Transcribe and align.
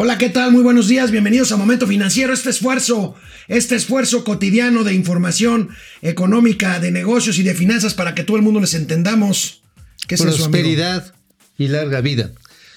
Hola, 0.00 0.16
¿qué 0.16 0.28
tal? 0.28 0.52
Muy 0.52 0.62
buenos 0.62 0.86
días, 0.86 1.10
bienvenidos 1.10 1.50
a 1.50 1.56
Momento 1.56 1.84
Financiero. 1.84 2.32
Este 2.32 2.50
esfuerzo, 2.50 3.16
este 3.48 3.74
esfuerzo 3.74 4.22
cotidiano 4.22 4.84
de 4.84 4.94
información 4.94 5.70
económica, 6.02 6.78
de 6.78 6.92
negocios 6.92 7.36
y 7.38 7.42
de 7.42 7.52
finanzas 7.52 7.94
para 7.94 8.14
que 8.14 8.22
todo 8.22 8.36
el 8.36 8.44
mundo 8.44 8.60
les 8.60 8.74
entendamos. 8.74 9.64
¿Qué 10.06 10.14
es 10.14 10.22
Prosperidad 10.22 11.12
y 11.56 11.66
larga 11.66 12.00
vida. 12.00 12.30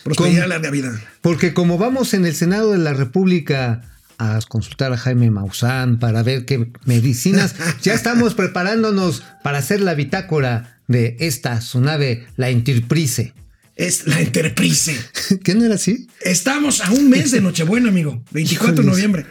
Prosperidad 0.03 0.47
y 0.47 0.49
larga 0.49 0.71
vida. 0.71 0.99
Porque 1.21 1.53
como 1.53 1.77
vamos 1.77 2.15
en 2.15 2.25
el 2.25 2.33
Senado 2.33 2.71
de 2.71 2.79
la 2.79 2.93
República 2.93 3.83
a 4.17 4.39
consultar 4.47 4.91
a 4.91 4.97
Jaime 4.97 5.29
Maussan 5.29 5.99
para 5.99 6.23
ver 6.23 6.45
qué 6.45 6.71
medicinas, 6.85 7.53
ya 7.83 7.93
estamos 7.93 8.33
preparándonos 8.33 9.21
para 9.43 9.59
hacer 9.59 9.81
la 9.81 9.93
bitácora 9.93 10.79
de 10.87 11.17
esta 11.19 11.61
su 11.61 11.81
nave, 11.81 12.25
la 12.35 12.49
Enterprise 12.49 13.35
es 13.81 14.05
la 14.05 14.21
Enterprise. 14.21 14.95
¿Qué 15.43 15.55
no 15.55 15.65
era 15.65 15.75
así? 15.75 16.07
Estamos 16.21 16.81
a 16.81 16.91
un 16.91 17.09
mes 17.09 17.31
de 17.31 17.41
Nochebuena, 17.41 17.89
amigo. 17.89 18.23
24 18.31 18.83
de 18.83 18.89
noviembre. 18.89 19.25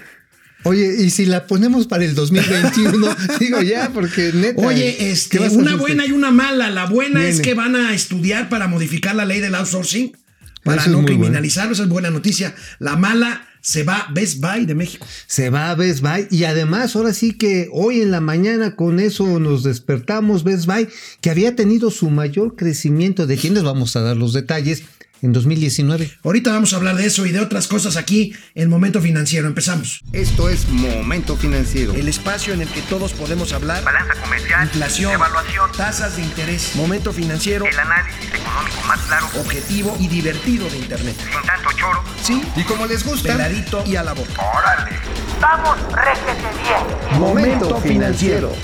Oye, 0.65 0.95
y 1.03 1.11
si 1.11 1.25
la 1.25 1.47
ponemos 1.47 1.87
para 1.87 2.05
el 2.05 2.15
2021, 2.15 3.17
digo 3.41 3.63
ya, 3.63 3.91
porque 3.95 4.33
neta. 4.35 4.61
Oye, 4.61 5.11
este, 5.11 5.39
una 5.39 5.77
buena 5.77 6.05
y 6.05 6.13
una 6.13 6.31
mala. 6.31 6.69
La 6.69 6.87
buena 6.87 7.27
es 7.27 7.41
que 7.41 7.55
van 7.55 7.77
a 7.77 7.95
estudiar 7.95 8.49
para 8.49 8.67
modificar 8.69 9.15
la 9.15 9.25
ley 9.25 9.41
del 9.41 9.55
outsourcing, 9.55 10.17
para 10.63 10.87
no 10.87 11.05
criminalizarlo, 11.05 11.73
esa 11.73 11.85
es 11.85 11.89
buena 11.89 12.11
noticia. 12.11 12.55
La 12.79 12.97
mala 12.97 13.49
se 13.61 13.83
va 13.83 14.07
Best 14.13 14.41
Buy 14.41 14.67
de 14.67 14.75
México. 14.75 15.07
Se 15.27 15.51
va 15.51 15.75
Best 15.75 16.01
Buy 16.01 16.29
y 16.31 16.45
además 16.45 16.97
ahora 16.97 17.13
sí 17.13 17.33
que 17.33 17.69
hoy 17.73 18.01
en 18.01 18.11
la 18.11 18.21
mañana 18.21 18.77
con 18.77 19.01
eso 19.01 19.39
nos 19.39 19.63
despertamos 19.63 20.45
Best 20.45 20.67
Buy 20.67 20.89
que 21.21 21.31
había 21.31 21.57
tenido 21.57 21.91
su 21.91 22.11
mayor 22.11 22.57
crecimiento 22.57 23.27
de 23.27 23.37
tiendas, 23.37 23.65
vamos 23.65 23.97
a 23.97 24.01
dar 24.01 24.17
los 24.17 24.33
detalles, 24.33 24.83
en 25.23 25.33
2019. 25.33 26.11
Ahorita 26.23 26.53
vamos 26.53 26.73
a 26.73 26.77
hablar 26.77 26.97
de 26.97 27.07
eso 27.07 27.27
y 27.27 27.33
de 27.33 27.41
otras 27.41 27.69
cosas 27.69 27.97
aquí 27.97 28.35
en 28.55 28.69
Momento 28.69 29.01
Financiero. 29.01 29.47
Empezamos. 29.47 30.01
Esto 30.13 30.49
es 30.49 30.69
Momento 30.69 31.37
Financiero. 31.37 31.95
El 31.95 32.09
espacio 32.09 32.55
en 32.55 32.63
el 32.63 32.69
que 32.69 32.83
todos 32.83 33.13
podemos 33.13 33.53
hablar. 33.53 33.85
Balanza 33.85 34.15
comercial. 34.15 34.65
Inflación. 34.65 35.13
Evaluación. 35.13 35.71
Tasas 35.77 36.17
de 36.17 36.23
interés. 36.23 36.73
Momento 36.75 37.13
Financiero. 37.13 37.67
El 37.67 37.79
análisis 37.79 38.29
económico 38.29 38.83
más 38.87 39.01
claro. 39.01 39.27
Objetivo 39.39 39.97
y 40.01 40.09
divertido 40.09 40.69
de 40.69 40.79
Internet. 40.79 41.17
Sin 41.19 41.47
tanto 41.47 41.71
choro. 41.77 42.03
Sí. 42.23 42.43
Y 42.57 42.63
como 42.65 42.87
les 42.87 43.05
gusta. 43.05 43.33
Peladito 43.33 43.85
y 43.87 43.97
a 43.97 44.03
la 44.03 44.13
boca. 44.13 44.33
Órale. 44.39 44.97
Vamos, 45.41 45.77
réjete 45.93 46.49
bien. 46.63 47.21
Momento 47.21 47.81
Financiero. 47.81 48.55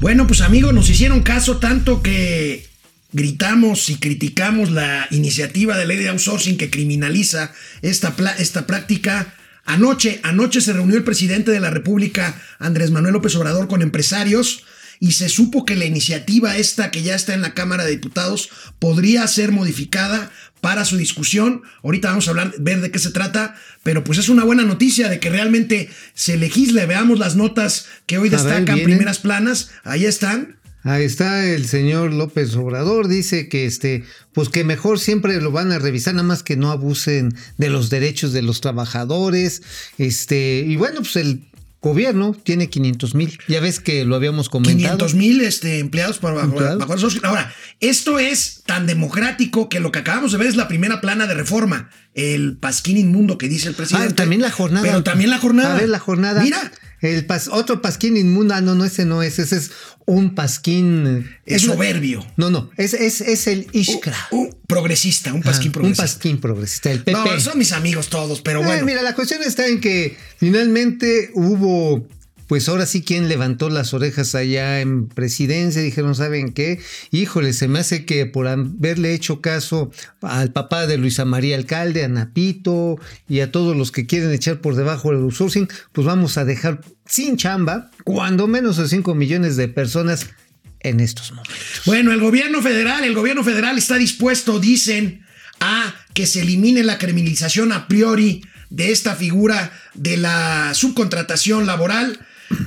Bueno, 0.00 0.26
pues 0.26 0.42
amigos, 0.42 0.74
nos 0.74 0.90
hicieron 0.90 1.22
caso 1.22 1.56
tanto 1.56 2.02
que 2.02 2.73
gritamos 3.14 3.88
y 3.88 3.96
criticamos 3.96 4.70
la 4.70 5.06
iniciativa 5.10 5.78
de 5.78 5.86
ley 5.86 5.96
de 5.96 6.10
outsourcing 6.10 6.58
que 6.58 6.68
criminaliza 6.68 7.52
esta, 7.80 8.14
esta 8.38 8.66
práctica. 8.66 9.34
Anoche, 9.64 10.20
anoche 10.24 10.60
se 10.60 10.74
reunió 10.74 10.96
el 10.96 11.04
presidente 11.04 11.50
de 11.50 11.60
la 11.60 11.70
República, 11.70 12.38
Andrés 12.58 12.90
Manuel 12.90 13.14
López 13.14 13.34
Obrador, 13.36 13.68
con 13.68 13.80
empresarios 13.80 14.64
y 15.00 15.12
se 15.12 15.28
supo 15.28 15.64
que 15.64 15.76
la 15.76 15.84
iniciativa 15.84 16.56
esta 16.56 16.90
que 16.90 17.02
ya 17.02 17.14
está 17.14 17.34
en 17.34 17.42
la 17.42 17.54
Cámara 17.54 17.84
de 17.84 17.92
Diputados 17.92 18.50
podría 18.78 19.26
ser 19.26 19.52
modificada 19.52 20.30
para 20.60 20.84
su 20.84 20.96
discusión. 20.96 21.62
Ahorita 21.82 22.08
vamos 22.08 22.26
a 22.26 22.30
hablar, 22.30 22.54
ver 22.58 22.80
de 22.80 22.90
qué 22.90 22.98
se 22.98 23.10
trata, 23.10 23.54
pero 23.82 24.02
pues 24.02 24.18
es 24.18 24.28
una 24.28 24.44
buena 24.44 24.62
noticia 24.64 25.08
de 25.08 25.20
que 25.20 25.30
realmente 25.30 25.88
se 26.14 26.36
legisle. 26.36 26.86
Veamos 26.86 27.18
las 27.18 27.36
notas 27.36 27.86
que 28.06 28.18
hoy 28.18 28.28
destacan 28.28 28.82
primeras 28.82 29.18
planas. 29.18 29.70
Ahí 29.84 30.04
están. 30.04 30.56
Ahí 30.84 31.04
está 31.04 31.46
el 31.46 31.66
señor 31.66 32.12
López 32.12 32.54
Obrador, 32.56 33.08
dice 33.08 33.48
que 33.48 33.64
este, 33.64 34.04
pues 34.34 34.50
que 34.50 34.64
mejor 34.64 35.00
siempre 35.00 35.40
lo 35.40 35.50
van 35.50 35.72
a 35.72 35.78
revisar, 35.78 36.14
nada 36.14 36.28
más 36.28 36.42
que 36.42 36.56
no 36.56 36.70
abusen 36.70 37.34
de 37.56 37.70
los 37.70 37.88
derechos 37.88 38.34
de 38.34 38.42
los 38.42 38.60
trabajadores. 38.60 39.62
Este, 39.96 40.62
y 40.66 40.76
bueno, 40.76 41.00
pues 41.00 41.16
el 41.16 41.40
gobierno 41.80 42.34
tiene 42.42 42.68
500 42.68 43.14
mil. 43.14 43.38
Ya 43.48 43.60
ves 43.60 43.80
que 43.80 44.04
lo 44.04 44.16
habíamos 44.16 44.48
comentado. 44.50 44.76
500 44.76 45.14
mil 45.14 45.40
este, 45.40 45.78
empleados 45.78 46.18
para 46.18 46.42
Ahora, 46.42 47.54
esto 47.80 48.18
es 48.18 48.62
tan 48.66 48.86
democrático 48.86 49.68
que 49.68 49.80
lo 49.80 49.92
que 49.92 50.00
acabamos 50.00 50.32
de 50.32 50.38
ver 50.38 50.48
es 50.48 50.56
la 50.56 50.68
primera 50.68 51.00
plana 51.00 51.26
de 51.26 51.34
reforma. 51.34 51.90
El 52.14 52.56
pasquín 52.58 52.96
inmundo 52.96 53.38
que 53.38 53.48
dice 53.48 53.68
el 53.68 53.74
presidente. 53.74 54.12
Ah, 54.12 54.16
también 54.16 54.42
la 54.42 54.50
jornada. 54.50 54.86
Pero 54.86 55.02
también 55.02 55.30
la 55.30 55.38
jornada. 55.38 55.76
A 55.76 55.80
ver, 55.80 55.88
la 55.88 55.98
jornada. 55.98 56.42
Mira. 56.42 56.72
El 57.04 57.26
otro 57.52 57.82
pasquín 57.82 58.16
inmundo. 58.16 58.54
Ah, 58.54 58.62
no, 58.62 58.74
no, 58.74 58.84
ese 58.84 59.04
no 59.04 59.22
es. 59.22 59.38
Ese 59.38 59.56
es 59.56 59.70
un 60.06 60.34
pasquín. 60.34 61.30
Es 61.44 61.62
soberbio. 61.62 62.24
No, 62.36 62.48
no, 62.50 62.70
es, 62.78 62.94
es, 62.94 63.20
es 63.20 63.46
el 63.46 63.66
Ishkra. 63.72 64.16
Un, 64.30 64.56
progresista, 64.66 65.32
un 65.34 65.42
pasquín 65.42 65.70
progresista. 65.70 66.02
Un 66.02 66.08
pasquín 66.08 66.40
progresista, 66.40 66.90
el 66.90 67.02
PP. 67.02 67.12
No, 67.12 67.40
son 67.40 67.58
mis 67.58 67.72
amigos 67.72 68.08
todos, 68.08 68.40
pero 68.40 68.62
eh, 68.62 68.64
bueno. 68.64 68.86
Mira, 68.86 69.02
la 69.02 69.14
cuestión 69.14 69.42
está 69.42 69.66
en 69.66 69.80
que 69.80 70.16
finalmente 70.38 71.30
hubo 71.34 72.08
pues 72.54 72.68
ahora 72.68 72.86
sí 72.86 73.02
quien 73.02 73.28
levantó 73.28 73.68
las 73.68 73.94
orejas 73.94 74.36
allá 74.36 74.80
en 74.80 75.08
presidencia, 75.08 75.82
dijeron, 75.82 76.14
¿saben 76.14 76.52
qué? 76.52 76.78
Híjole, 77.10 77.52
se 77.52 77.66
me 77.66 77.80
hace 77.80 78.04
que 78.04 78.26
por 78.26 78.46
haberle 78.46 79.12
hecho 79.12 79.40
caso 79.40 79.90
al 80.20 80.52
papá 80.52 80.86
de 80.86 80.96
Luisa 80.96 81.24
María 81.24 81.56
Alcalde, 81.56 82.04
a 82.04 82.08
Napito 82.08 82.96
y 83.28 83.40
a 83.40 83.50
todos 83.50 83.76
los 83.76 83.90
que 83.90 84.06
quieren 84.06 84.30
echar 84.30 84.60
por 84.60 84.76
debajo 84.76 85.10
el 85.10 85.16
outsourcing, 85.16 85.68
pues 85.90 86.06
vamos 86.06 86.38
a 86.38 86.44
dejar 86.44 86.80
sin 87.06 87.36
chamba 87.36 87.90
cuando 88.04 88.46
menos 88.46 88.76
de 88.76 88.86
5 88.86 89.16
millones 89.16 89.56
de 89.56 89.66
personas 89.66 90.30
en 90.78 91.00
estos 91.00 91.32
momentos. 91.32 91.82
Bueno, 91.86 92.12
el 92.12 92.20
gobierno 92.20 92.62
federal, 92.62 93.02
el 93.02 93.14
gobierno 93.16 93.42
federal 93.42 93.78
está 93.78 93.96
dispuesto, 93.96 94.60
dicen, 94.60 95.26
a 95.58 95.92
que 96.12 96.24
se 96.24 96.42
elimine 96.42 96.84
la 96.84 96.98
criminalización 96.98 97.72
a 97.72 97.88
priori 97.88 98.44
de 98.70 98.92
esta 98.92 99.16
figura 99.16 99.72
de 99.94 100.18
la 100.18 100.72
subcontratación 100.74 101.66
laboral 101.66 102.20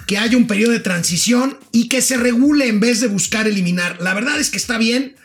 que 0.05 0.17
haya 0.17 0.38
un 0.38 0.47
periodo 0.47 0.71
de 0.71 0.79
transición 0.79 1.57
y 1.71 1.89
que 1.89 2.01
se 2.01 2.17
regule 2.17 2.67
en 2.67 2.79
vez 2.79 2.99
de 2.99 3.07
buscar 3.07 3.47
eliminar. 3.47 4.01
La 4.01 4.13
verdad 4.13 4.39
es 4.39 4.49
que 4.49 4.57
está 4.57 4.77
bien. 4.77 5.15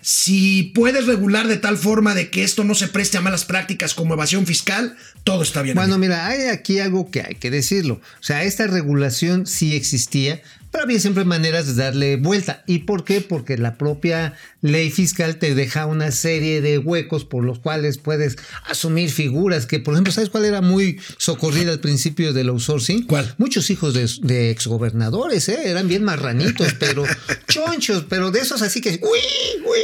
Si 0.00 0.64
puedes 0.74 1.06
regular 1.06 1.48
de 1.48 1.56
tal 1.56 1.78
forma 1.78 2.14
de 2.14 2.28
que 2.28 2.44
esto 2.44 2.62
no 2.62 2.74
se 2.74 2.88
preste 2.88 3.16
a 3.16 3.22
malas 3.22 3.46
prácticas 3.46 3.94
como 3.94 4.12
evasión 4.12 4.44
fiscal, 4.46 4.96
todo 5.24 5.42
está 5.42 5.62
bien. 5.62 5.76
Bueno, 5.76 5.96
mira, 5.96 6.26
hay 6.26 6.48
aquí 6.48 6.78
algo 6.78 7.10
que 7.10 7.22
hay 7.22 7.36
que 7.36 7.50
decirlo. 7.50 7.94
O 8.20 8.22
sea, 8.22 8.44
esta 8.44 8.66
regulación 8.66 9.46
sí 9.46 9.74
existía, 9.74 10.42
pero 10.74 10.86
había 10.86 10.98
siempre 10.98 11.24
maneras 11.24 11.68
de 11.68 11.74
darle 11.74 12.16
vuelta. 12.16 12.64
¿Y 12.66 12.80
por 12.80 13.04
qué? 13.04 13.20
Porque 13.20 13.56
la 13.56 13.78
propia 13.78 14.34
ley 14.60 14.90
fiscal 14.90 15.36
te 15.36 15.54
deja 15.54 15.86
una 15.86 16.10
serie 16.10 16.60
de 16.60 16.78
huecos 16.78 17.24
por 17.24 17.44
los 17.44 17.60
cuales 17.60 17.96
puedes 17.98 18.34
asumir 18.66 19.12
figuras 19.12 19.66
que, 19.66 19.78
por 19.78 19.94
ejemplo, 19.94 20.12
¿sabes 20.12 20.30
cuál 20.30 20.44
era 20.44 20.62
muy 20.62 21.00
socorrida 21.16 21.70
al 21.70 21.78
principio 21.78 22.32
del 22.32 22.48
outsourcing? 22.48 23.04
¿Cuál? 23.06 23.36
Muchos 23.38 23.70
hijos 23.70 23.94
de, 23.94 24.50
exgobernadores, 24.50 25.48
¿eh? 25.48 25.60
Eran 25.66 25.86
bien 25.86 26.02
marranitos, 26.02 26.74
pero 26.80 27.04
chonchos, 27.46 28.06
pero 28.08 28.32
de 28.32 28.40
esos 28.40 28.60
así 28.60 28.80
que... 28.80 28.98
¡Uy, 29.00 29.64
uy! 29.64 29.78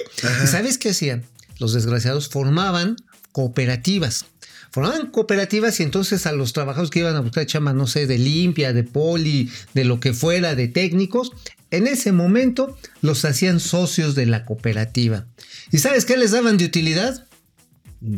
¿Sabes 0.49 0.77
qué 0.77 0.91
hacían? 0.91 1.22
Los 1.61 1.72
desgraciados 1.72 2.28
formaban 2.28 2.97
cooperativas 3.31 4.25
formaban 4.70 5.10
cooperativas 5.10 5.81
y 5.81 5.82
entonces 5.82 6.26
a 6.26 6.32
los 6.32 6.53
trabajadores 6.53 6.91
que 6.91 7.00
iban 7.00 7.16
a 7.16 7.20
buscar 7.20 7.47
chama, 7.47 7.72
no 7.72 7.86
sé, 7.86 8.06
de 8.06 8.19
limpia, 8.19 8.72
de 8.72 8.84
poli, 8.84 9.50
de 9.75 9.84
lo 9.84 10.00
que 10.00 10.12
fuera, 10.12 10.54
de 10.54 10.69
técnicos, 10.69 11.32
en 11.70 11.86
ese 11.86 12.12
momento 12.12 12.76
los 13.03 13.25
hacían 13.25 13.60
socios 13.60 14.14
de 14.14 14.26
la 14.26 14.44
cooperativa. 14.44 15.26
¿Y 15.70 15.78
sabes 15.78 16.04
qué 16.04 16.16
les 16.16 16.32
daban 16.32 16.56
de 16.56 16.64
utilidad? 16.64 17.26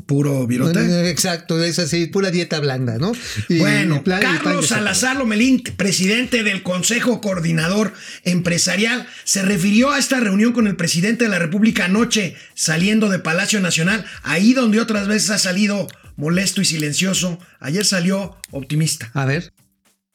Puro 0.06 0.46
virote. 0.46 1.10
Exacto, 1.10 1.60
es 1.60 1.80
así, 1.80 2.06
pura 2.06 2.30
dieta 2.30 2.60
blanda, 2.60 2.98
¿no? 2.98 3.12
bueno, 3.48 4.04
Carlos 4.04 4.68
Salazar 4.68 5.16
Lomelín, 5.16 5.60
presidente 5.76 6.44
del 6.44 6.62
Consejo 6.62 7.20
Coordinador 7.20 7.92
Empresarial, 8.22 9.08
se 9.24 9.42
refirió 9.42 9.90
a 9.90 9.98
esta 9.98 10.20
reunión 10.20 10.52
con 10.52 10.68
el 10.68 10.76
presidente 10.76 11.24
de 11.24 11.30
la 11.30 11.40
República 11.40 11.86
anoche, 11.86 12.36
saliendo 12.54 13.08
de 13.08 13.18
Palacio 13.18 13.58
Nacional, 13.58 14.04
ahí 14.22 14.54
donde 14.54 14.78
otras 14.78 15.08
veces 15.08 15.30
ha 15.30 15.38
salido 15.38 15.88
molesto 16.16 16.60
y 16.60 16.64
silencioso. 16.64 17.38
Ayer 17.60 17.84
salió 17.84 18.36
optimista. 18.50 19.10
A 19.14 19.24
ver. 19.24 19.52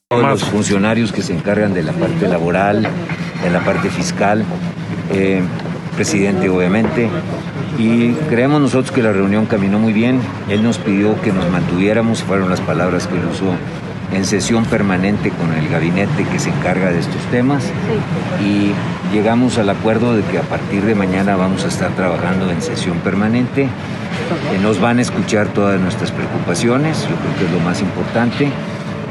Los 0.10 0.44
funcionarios 0.46 1.12
que 1.12 1.22
se 1.22 1.34
encargan 1.34 1.74
de 1.74 1.84
la 1.84 1.92
parte 1.92 2.28
laboral, 2.28 2.88
de 3.44 3.50
la 3.50 3.64
parte 3.66 3.90
fiscal, 3.90 4.46
eh, 5.12 5.42
presidente 5.96 6.48
obviamente, 6.50 7.10
y 7.78 8.14
creemos 8.30 8.62
nosotros 8.62 8.92
que 8.92 9.04
la 9.04 9.12
reunión 9.12 9.48
caminó 9.48 9.80
muy 9.80 9.94
bien. 9.94 10.22
Él 10.50 10.64
nos 10.64 10.78
pidió 10.78 11.20
que 11.22 11.34
nos 11.34 11.50
mantuviéramos, 11.50 12.24
fueron 12.24 12.50
las 12.50 12.62
palabras 12.62 13.08
que 13.08 13.16
él 13.16 13.26
usó, 13.26 13.54
en 14.14 14.26
sesión 14.26 14.66
permanente 14.66 15.32
con 15.32 15.54
el 15.54 15.68
gabinete 15.68 16.24
que 16.26 16.40
se 16.40 16.50
encarga 16.50 16.92
de 16.92 17.00
estos 17.00 17.22
temas 17.30 17.64
y 18.42 18.72
llegamos 19.14 19.58
al 19.58 19.70
acuerdo 19.70 20.16
de 20.16 20.24
que 20.24 20.38
a 20.38 20.44
partir 20.44 20.84
de 20.86 20.96
mañana 20.96 21.36
vamos 21.36 21.66
a 21.66 21.68
estar 21.68 21.94
trabajando 21.96 22.50
en 22.50 22.62
sesión 22.62 23.00
permanente. 23.00 23.68
Que 24.52 24.58
nos 24.60 24.80
van 24.80 25.00
a 25.00 25.02
escuchar 25.02 25.54
todas 25.54 25.80
nuestras 25.80 26.12
preocupaciones, 26.12 27.02
yo 27.02 27.16
creo 27.16 27.38
que 27.38 27.46
es 27.46 27.52
lo 27.52 27.60
más 27.60 27.82
importante, 27.82 28.52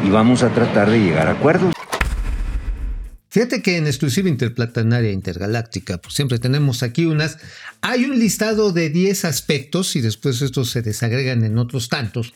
y 0.04 0.10
vamos 0.10 0.42
a 0.42 0.50
tratar 0.50 0.90
de 0.90 1.00
llegar 1.00 1.28
a 1.28 1.32
acuerdos. 1.32 1.74
Fíjate 3.28 3.60
que 3.60 3.76
en 3.76 3.86
exclusiva 3.86 4.30
interplatanaria 4.30 5.12
intergaláctica, 5.12 5.98
pues 5.98 6.14
siempre 6.14 6.38
tenemos 6.38 6.82
aquí 6.82 7.04
unas. 7.04 7.36
Hay 7.82 8.06
un 8.06 8.18
listado 8.18 8.72
de 8.72 8.88
10 8.88 9.26
aspectos 9.26 9.94
y 9.94 10.00
después 10.00 10.40
estos 10.40 10.70
se 10.70 10.80
desagregan 10.80 11.44
en 11.44 11.58
otros 11.58 11.90
tantos, 11.90 12.32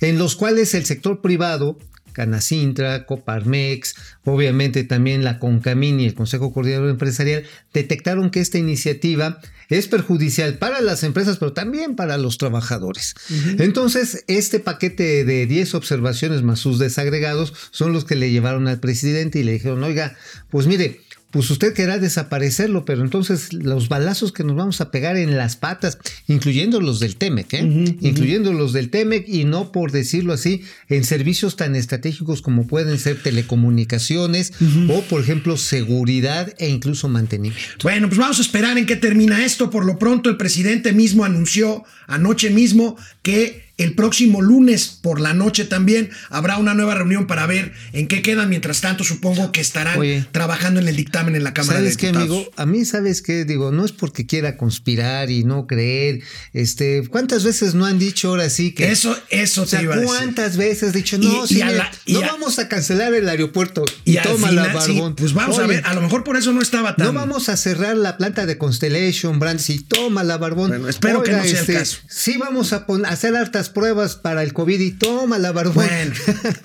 en 0.00 0.16
los 0.16 0.36
cuales 0.36 0.74
el 0.74 0.84
sector 0.84 1.20
privado 1.22 1.76
Canacintra, 2.18 3.06
Coparmex, 3.06 3.94
obviamente 4.24 4.82
también 4.82 5.22
la 5.22 5.38
Concamín 5.38 6.00
y 6.00 6.06
el 6.06 6.14
Consejo 6.14 6.52
Coordinador 6.52 6.90
Empresarial 6.90 7.44
detectaron 7.72 8.30
que 8.30 8.40
esta 8.40 8.58
iniciativa 8.58 9.40
es 9.68 9.86
perjudicial 9.86 10.58
para 10.58 10.80
las 10.80 11.04
empresas, 11.04 11.36
pero 11.36 11.52
también 11.52 11.94
para 11.94 12.18
los 12.18 12.36
trabajadores. 12.36 13.14
Entonces, 13.58 14.24
este 14.26 14.58
paquete 14.58 15.24
de 15.24 15.46
10 15.46 15.74
observaciones 15.74 16.42
más 16.42 16.58
sus 16.58 16.80
desagregados 16.80 17.54
son 17.70 17.92
los 17.92 18.04
que 18.04 18.16
le 18.16 18.32
llevaron 18.32 18.66
al 18.66 18.80
presidente 18.80 19.38
y 19.38 19.44
le 19.44 19.52
dijeron, 19.52 19.84
oiga, 19.84 20.16
pues 20.50 20.66
mire, 20.66 21.02
pues 21.30 21.50
usted 21.50 21.74
querrá 21.74 21.98
desaparecerlo, 21.98 22.84
pero 22.84 23.02
entonces 23.02 23.52
los 23.52 23.88
balazos 23.88 24.32
que 24.32 24.44
nos 24.44 24.56
vamos 24.56 24.80
a 24.80 24.90
pegar 24.90 25.16
en 25.16 25.36
las 25.36 25.56
patas, 25.56 25.98
incluyendo 26.26 26.80
los 26.80 27.00
del 27.00 27.16
TEMEC, 27.16 27.54
¿eh? 27.54 27.96
incluyendo 28.00 28.52
los 28.52 28.72
del 28.72 28.88
TEMEC 28.88 29.28
y 29.28 29.44
no 29.44 29.70
por 29.70 29.92
decirlo 29.92 30.32
así, 30.32 30.62
en 30.88 31.04
servicios 31.04 31.56
tan 31.56 31.76
estratégicos 31.76 32.40
como 32.40 32.66
pueden 32.66 32.98
ser 32.98 33.22
telecomunicaciones 33.22 34.52
o 34.88 35.02
por 35.02 35.20
ejemplo 35.20 35.56
seguridad 35.56 36.54
e 36.58 36.68
incluso 36.68 37.08
mantenimiento. 37.08 37.82
Bueno, 37.82 38.08
pues 38.08 38.18
vamos 38.18 38.38
a 38.38 38.42
esperar 38.42 38.78
en 38.78 38.86
qué 38.86 38.96
termina 38.96 39.44
esto. 39.44 39.70
Por 39.70 39.84
lo 39.84 39.98
pronto, 39.98 40.30
el 40.30 40.36
presidente 40.38 40.92
mismo 40.92 41.24
anunció 41.24 41.84
anoche 42.06 42.50
mismo 42.50 42.96
que 43.22 43.67
el 43.78 43.94
próximo 43.94 44.42
lunes 44.42 44.86
por 45.00 45.20
la 45.20 45.32
noche 45.34 45.64
también 45.64 46.10
habrá 46.30 46.58
una 46.58 46.74
nueva 46.74 46.94
reunión 46.96 47.26
para 47.26 47.46
ver 47.46 47.72
en 47.92 48.06
qué 48.08 48.22
quedan. 48.22 48.48
Mientras 48.50 48.80
tanto, 48.80 49.04
supongo 49.04 49.52
que 49.52 49.60
estarán 49.60 49.98
Oye. 49.98 50.26
trabajando 50.32 50.80
en 50.80 50.88
el 50.88 50.96
dictamen 50.96 51.34
en 51.36 51.44
la 51.44 51.54
Cámara 51.54 51.78
de 51.80 51.84
¿Sabes 51.86 51.96
qué, 51.96 52.06
Diputados. 52.08 52.30
amigo? 52.36 52.50
A 52.56 52.66
mí, 52.66 52.84
¿sabes 52.84 53.22
qué? 53.22 53.44
Digo, 53.44 53.72
no 53.72 53.84
es 53.84 53.92
porque 53.92 54.26
quiera 54.26 54.56
conspirar 54.56 55.30
y 55.30 55.44
no 55.44 55.66
creer. 55.66 56.20
Este, 56.52 57.06
¿cuántas 57.08 57.44
veces 57.44 57.74
no 57.74 57.86
han 57.86 57.98
dicho 57.98 58.28
ahora 58.28 58.50
sí 58.50 58.72
que. 58.72 58.90
Eso, 58.90 59.16
eso 59.30 59.62
o 59.62 59.64
te 59.64 59.70
sea, 59.70 59.82
iba 59.82 59.94
a 59.94 59.98
decir. 59.98 60.08
¿cuántas 60.14 60.56
veces 60.56 60.92
dicho, 60.92 61.16
no, 61.18 61.44
Y- 61.44 61.48
sí, 61.48 61.58
y 61.58 61.62
a 61.62 61.66
mira, 61.66 61.78
la- 61.78 61.90
y 62.04 62.12
no 62.14 62.20
a- 62.20 62.26
vamos 62.26 62.58
a 62.58 62.68
cancelar 62.68 63.14
el 63.14 63.28
aeropuerto 63.28 63.84
y, 64.04 64.16
toma 64.18 64.50
la 64.50 64.66
sí, 64.82 64.92
barbón? 64.92 65.14
pues 65.16 65.32
vamos 65.34 65.58
a 65.58 65.66
ver, 65.66 65.84
a 65.86 65.94
lo 65.94 66.00
mejor 66.02 66.24
por 66.24 66.36
eso 66.36 66.52
no 66.52 66.60
estaba 66.62 66.96
tan. 66.96 67.06
No 67.06 67.12
vamos 67.12 67.48
a 67.48 67.56
cerrar 67.56 67.96
la 67.96 68.16
planta 68.16 68.44
de 68.44 68.58
Constellation 68.58 69.38
Brands 69.38 69.70
y 69.70 69.78
toma 69.80 70.24
la 70.24 70.36
barbón. 70.36 70.68
Bueno, 70.70 70.88
espero 70.88 71.22
que 71.22 71.30
no 71.32 71.42
sea 71.44 71.50
el 71.52 71.56
este, 71.58 71.74
caso. 71.74 71.98
Sí, 72.08 72.36
vamos 72.38 72.72
a 72.72 72.84
hacer 73.06 73.36
hartas 73.36 73.67
pruebas 73.68 74.16
para 74.16 74.42
el 74.42 74.52
COVID 74.52 74.80
y 74.80 74.90
toma 74.92 75.38
la 75.38 75.52
barbón. 75.52 75.86
Bueno, 75.86 76.14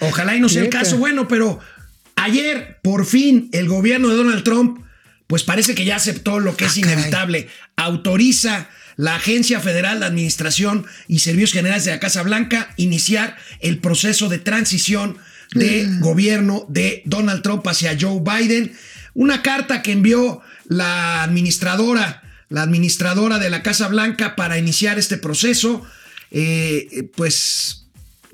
ojalá 0.02 0.36
y 0.36 0.40
no 0.40 0.50
sea 0.50 0.64
el 0.64 0.70
caso. 0.70 0.98
Bueno, 0.98 1.28
pero 1.28 1.60
ayer, 2.16 2.80
por 2.84 3.06
fin, 3.06 3.50
el 3.52 3.68
gobierno 3.68 4.10
de 4.10 4.16
Donald 4.16 4.44
Trump, 4.44 4.80
pues 5.28 5.44
parece 5.44 5.76
que 5.76 5.86
ya 5.86 5.96
aceptó 5.96 6.40
lo 6.40 6.56
que 6.56 6.66
es 6.66 6.78
Ah, 6.78 6.82
caray. 6.82 6.94
inevitable. 6.94 7.48
Autoriza 7.76 8.70
la 8.96 9.16
Agencia 9.16 9.60
Federal 9.60 10.00
de 10.00 10.06
Administración 10.06 10.86
y 11.08 11.20
Servicios 11.20 11.52
Generales 11.54 11.86
de 11.86 11.92
la 11.92 12.00
Casa 12.00 12.22
Blanca 12.24 12.70
iniciar 12.78 13.36
el 13.60 13.80
proceso 13.80 14.30
de 14.30 14.38
transición 14.40 15.18
de 15.54 15.86
Mm. 15.88 16.00
gobierno 16.02 16.66
de 16.70 17.02
Donald 17.06 17.42
Trump 17.42 17.68
hacia 17.68 17.98
Joe 18.00 18.22
Biden. 18.22 18.74
Una 19.16 19.42
carta 19.42 19.82
que 19.82 19.92
envió 19.92 20.42
la 20.68 21.24
administradora, 21.24 22.22
la 22.50 22.62
administradora 22.64 23.40
de 23.40 23.50
la 23.50 23.64
Casa 23.64 23.88
Blanca 23.88 24.36
para 24.36 24.58
iniciar 24.58 24.98
este 25.00 25.18
proceso. 25.18 25.84
Eh, 26.34 27.10
pues 27.16 27.86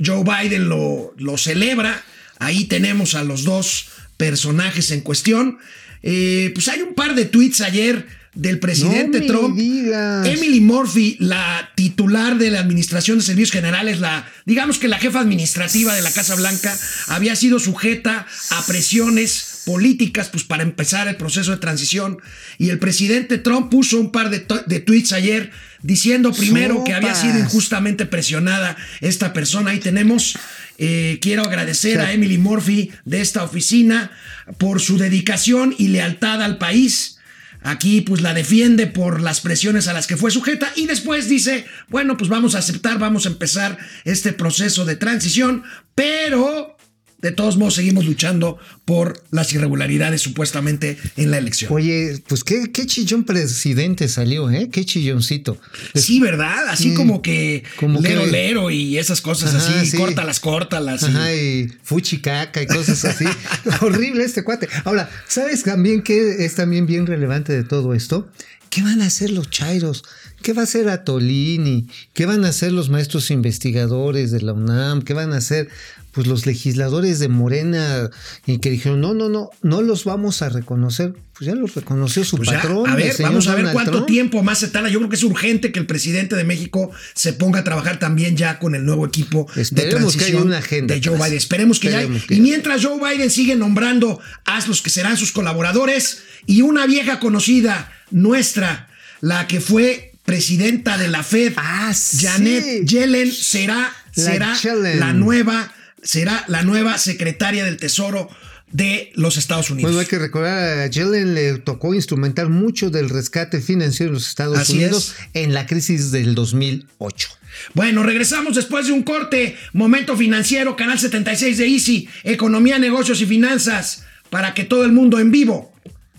Joe 0.03 0.23
Biden 0.23 0.69
lo, 0.69 1.13
lo 1.17 1.37
celebra. 1.37 2.03
Ahí 2.39 2.65
tenemos 2.65 3.15
a 3.15 3.23
los 3.23 3.43
dos 3.43 3.87
personajes 4.17 4.91
en 4.91 5.01
cuestión. 5.01 5.59
Eh, 6.01 6.51
pues 6.53 6.67
hay 6.69 6.81
un 6.81 6.93
par 6.93 7.13
de 7.13 7.25
tweets 7.25 7.61
ayer 7.61 8.05
del 8.33 8.59
presidente 8.59 9.19
No 9.21 9.27
Trump. 9.27 9.57
digas. 9.57 10.25
Emily 10.27 10.61
Murphy, 10.61 11.17
la 11.19 11.71
titular 11.75 12.37
de 12.37 12.51
la 12.51 12.59
Administración 12.59 13.17
de 13.17 13.23
Servicios 13.25 13.51
Generales, 13.51 13.99
la, 13.99 14.29
digamos 14.45 14.77
que 14.77 14.87
la 14.87 14.99
jefa 14.99 15.19
administrativa 15.19 15.93
de 15.93 16.01
la 16.01 16.11
Casa 16.11 16.35
Blanca, 16.35 16.77
había 17.07 17.35
sido 17.35 17.59
sujeta 17.59 18.25
a 18.51 18.65
presiones 18.65 19.48
políticas 19.65 20.29
pues, 20.29 20.43
para 20.43 20.63
empezar 20.63 21.07
el 21.07 21.15
proceso 21.15 21.51
de 21.51 21.57
transición. 21.57 22.19
Y 22.57 22.69
el 22.69 22.79
presidente 22.79 23.37
Trump 23.37 23.69
puso 23.69 23.99
un 23.99 24.11
par 24.11 24.29
de, 24.29 24.39
tweets 24.39 25.13
ayer 25.13 25.51
diciendo 25.81 26.31
primero 26.31 26.83
que 26.83 26.93
había 26.93 27.15
sido 27.15 27.39
injustamente 27.39 28.05
presionada 28.05 28.77
esta 29.01 29.33
persona. 29.33 29.71
Ahí 29.71 29.79
tenemos. 29.79 30.37
eh, 30.77 31.19
quiero 31.21 31.43
agradecer 31.43 31.99
a 31.99 32.13
Emily 32.13 32.37
Murphy 32.37 32.91
de 33.05 33.21
esta 33.21 33.43
oficina 33.43 34.11
por 34.57 34.79
su 34.79 34.97
dedicación 34.97 35.75
y 35.77 35.89
lealtad 35.89 36.41
al 36.41 36.57
país. 36.57 37.19
Aquí 37.61 38.01
pues 38.01 38.21
la 38.21 38.33
defiende 38.33 38.87
por 38.87 39.21
las 39.21 39.41
presiones 39.41 39.87
a 39.87 39.93
las 39.93 40.07
que 40.07 40.15
fue 40.15 40.31
sujeta 40.31 40.71
y 40.75 40.85
después 40.85 41.27
dice, 41.27 41.65
bueno, 41.89 42.15
pues 42.15 42.29
vamos 42.29 42.55
a 42.55 42.59
aceptar, 42.59 42.99
vamos 42.99 43.25
a 43.25 43.29
empezar 43.29 43.77
este 44.05 44.31
proceso 44.31 44.85
de 44.85 44.95
transición, 44.95 45.63
pero 45.93 46.77
de 47.21 47.31
todos 47.31 47.57
modos 47.57 47.75
seguimos 47.75 48.05
luchando 48.05 48.57
por 48.85 49.21
las 49.31 49.51
irregularidades 49.53 50.21
supuestamente 50.21 50.97
en 51.17 51.31
la 51.31 51.37
elección. 51.37 51.71
Oye, 51.73 52.21
pues 52.27 52.43
qué, 52.43 52.71
qué 52.71 52.85
chillón 52.85 53.23
presidente 53.25 54.07
salió, 54.07 54.49
¿eh? 54.49 54.69
Qué 54.71 54.85
chilloncito. 54.85 55.57
Sí, 55.95 56.19
¿verdad? 56.19 56.67
Así 56.69 56.91
Sí. 56.91 56.93
como 56.95 57.21
que 57.21 57.63
Como 57.77 57.99
lero 58.01 58.23
que- 58.25 58.31
lero 58.31 58.71
y 58.71 58.97
esas 58.97 59.21
cosas 59.21 59.53
Ajá, 59.55 59.79
así, 59.79 59.91
sí. 59.91 59.97
córtalas, 59.97 60.39
córtalas. 60.39 61.03
y- 61.03 61.05
Ajá, 61.07 61.33
y 61.35 61.67
fuchicaca 61.83 62.61
y 62.61 62.67
cosas 62.67 63.03
así. 63.05 63.25
Horrible 63.81 64.23
este 64.23 64.43
cuate. 64.43 64.69
Ahora, 64.85 65.09
¿sabes 65.27 65.63
también 65.63 66.01
qué 66.01 66.45
es 66.45 66.55
también 66.55 66.85
bien 66.85 67.05
relevante 67.05 67.53
de 67.53 67.63
todo 67.63 67.93
esto? 67.93 68.29
¿Qué 68.69 68.81
van 68.83 69.01
a 69.01 69.07
hacer 69.07 69.31
los 69.31 69.49
chairos? 69.49 70.03
¿Qué 70.43 70.53
va 70.53 70.61
a 70.61 70.65
hacer 70.65 70.87
Atolini? 70.89 71.87
¿Qué 72.13 72.25
van 72.25 72.45
a 72.45 72.49
hacer 72.49 72.71
los 72.71 72.89
maestros 72.89 73.31
investigadores 73.31 74.31
de 74.31 74.41
la 74.41 74.53
UNAM? 74.53 75.01
¿Qué 75.01 75.13
van 75.13 75.33
a 75.33 75.37
hacer 75.37 75.69
pues 76.11 76.27
los 76.27 76.45
legisladores 76.45 77.19
de 77.19 77.27
Morena 77.27 78.09
y 78.45 78.59
que 78.59 78.69
dijeron, 78.69 78.99
no, 79.01 79.13
no, 79.13 79.29
no, 79.29 79.49
no 79.61 79.81
los 79.81 80.05
vamos 80.05 80.41
a 80.41 80.49
reconocer? 80.49 81.13
Pues 81.37 81.47
ya 81.47 81.55
los 81.55 81.75
reconoció 81.75 82.25
su 82.25 82.35
Pues 82.37 82.49
ya, 82.49 82.55
patrón. 82.61 82.89
a 82.89 82.95
ver, 82.95 83.15
vamos 83.19 83.47
a 83.47 83.51
ver 83.51 83.59
Donald 83.65 83.73
cuánto 83.73 83.91
Trump. 83.91 84.07
tiempo 84.07 84.43
más 84.43 84.59
se 84.59 84.67
tarda. 84.67 84.89
Yo 84.89 84.99
creo 84.99 85.09
que 85.09 85.15
es 85.15 85.23
urgente 85.23 85.71
que 85.71 85.79
el 85.79 85.85
presidente 85.85 86.35
de 86.35 86.43
México 86.43 86.91
se 87.13 87.31
ponga 87.33 87.59
a 87.59 87.63
trabajar 87.63 87.97
también 87.99 88.35
ya 88.35 88.59
con 88.59 88.75
el 88.75 88.83
nuevo 88.83 89.05
equipo 89.05 89.47
de 89.55 89.61
Esperemos 89.61 90.17
que 90.17 90.25
haya 90.25 90.33
transición 90.33 90.47
una 90.47 90.57
agenda 90.57 90.95
de 90.95 91.01
Joe 91.01 91.13
atrás. 91.15 91.29
Biden. 91.29 91.37
Esperemos 91.37 91.79
que 91.79 91.87
Esperemos 91.87 92.21
ya. 92.21 92.27
que 92.27 92.35
y 92.35 92.41
mientras 92.41 92.83
Joe 92.83 92.97
Biden 92.99 93.29
sigue 93.31 93.55
nombrando 93.55 94.19
a 94.45 94.65
los 94.67 94.81
que 94.81 94.89
serán 94.89 95.15
sus 95.15 95.31
colaboradores 95.31 96.23
y 96.45 96.61
una 96.61 96.85
vieja 96.87 97.19
conocida 97.19 97.91
nuestra, 98.11 98.89
la 99.21 99.47
que 99.47 99.61
fue 99.61 100.11
presidenta 100.25 100.97
de 100.97 101.07
la 101.07 101.23
Fed, 101.23 101.53
Ah, 101.55 101.93
sí. 101.93 102.25
Janet 102.25 102.85
Yellen, 102.85 103.31
será, 103.31 103.93
La 104.15 104.23
será 104.23 104.55
la 104.95 105.13
nueva, 105.13 105.71
será 106.03 106.43
la 106.47 106.63
nueva 106.63 106.97
secretaria 106.97 107.65
del 107.65 107.77
Tesoro 107.77 108.29
de 108.71 109.11
los 109.15 109.37
Estados 109.37 109.69
Unidos. 109.71 109.91
Bueno, 109.91 109.99
hay 110.01 110.05
que 110.07 110.19
recordar, 110.19 110.79
a 110.79 110.87
Yellen 110.87 111.33
le 111.33 111.57
tocó 111.57 111.93
instrumentar 111.93 112.49
mucho 112.49 112.89
del 112.89 113.09
rescate 113.09 113.61
financiero 113.61 114.09
en 114.09 114.13
los 114.13 114.27
Estados 114.27 114.59
Así 114.59 114.73
Unidos 114.73 115.15
en 115.33 115.53
la 115.53 115.65
crisis 115.65 116.11
del 116.11 116.35
2008. 116.35 117.29
Bueno, 117.73 118.03
regresamos 118.03 118.55
después 118.55 118.87
de 118.87 118.93
un 118.93 119.03
corte. 119.03 119.57
Momento 119.73 120.15
financiero, 120.15 120.75
canal 120.75 120.99
76 120.99 121.57
de 121.57 121.67
Easy, 121.67 122.09
economía, 122.23 122.77
negocios 122.77 123.21
y 123.21 123.25
finanzas, 123.25 124.03
para 124.29 124.53
que 124.53 124.63
todo 124.63 124.85
el 124.85 124.91
mundo 124.91 125.19
en 125.19 125.31
vivo 125.31 125.73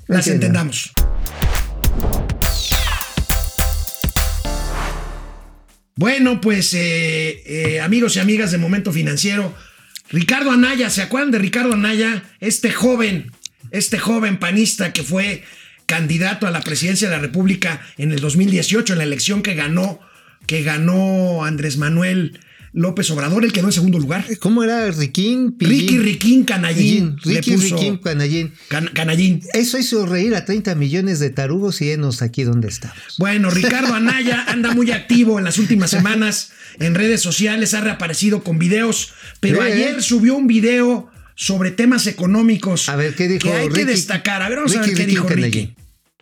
las 0.09 0.27
Entiendo. 0.27 0.47
entendamos. 0.47 0.91
Bueno, 5.95 6.41
pues 6.41 6.73
eh, 6.75 7.43
eh, 7.45 7.81
amigos 7.81 8.17
y 8.17 8.21
amigas 8.21 8.51
de 8.51 8.59
Momento 8.59 8.91
Financiero, 8.91 9.55
Ricardo 10.11 10.51
Anaya, 10.51 10.91
¿se 10.91 11.03
acuerdan 11.03 11.31
de 11.31 11.39
Ricardo 11.39 11.73
Anaya? 11.73 12.25
Este 12.41 12.73
joven, 12.73 13.31
este 13.71 13.99
joven 13.99 14.39
panista 14.39 14.93
que 14.93 15.05
fue 15.05 15.45
candidato 15.87 16.49
a 16.49 16.51
la 16.51 16.63
presidencia 16.63 17.09
de 17.09 17.15
la 17.15 17.23
República 17.23 17.81
en 17.97 18.11
el 18.11 18.21
2018, 18.21 18.93
en 18.93 18.99
la 18.99 19.05
elección 19.05 19.43
que 19.43 19.55
ganó, 19.55 20.01
que 20.47 20.63
ganó 20.63 21.45
Andrés 21.45 21.77
Manuel 21.77 22.41
López 22.73 23.11
Obrador, 23.11 23.45
el 23.45 23.53
quedó 23.53 23.67
en 23.67 23.73
segundo 23.73 23.99
lugar. 23.99 24.25
¿Cómo 24.39 24.63
era? 24.63 24.91
Riquín, 24.91 25.53
Pillín? 25.53 25.79
Ricky 25.81 25.99
Riquín 25.99 26.45
Canallín. 26.45 27.17
Ricky 27.23 27.51
le 27.51 27.57
puso- 27.57 27.77
Riquín 27.77 27.97
Canallín. 27.99 28.53
Can- 28.69 28.91
Canallín. 28.95 29.43
Eso 29.55 29.77
hizo 29.79 30.07
reír 30.07 30.35
a 30.37 30.45
30 30.45 30.75
millones 30.77 31.19
de 31.19 31.31
tarugos 31.31 31.81
y 31.83 31.91
enos 31.91 32.23
aquí 32.23 32.45
donde 32.45 32.69
estamos. 32.69 32.97
Bueno, 33.19 33.51
Ricardo 33.51 33.93
Anaya 33.95 34.45
anda 34.49 34.73
muy 34.75 34.93
activo 34.93 35.39
en 35.39 35.45
las 35.45 35.59
últimas 35.59 35.91
semanas 35.91 36.53
en 36.79 36.95
redes 36.95 37.21
sociales, 37.21 37.75
ha 37.75 37.81
reaparecido 37.81 38.45
con 38.45 38.59
videos, 38.59 39.13
pero 39.41 39.63
Sí, 39.63 39.69
¿eh? 39.69 39.73
ayer 39.73 40.03
subió 40.03 40.37
un 40.37 40.47
video 40.47 41.11
sobre 41.35 41.71
temas 41.73 42.07
económicos. 42.07 42.89
A 42.89 42.97
ver, 42.97 43.15
¿qué 43.17 43.27
dijo 43.27 43.49
Que 43.49 43.53
hay 43.53 43.69
que 43.69 43.85
destacar. 43.85 44.43
A 44.43 44.49
ver, 44.49 44.59
vamos 44.59 44.77
a 44.77 44.81
ver 44.83 44.95
qué 44.95 45.07
dijo 45.07 45.27
Canallín? 45.27 45.45
Ricky. 45.53 45.75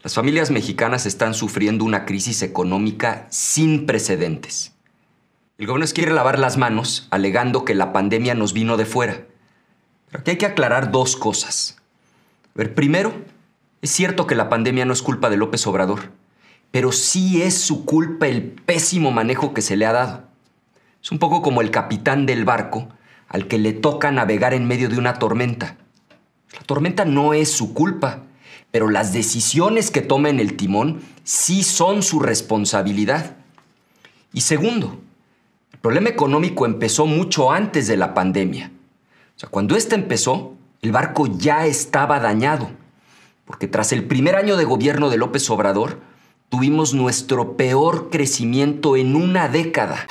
Las 0.02 0.14
familias 0.14 0.50
mexicanas 0.50 1.06
están 1.06 1.34
sufriendo 1.34 1.84
una 1.84 2.04
crisis 2.06 2.40
económica 2.42 3.26
sin 3.30 3.84
precedentes. 3.84 4.72
El 5.58 5.66
gobierno 5.66 5.92
quiere 5.92 6.12
lavar 6.12 6.38
las 6.38 6.56
manos 6.56 7.08
alegando 7.10 7.64
que 7.64 7.74
la 7.74 7.92
pandemia 7.92 8.36
nos 8.36 8.52
vino 8.52 8.76
de 8.76 8.86
fuera. 8.86 9.26
Pero 10.06 10.20
aquí 10.20 10.30
hay 10.30 10.38
que 10.38 10.46
aclarar 10.46 10.92
dos 10.92 11.16
cosas. 11.16 11.78
A 12.54 12.58
ver, 12.58 12.76
primero, 12.76 13.12
es 13.82 13.90
cierto 13.90 14.28
que 14.28 14.36
la 14.36 14.48
pandemia 14.48 14.84
no 14.84 14.92
es 14.92 15.02
culpa 15.02 15.30
de 15.30 15.36
López 15.36 15.66
Obrador, 15.66 16.12
pero 16.70 16.92
sí 16.92 17.42
es 17.42 17.58
su 17.60 17.84
culpa 17.84 18.28
el 18.28 18.42
pésimo 18.52 19.10
manejo 19.10 19.52
que 19.52 19.60
se 19.60 19.76
le 19.76 19.84
ha 19.84 19.92
dado. 19.92 20.28
Es 21.02 21.10
un 21.10 21.18
poco 21.18 21.42
como 21.42 21.60
el 21.60 21.72
capitán 21.72 22.24
del 22.24 22.44
barco 22.44 22.90
al 23.26 23.48
que 23.48 23.58
le 23.58 23.72
toca 23.72 24.12
navegar 24.12 24.54
en 24.54 24.64
medio 24.64 24.88
de 24.88 24.96
una 24.96 25.14
tormenta. 25.14 25.76
La 26.52 26.60
tormenta 26.60 27.04
no 27.04 27.34
es 27.34 27.50
su 27.50 27.74
culpa, 27.74 28.22
pero 28.70 28.88
las 28.88 29.12
decisiones 29.12 29.90
que 29.90 30.02
toma 30.02 30.28
en 30.28 30.38
el 30.38 30.56
timón 30.56 31.02
sí 31.24 31.64
son 31.64 32.04
su 32.04 32.20
responsabilidad. 32.20 33.36
Y 34.32 34.42
segundo, 34.42 35.00
el 35.78 35.82
problema 35.82 36.08
económico 36.08 36.66
empezó 36.66 37.06
mucho 37.06 37.52
antes 37.52 37.86
de 37.86 37.96
la 37.96 38.12
pandemia. 38.12 38.72
O 39.36 39.38
sea, 39.38 39.48
cuando 39.48 39.76
ésta 39.76 39.94
empezó, 39.94 40.56
el 40.82 40.90
barco 40.90 41.28
ya 41.38 41.66
estaba 41.66 42.18
dañado, 42.18 42.68
porque 43.44 43.68
tras 43.68 43.92
el 43.92 44.02
primer 44.02 44.34
año 44.34 44.56
de 44.56 44.64
gobierno 44.64 45.08
de 45.08 45.18
López 45.18 45.48
Obrador, 45.50 46.00
tuvimos 46.48 46.94
nuestro 46.94 47.56
peor 47.56 48.10
crecimiento 48.10 48.96
en 48.96 49.14
una 49.14 49.46
década. 49.46 50.08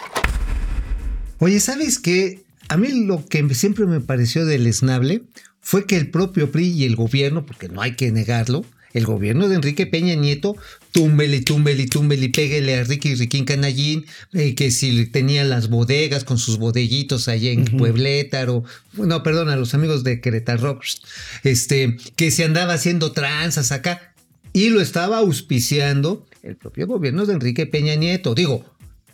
Oye, 1.39 1.59
¿sabes 1.59 1.99
qué? 1.99 2.45
A 2.69 2.77
mí 2.77 3.05
lo 3.05 3.25
que 3.25 3.53
siempre 3.53 3.85
me 3.87 3.99
pareció 3.99 4.45
deleznable 4.45 5.23
fue 5.59 5.85
que 5.85 5.97
el 5.97 6.09
propio 6.09 6.49
PRI 6.49 6.69
y 6.69 6.85
el 6.85 6.95
gobierno, 6.95 7.45
porque 7.45 7.67
no 7.67 7.81
hay 7.81 7.97
que 7.97 8.09
negarlo, 8.13 8.63
el 8.93 9.05
gobierno 9.05 9.47
de 9.49 9.55
Enrique 9.55 9.85
Peña 9.85 10.15
Nieto, 10.15 10.55
túmbele, 10.91 11.41
túmbele, 11.41 11.87
túmbele, 11.87 12.29
pégale 12.29 12.75
a 12.75 12.83
Ricky 12.83 13.15
Riquín 13.15 13.45
Canallín, 13.45 14.05
eh, 14.33 14.55
que 14.55 14.71
si 14.71 15.05
tenía 15.07 15.43
las 15.43 15.69
bodegas 15.69 16.23
con 16.23 16.37
sus 16.37 16.57
bodeguitos 16.57 17.27
allá 17.27 17.51
en 17.51 17.65
Pueblétaro, 17.65 18.63
no, 18.93 19.21
perdón, 19.23 19.49
a 19.49 19.55
los 19.55 19.73
amigos 19.73 20.03
de 20.03 20.19
Querétaro, 20.21 20.79
este, 21.43 21.97
que 22.15 22.31
se 22.31 22.43
andaba 22.45 22.73
haciendo 22.73 23.11
tranzas 23.11 23.71
acá, 23.71 24.13
y 24.53 24.69
lo 24.69 24.81
estaba 24.81 25.17
auspiciando 25.19 26.25
el 26.41 26.55
propio 26.55 26.87
gobierno 26.87 27.25
de 27.25 27.33
Enrique 27.33 27.65
Peña 27.65 27.95
Nieto. 27.95 28.33
Digo, 28.35 28.65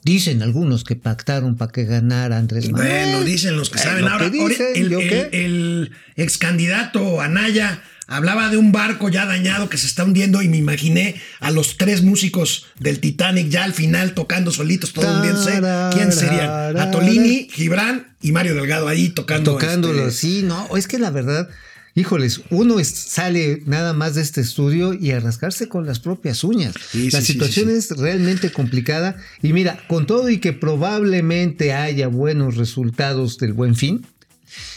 Dicen 0.06 0.42
algunos 0.42 0.84
que 0.84 0.98
pactaron 0.98 1.56
para 1.56 1.72
que 1.72 1.86
ganara 1.86 2.38
Andrés 2.38 2.70
Manuel. 2.70 2.92
Bueno, 2.92 3.24
dicen 3.24 3.56
los 3.56 3.70
que 3.70 3.80
Eh, 3.80 3.84
saben. 3.84 4.02
lo 4.04 4.10
Ahora, 4.12 4.30
que 4.30 4.38
dicen, 4.50 4.68
el, 4.76 4.90
¿yo 4.90 5.00
el- 5.00 5.30
el 5.32 5.92
ex 6.18 6.38
candidato 6.38 7.22
Anaya 7.22 7.82
hablaba 8.08 8.50
de 8.50 8.58
un 8.58 8.72
barco 8.72 9.10
ya 9.10 9.26
dañado 9.26 9.70
que 9.70 9.78
se 9.78 9.88
está 9.88 10.04
hundiendo 10.04 10.42
y 10.42 10.48
me 10.50 10.58
imaginé 10.58 11.16
a 11.40 11.52
los 11.52 11.78
tres 11.78 12.02
músicos 12.04 12.66
del 12.80 13.00
Titanic 13.00 13.50
ya 13.50 13.64
al 13.64 13.74
final 13.74 14.14
tocando 14.14 14.52
solitos, 14.52 14.94
todo 14.94 15.14
hundiéndose. 15.16 15.62
¿Quién 15.94 16.12
serían? 16.12 16.78
Atolini, 16.78 17.48
Gibran 17.52 18.16
y 18.22 18.32
Mario 18.32 18.56
Delgado 18.56 18.88
ahí 18.88 19.10
tocando. 19.10 19.54
Tocándolo, 19.54 20.08
este, 20.08 20.20
sí, 20.20 20.42
no, 20.44 20.76
es 20.78 20.88
que 20.88 21.00
la 21.00 21.12
verdad, 21.12 21.50
híjoles, 21.96 22.42
uno 22.50 22.80
es- 22.80 22.88
sale 22.90 23.62
nada 23.66 23.94
más 23.94 24.16
de 24.16 24.22
este 24.22 24.42
estudio 24.42 24.94
y 24.94 25.12
a 25.12 25.20
rascarse 25.20 25.68
con 25.68 25.86
las 25.86 26.00
propias 26.00 26.44
uñas. 26.44 26.74
Sí, 26.92 27.10
la 27.12 27.22
sí, 27.22 27.34
situación 27.34 27.68
sí. 27.70 27.76
es 27.76 27.90
realmente 27.98 28.52
complicada 28.52 29.16
y 29.42 29.54
mira, 29.54 29.80
con 29.88 30.06
todo 30.08 30.30
y 30.30 30.40
que 30.40 30.54
probablemente 30.54 31.74
haya 31.74 32.08
buenos 32.08 32.56
resultados 32.58 33.38
del 33.38 33.54
buen 33.54 33.76
fin, 33.76 34.06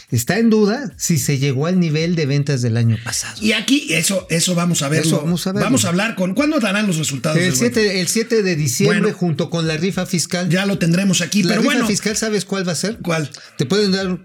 está 0.09 0.39
en 0.39 0.49
duda 0.49 0.93
si 0.97 1.17
se 1.17 1.37
llegó 1.37 1.65
al 1.67 1.79
nivel 1.79 2.15
de 2.15 2.25
ventas 2.25 2.61
del 2.61 2.77
año 2.77 2.97
pasado. 3.03 3.37
Y 3.41 3.51
aquí, 3.53 3.87
eso, 3.93 4.25
eso 4.29 4.55
vamos 4.55 4.81
a 4.81 4.89
verlo. 4.89 5.07
Eso 5.07 5.21
vamos 5.21 5.45
a 5.47 5.51
verlo. 5.51 5.87
hablar 5.87 6.15
con. 6.15 6.33
¿Cuándo 6.33 6.59
darán 6.59 6.87
los 6.87 6.97
resultados? 6.97 7.37
El 7.37 7.43
del 7.45 7.51
buen 7.53 7.73
7, 7.73 8.01
el 8.01 8.07
7 8.07 8.43
de 8.43 8.55
diciembre, 8.55 8.99
Bueno. 9.01 9.17
junto 9.17 9.49
con 9.49 9.67
la 9.67 9.77
rifa 9.77 10.05
fiscal. 10.05 10.49
Ya 10.49 10.65
lo 10.65 10.77
tendremos 10.77 11.21
aquí, 11.21 11.43
la 11.43 11.49
pero 11.49 11.61
rifa 11.61 11.73
bueno. 11.73 11.87
fiscal, 11.87 12.15
¿sabes 12.15 12.45
cuál 12.45 12.67
va 12.67 12.71
a 12.71 12.75
ser? 12.75 12.97
¿Cuál? 12.99 13.29
Te 13.57 13.65
pueden 13.65 13.91
dar 13.91 14.19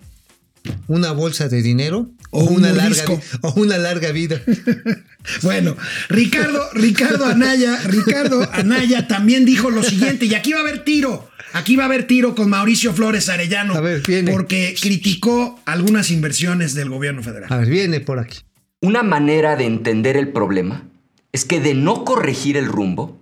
una 0.87 1.11
bolsa 1.13 1.49
de 1.49 1.61
dinero 1.63 2.13
una 2.33 2.73
larga 2.73 3.05
o 3.43 3.53
una 3.61 3.79
larga 3.79 4.11
vida. 4.11 4.41
Bueno, 5.43 5.77
Ricardo, 6.09 6.61
Ricardo 6.75 7.27
Anaya, 7.27 7.79
Ricardo 7.85 8.49
Anaya 8.53 9.07
también 9.07 9.45
dijo 9.45 9.71
lo 9.71 9.83
siguiente, 9.83 10.27
y 10.27 10.35
aquí 10.35 10.53
va 10.53 10.59
a 10.61 10.63
haber 10.63 10.85
tiro, 10.85 11.29
aquí 11.53 11.77
va 11.77 11.85
a 11.85 11.87
haber 11.87 12.07
tiro 12.07 12.35
con 12.35 12.51
Mauricio 12.51 12.93
Flores 12.93 13.29
Arellano, 13.29 13.75
A 13.75 13.81
ver, 13.81 14.03
viene. 14.07 14.33
porque 14.33 14.75
criticó 14.81 15.61
algunas 15.65 16.11
inversiones 16.11 16.75
del 16.75 16.89
gobierno 16.89 17.23
federal. 17.23 17.53
A 17.53 17.57
ver, 17.59 17.69
viene 17.69 18.01
por 18.01 18.19
aquí. 18.19 18.39
Una 18.81 19.03
manera 19.03 19.55
de 19.57 19.67
entender 19.67 20.17
el 20.17 20.29
problema 20.29 20.85
es 21.31 21.45
que 21.45 21.61
de 21.61 21.75
no 21.75 22.05
corregir 22.05 22.57
el 22.57 22.67
rumbo, 22.67 23.21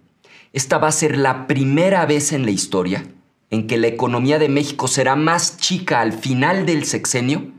esta 0.53 0.79
va 0.79 0.89
a 0.89 0.93
ser 0.93 1.19
la 1.19 1.47
primera 1.47 2.07
vez 2.07 2.33
en 2.33 2.45
la 2.45 2.51
historia 2.51 3.05
en 3.51 3.67
que 3.67 3.77
la 3.79 3.89
economía 3.89 4.39
de 4.39 4.49
México 4.49 4.89
será 4.89 5.17
más 5.17 5.59
chica 5.59 6.01
al 6.01 6.13
final 6.13 6.67
del 6.67 6.85
sexenio 6.85 7.51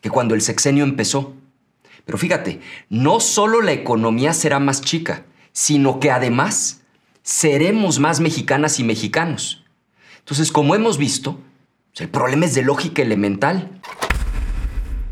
que 0.00 0.10
cuando 0.10 0.34
el 0.34 0.42
sexenio 0.42 0.82
empezó. 0.84 1.35
Pero 2.06 2.16
fíjate, 2.18 2.60
no 2.88 3.20
solo 3.20 3.60
la 3.60 3.72
economía 3.72 4.32
será 4.32 4.58
más 4.60 4.80
chica, 4.80 5.26
sino 5.52 6.00
que 6.00 6.10
además 6.10 6.80
seremos 7.22 7.98
más 7.98 8.20
mexicanas 8.20 8.78
y 8.78 8.84
mexicanos. 8.84 9.64
Entonces, 10.20 10.52
como 10.52 10.74
hemos 10.76 10.96
visto, 10.98 11.40
pues, 11.92 12.02
el 12.02 12.08
problema 12.08 12.46
es 12.46 12.54
de 12.54 12.62
lógica 12.62 13.02
elemental. 13.02 13.80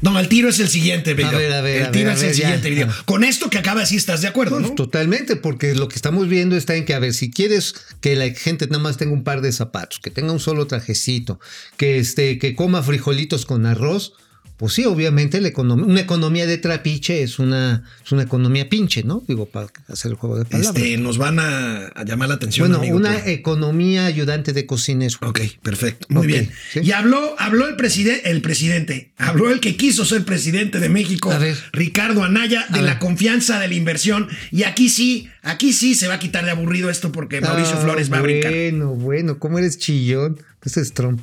No, 0.01 0.19
el 0.21 0.29
tiro 0.29 0.51
es 0.51 0.61
el 0.61 0.69
siguiente 0.69 1.15
video. 1.15 1.37
ver, 1.39 1.53
a 1.55 1.63
ver, 1.63 1.81
el 1.81 1.87
a 1.87 1.91
tiro 1.91 2.09
ver, 2.11 2.17
es 2.17 2.23
a 2.23 2.27
el 2.27 2.29
ver, 2.29 2.37
ya. 2.37 2.47
siguiente 2.47 2.71
video. 2.71 2.89
Con 3.07 3.25
esto 3.25 3.49
que 3.49 3.59
acaba 3.59 3.77
de 3.81 3.85
decir, 3.85 3.97
¿estás 3.99 4.21
de 4.21 4.29
acuerdo, 4.29 4.59
Pues, 4.59 4.69
no? 4.69 4.75
Totalmente, 4.75 5.35
porque 5.37 5.75
lo 5.75 5.89
que 5.89 5.97
estamos 5.97 6.29
viendo 6.29 6.57
está 6.57 6.77
en 6.77 6.85
que, 6.85 6.95
a 6.95 6.99
ver, 6.99 7.15
si 7.15 7.31
quieres 7.31 7.75
que 8.01 8.15
la 8.15 8.29
gente 8.35 8.67
nada 8.67 8.81
más 8.83 8.99
tenga 8.99 9.15
un 9.15 9.25
par 9.25 9.41
de 9.41 9.51
zapatos, 9.51 9.99
que 10.01 10.11
tenga 10.11 10.31
un 10.33 10.41
solo 10.41 10.67
trajecito, 10.67 11.41
que, 11.79 11.99
este, 11.99 12.39
que 12.39 12.55
coma 12.55 12.83
frijolitos 12.83 13.47
con 13.47 13.65
arroz, 13.67 14.13
pues 14.57 14.73
sí, 14.73 14.85
obviamente 14.85 15.41
la 15.41 15.49
economía, 15.49 15.85
una 15.85 16.01
economía 16.01 16.47
de 16.47 16.59
trapiche 16.59 17.23
es 17.23 17.39
una, 17.41 17.83
es 18.05 18.13
una 18.13 18.23
economía 18.23 18.69
pinche, 18.69 19.03
¿no? 19.03 19.23
Digo, 19.27 19.47
para 19.47 19.67
hacer 19.89 20.13
el 20.13 20.17
juego 20.17 20.39
de 20.39 20.45
palabras. 20.45 20.77
Este, 20.77 20.97
nos 20.97 21.19
van 21.19 21.41
a, 21.41 21.87
a 21.89 22.05
llamar 22.05 22.29
la 22.29 22.37
atención. 22.37 22.69
bueno, 22.69 22.79
amigo, 22.81 22.97
una 22.97 23.15
por- 23.19 23.29
economía 23.29 24.07
ayudante 24.07 24.53
de 24.53 24.65
cocinero. 24.67 25.17
Ok, 25.23 25.41
perfecto. 25.63 26.07
Muy 26.09 26.27
bien. 26.29 26.51
sí. 26.73 26.81
Y 26.85 26.93
habló, 26.93 27.35
habló 27.39 27.67
el 27.69 27.77
presidente, 27.77 28.31
el 28.31 28.43
presidente, 28.43 29.13
habló 29.19 29.51
el 29.51 29.59
que 29.61 29.77
quiso 29.77 30.05
ser 30.05 30.25
presidente 30.25 30.79
de 30.79 30.89
México, 30.89 31.33
A 31.33 31.39
ver. 31.39 31.57
Ricardo 31.73 32.23
Anaya, 32.23 32.67
de 32.71 32.79
A 32.79 32.83
la 32.83 32.91
ver. 32.93 32.99
confianza 33.01 33.59
de 33.59 33.69
la 33.69 33.75
inversión. 33.75 34.29
Y 34.53 34.63
aquí 34.63 34.89
sí, 34.89 35.29
aquí 35.43 35.73
sí 35.73 35.95
se 35.97 36.07
va 36.09 36.15
a 36.15 36.19
quitar 36.21 36.45
de 36.45 36.53
aburrido 36.53 36.91
esto 36.91 37.11
porque 37.11 37.41
Mauricio 37.41 37.75
Ah, 37.77 37.81
Flores 37.83 38.13
va 38.13 38.19
a 38.19 38.23
brincar. 38.23 38.53
Bueno, 38.53 38.95
bueno, 38.95 39.39
¿cómo 39.41 39.59
eres 39.59 39.79
chillón? 39.79 40.39
Ese 40.63 40.81
es 40.81 40.93
Trump. 40.95 41.21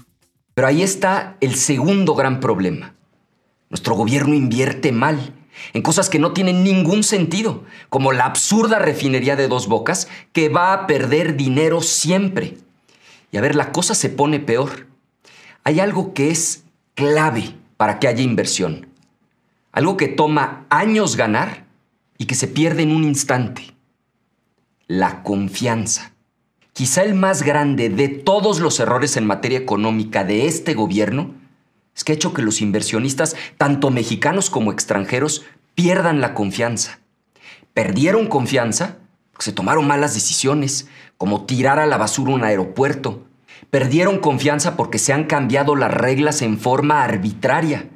Pero 0.54 0.68
ahí 0.68 0.82
está 0.84 1.38
el 1.40 1.56
segundo 1.56 2.14
gran 2.14 2.40
problema. 2.42 2.94
Nuestro 3.72 3.96
gobierno 3.96 4.36
invierte 4.36 4.92
mal 4.92 5.34
en 5.74 5.82
cosas 5.82 6.10
que 6.10 6.20
no 6.20 6.34
tienen 6.34 6.64
ningún 6.64 7.04
sentido, 7.04 7.64
como 7.90 8.12
la 8.12 8.26
absurda 8.26 8.80
refinería 8.80 9.38
de 9.38 9.48
dos 9.48 9.68
bocas 9.68 10.10
que 10.34 10.50
va 10.50 10.74
a 10.74 10.88
perder 10.88 11.38
dinero 11.38 11.82
siempre. 11.82 12.58
Y 13.32 13.38
a 13.38 13.42
ver, 13.42 13.56
la 13.56 13.72
cosa 13.72 13.96
se 13.96 14.10
pone 14.10 14.40
peor. 14.40 14.88
Hay 15.64 15.80
algo 15.80 16.14
que 16.14 16.32
es 16.32 16.66
clave 16.96 17.56
para 17.78 17.98
que 17.98 18.10
haya 18.10 18.22
inversión. 18.22 18.88
Algo 19.72 19.96
que 19.96 20.10
toma 20.10 20.66
años 20.70 21.16
ganar 21.16 21.66
y 22.18 22.26
que 22.26 22.36
se 22.36 22.48
pierde 22.48 22.84
en 22.84 22.94
un 22.94 23.06
instante. 23.06 23.74
La 24.88 25.24
confianza. 25.24 26.12
Quizá 26.74 27.04
el 27.04 27.14
más 27.14 27.44
grande 27.44 27.90
de 27.90 28.10
todos 28.10 28.60
los 28.60 28.82
errores 28.82 29.16
en 29.16 29.26
materia 29.26 29.60
económica 29.60 30.26
de 30.26 30.48
este 30.48 30.74
gobierno 30.74 31.41
es 31.96 32.04
que 32.04 32.12
ha 32.12 32.16
hecho 32.16 32.34
que 32.34 32.42
los 32.42 32.62
inversionistas, 32.62 33.36
tanto 33.58 33.92
mexicanos 33.92 34.50
como 34.50 34.72
extranjeros, 34.72 35.44
pierdan 35.76 36.22
la 36.22 36.34
confianza. 36.34 37.00
Perdieron 37.74 38.28
confianza 38.28 38.98
porque 39.32 39.46
se 39.46 39.54
tomaron 39.54 39.88
malas 39.88 40.14
decisiones, 40.14 40.88
como 41.18 41.46
tirar 41.46 41.80
a 41.80 41.86
la 41.86 41.98
basura 41.98 42.34
un 42.34 42.44
aeropuerto. 42.44 43.24
Perdieron 43.70 44.20
confianza 44.20 44.76
porque 44.76 45.00
se 45.00 45.14
han 45.14 45.26
cambiado 45.26 45.76
las 45.76 45.94
reglas 45.94 46.42
en 46.42 46.60
forma 46.60 47.04
arbitraria, 47.04 47.90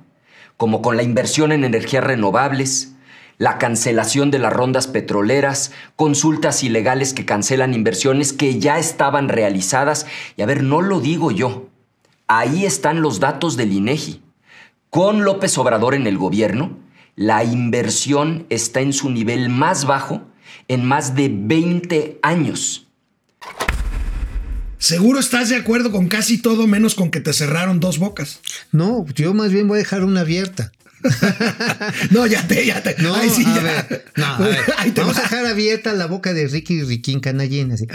como 0.57 0.81
con 0.81 0.95
la 0.95 1.03
inversión 1.03 1.51
en 1.51 1.63
energías 1.63 2.03
renovables, 2.03 2.93
la 3.37 3.57
cancelación 3.57 4.31
de 4.31 4.39
las 4.39 4.53
rondas 4.53 4.87
petroleras, 4.87 5.71
consultas 5.95 6.63
ilegales 6.63 7.13
que 7.13 7.25
cancelan 7.25 7.73
inversiones 7.73 8.31
que 8.31 8.59
ya 8.59 8.79
estaban 8.79 9.27
realizadas. 9.27 10.05
Y 10.37 10.41
a 10.41 10.45
ver, 10.45 10.63
no 10.63 10.81
lo 10.81 11.01
digo 11.01 11.31
yo. 11.31 11.67
Ahí 12.27 12.65
están 12.65 13.01
los 13.01 13.19
datos 13.19 13.55
del 13.57 13.71
INEGI. 13.73 14.21
Con 14.89 15.23
López 15.23 15.57
Obrador 15.57 15.93
en 15.93 16.07
el 16.07 16.17
gobierno, 16.17 16.77
la 17.15 17.43
inversión 17.43 18.45
está 18.49 18.81
en 18.81 18.93
su 18.93 19.09
nivel 19.09 19.49
más 19.49 19.85
bajo 19.85 20.23
en 20.67 20.85
más 20.85 21.15
de 21.15 21.29
20 21.31 22.19
años. 22.23 22.87
Seguro 24.77 25.19
estás 25.19 25.49
de 25.49 25.55
acuerdo 25.55 25.91
con 25.91 26.07
casi 26.07 26.37
todo 26.41 26.67
menos 26.67 26.95
con 26.95 27.09
que 27.11 27.19
te 27.19 27.33
cerraron 27.33 27.79
dos 27.79 27.97
bocas. 27.99 28.39
No, 28.71 29.05
yo 29.15 29.33
más 29.33 29.51
bien 29.51 29.67
voy 29.67 29.77
a 29.77 29.79
dejar 29.79 30.03
una 30.03 30.21
abierta. 30.21 30.71
No, 32.09 32.25
ya 32.25 32.47
te, 32.47 32.65
ya 32.65 32.81
te. 32.81 32.95
No, 33.01 33.13
Ay, 33.13 33.29
sí, 33.29 33.43
a 33.45 33.55
ya. 33.55 33.61
ver, 33.61 34.05
no, 34.15 34.25
a 34.25 34.37
ver, 34.39 34.59
Ahí 34.77 34.91
te 34.91 35.01
vamos 35.01 35.15
va. 35.15 35.19
a 35.19 35.23
dejar 35.23 35.45
abierta 35.45 35.93
la 35.93 36.07
boca 36.07 36.33
de 36.33 36.47
Ricky 36.47 36.81
Riquín 36.83 37.19
Canallín, 37.19 37.71
así. 37.71 37.85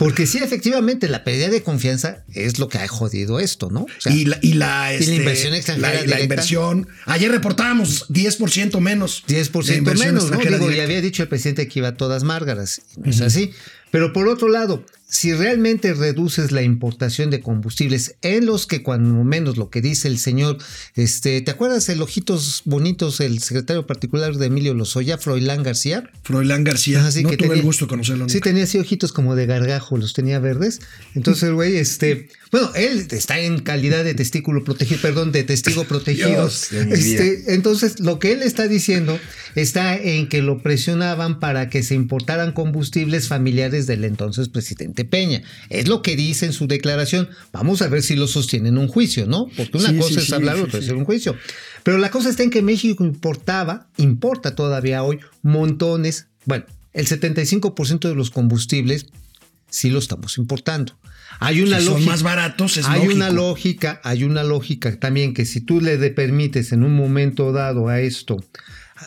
Porque 0.00 0.26
sí, 0.26 0.38
efectivamente, 0.38 1.08
la 1.08 1.24
pérdida 1.24 1.50
de 1.50 1.62
confianza 1.62 2.24
es 2.32 2.58
lo 2.58 2.70
que 2.70 2.78
ha 2.78 2.88
jodido 2.88 3.38
esto, 3.38 3.68
¿no? 3.68 3.82
O 3.82 3.86
sea, 3.98 4.10
y 4.14 4.24
la, 4.24 4.38
y 4.40 4.54
la, 4.54 4.94
este, 4.94 5.14
inversión 5.14 5.52
extranjera 5.52 6.00
la- 6.00 6.06
la, 6.06 6.20
inversión. 6.22 6.88
Ayer 7.04 7.30
reportábamos 7.30 8.06
10% 8.08 8.80
menos. 8.80 9.22
10% 9.28 9.62
de 9.66 9.76
inversión 9.76 10.14
menos, 10.14 10.30
¿no? 10.30 10.38
Digo, 10.38 10.70
ya 10.70 10.84
había 10.84 11.02
dicho 11.02 11.22
el 11.22 11.28
presidente 11.28 11.68
que 11.68 11.80
iba 11.80 11.88
a 11.88 11.96
todas 11.98 12.24
márgaras. 12.24 12.80
No 12.96 13.10
es 13.10 13.20
así. 13.20 13.52
Pero 13.90 14.12
por 14.12 14.28
otro 14.28 14.48
lado, 14.48 14.84
si 15.08 15.32
realmente 15.32 15.92
reduces 15.94 16.52
la 16.52 16.62
importación 16.62 17.30
de 17.30 17.40
combustibles 17.40 18.14
en 18.22 18.46
los 18.46 18.66
que 18.68 18.84
cuando 18.84 19.24
menos 19.24 19.56
lo 19.56 19.68
que 19.68 19.80
dice 19.80 20.06
el 20.06 20.18
señor, 20.18 20.58
este, 20.94 21.40
¿te 21.40 21.50
acuerdas 21.50 21.88
el 21.88 22.00
ojitos 22.00 22.62
bonitos, 22.64 23.18
el 23.20 23.40
secretario 23.40 23.86
particular 23.86 24.36
de 24.36 24.46
Emilio 24.46 24.72
Lozoya, 24.74 25.18
Froilán 25.18 25.64
García? 25.64 26.08
Froilán 26.22 26.62
García. 26.62 27.02
No 27.02 27.10
que 27.10 27.36
tuve 27.36 27.48
tenía- 27.48 27.54
el 27.56 27.62
gusto 27.62 27.86
de 27.86 27.88
conocerlo. 27.90 28.28
Sí, 28.28 28.40
tenía 28.40 28.62
así 28.64 28.78
ojitos 28.78 29.12
como 29.12 29.34
de 29.34 29.46
gargajo, 29.46 29.96
los 29.96 30.12
tenía 30.12 30.38
verdes. 30.38 30.80
Entonces 31.16 31.50
güey, 31.50 31.76
este, 31.76 32.28
bueno, 32.50 32.72
él 32.74 33.06
está 33.10 33.38
en 33.38 33.60
calidad 33.60 34.02
de 34.02 34.14
testículo 34.14 34.64
protegido, 34.64 35.00
perdón, 35.00 35.30
de 35.30 35.44
testigo 35.44 35.84
protegido. 35.84 36.28
Dios 36.28 36.72
Este, 36.72 37.54
entonces, 37.54 38.00
lo 38.00 38.18
que 38.18 38.32
él 38.32 38.42
está 38.42 38.66
diciendo 38.66 39.18
está 39.54 39.96
en 39.96 40.28
que 40.28 40.42
lo 40.42 40.60
presionaban 40.60 41.38
para 41.38 41.68
que 41.70 41.82
se 41.82 41.94
importaran 41.94 42.52
combustibles 42.52 43.28
familiares 43.28 43.86
del 43.86 44.04
entonces 44.04 44.48
presidente 44.48 45.04
Peña. 45.04 45.42
Es 45.68 45.86
lo 45.86 46.02
que 46.02 46.16
dice 46.16 46.46
en 46.46 46.52
su 46.52 46.66
declaración. 46.66 47.28
Vamos 47.52 47.82
a 47.82 47.88
ver 47.88 48.02
si 48.02 48.16
lo 48.16 48.26
sostienen 48.26 48.74
en 48.74 48.78
un 48.78 48.88
juicio, 48.88 49.26
¿no? 49.26 49.46
Porque 49.56 49.78
una 49.78 49.90
Sí, 49.90 49.96
cosa 49.98 50.14
sí, 50.14 50.18
es 50.20 50.26
sí, 50.26 50.34
hablar, 50.34 50.56
otra 50.56 50.80
es 50.80 50.88
un 50.90 51.04
juicio. 51.04 51.36
Pero 51.84 51.98
la 51.98 52.10
cosa 52.10 52.30
está 52.30 52.42
en 52.42 52.50
que 52.50 52.62
México 52.62 53.04
importaba, 53.04 53.88
importa 53.96 54.54
todavía 54.54 55.02
hoy 55.02 55.20
montones, 55.42 56.26
bueno, 56.44 56.64
el 56.92 57.06
75% 57.06 58.08
de 58.08 58.14
los 58.14 58.30
combustibles 58.30 59.06
sí 59.70 59.90
lo 59.90 60.00
estamos 60.00 60.36
importando. 60.38 60.96
Hay 61.38 61.62
una 61.62 61.78
Si 61.78 61.84
son 61.84 61.94
lógica. 61.94 62.10
más 62.10 62.22
baratos, 62.22 62.76
es 62.76 62.86
hay 62.86 62.96
lógico. 62.96 63.14
una 63.14 63.30
lógica, 63.30 64.00
hay 64.04 64.24
una 64.24 64.42
lógica 64.42 64.98
también 64.98 65.32
que 65.32 65.46
si 65.46 65.60
tú 65.60 65.80
le 65.80 65.96
permites 66.10 66.72
en 66.72 66.82
un 66.82 66.94
momento 66.94 67.52
dado 67.52 67.88
a 67.88 68.00
esto 68.00 68.36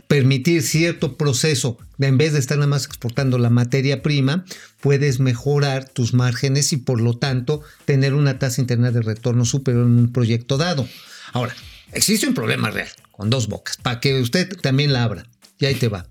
permitir 0.08 0.64
cierto 0.64 1.18
proceso, 1.18 1.78
en 2.00 2.18
vez 2.18 2.34
de 2.34 2.40
estar 2.40 2.58
nada 2.58 2.68
más 2.68 2.86
exportando 2.86 3.38
la 3.38 3.50
materia 3.50 4.02
prima, 4.02 4.44
puedes 4.82 5.20
mejorar 5.20 5.88
tus 5.88 6.14
márgenes 6.14 6.74
y 6.74 6.78
por 6.78 7.00
lo 7.00 7.18
tanto 7.18 7.62
tener 7.86 8.14
una 8.14 8.40
tasa 8.40 8.62
interna 8.62 8.92
de 8.92 9.02
retorno 9.02 9.46
superior 9.46 9.86
en 9.86 10.00
un 10.00 10.12
proyecto 10.12 10.58
dado. 10.58 10.88
Ahora, 11.32 11.54
existe 11.92 12.28
un 12.28 12.34
problema 12.34 12.72
real 12.72 12.90
con 13.12 13.30
dos 13.30 13.48
bocas, 13.48 13.78
para 13.78 14.00
que 14.00 14.20
usted 14.20 14.58
también 14.62 14.94
la 14.94 15.04
abra. 15.04 15.28
Y 15.60 15.66
ahí 15.66 15.76
te 15.76 15.88
va. 15.88 16.08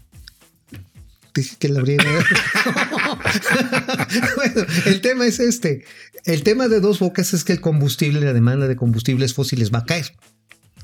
Dije 1.34 1.56
que 1.58 1.68
la 1.68 1.80
abriera. 1.80 2.04
bueno, 4.36 4.66
el 4.86 5.00
tema 5.00 5.26
es 5.26 5.40
este. 5.40 5.84
El 6.24 6.42
tema 6.42 6.68
de 6.68 6.80
dos 6.80 6.98
bocas 6.98 7.32
es 7.34 7.44
que 7.44 7.52
el 7.52 7.60
combustible, 7.60 8.20
la 8.20 8.32
demanda 8.32 8.68
de 8.68 8.76
combustibles 8.76 9.34
fósiles 9.34 9.72
va 9.72 9.80
a 9.80 9.86
caer. 9.86 10.12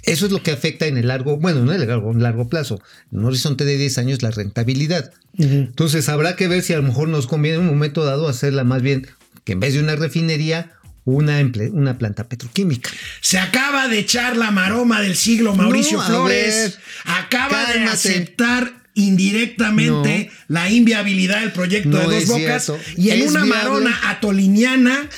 Eso 0.04 0.26
es 0.26 0.32
lo 0.32 0.42
que 0.42 0.52
afecta 0.52 0.86
en 0.86 0.96
el 0.96 1.08
largo, 1.08 1.36
bueno, 1.36 1.64
no 1.64 1.72
en 1.72 1.82
el 1.82 1.88
largo, 1.88 2.12
en 2.12 2.22
largo 2.22 2.48
plazo, 2.48 2.80
en 3.12 3.18
un 3.18 3.26
horizonte 3.26 3.64
de 3.64 3.76
10 3.76 3.98
años 3.98 4.22
la 4.22 4.30
rentabilidad. 4.30 5.12
Entonces 5.36 6.08
habrá 6.08 6.34
que 6.34 6.48
ver 6.48 6.62
si 6.62 6.72
a 6.72 6.78
lo 6.78 6.82
mejor 6.82 7.08
nos 7.08 7.26
conviene 7.26 7.58
en 7.58 7.64
un 7.64 7.68
momento 7.68 8.04
dado 8.04 8.28
hacerla 8.28 8.64
más 8.64 8.80
bien 8.80 9.06
que 9.44 9.52
en 9.52 9.60
vez 9.60 9.74
de 9.74 9.80
una 9.80 9.96
refinería, 9.96 10.72
una, 11.04 11.38
una 11.72 11.98
planta 11.98 12.24
petroquímica. 12.24 12.90
Se 13.20 13.38
acaba 13.38 13.88
de 13.88 13.98
echar 13.98 14.36
la 14.36 14.50
maroma 14.50 15.00
del 15.00 15.16
siglo 15.16 15.54
Mauricio 15.54 15.98
No, 15.98 16.06
Flores. 16.06 16.54
ver, 16.54 16.74
acaba 17.04 17.72
de 17.72 17.84
aceptar 17.84 18.77
indirectamente 18.98 20.30
la 20.48 20.70
inviabilidad 20.70 21.40
del 21.40 21.52
proyecto 21.52 21.88
No 21.90 22.08
de 22.08 22.20
Dos 22.20 22.26
Bocas 22.28 22.64
cierto. 22.66 22.82
y 22.96 23.10
en 23.10 23.20
Es 23.22 23.30
una 23.30 23.44
viable. 23.44 23.62
marona 23.64 24.00
atoliniana 24.10 25.08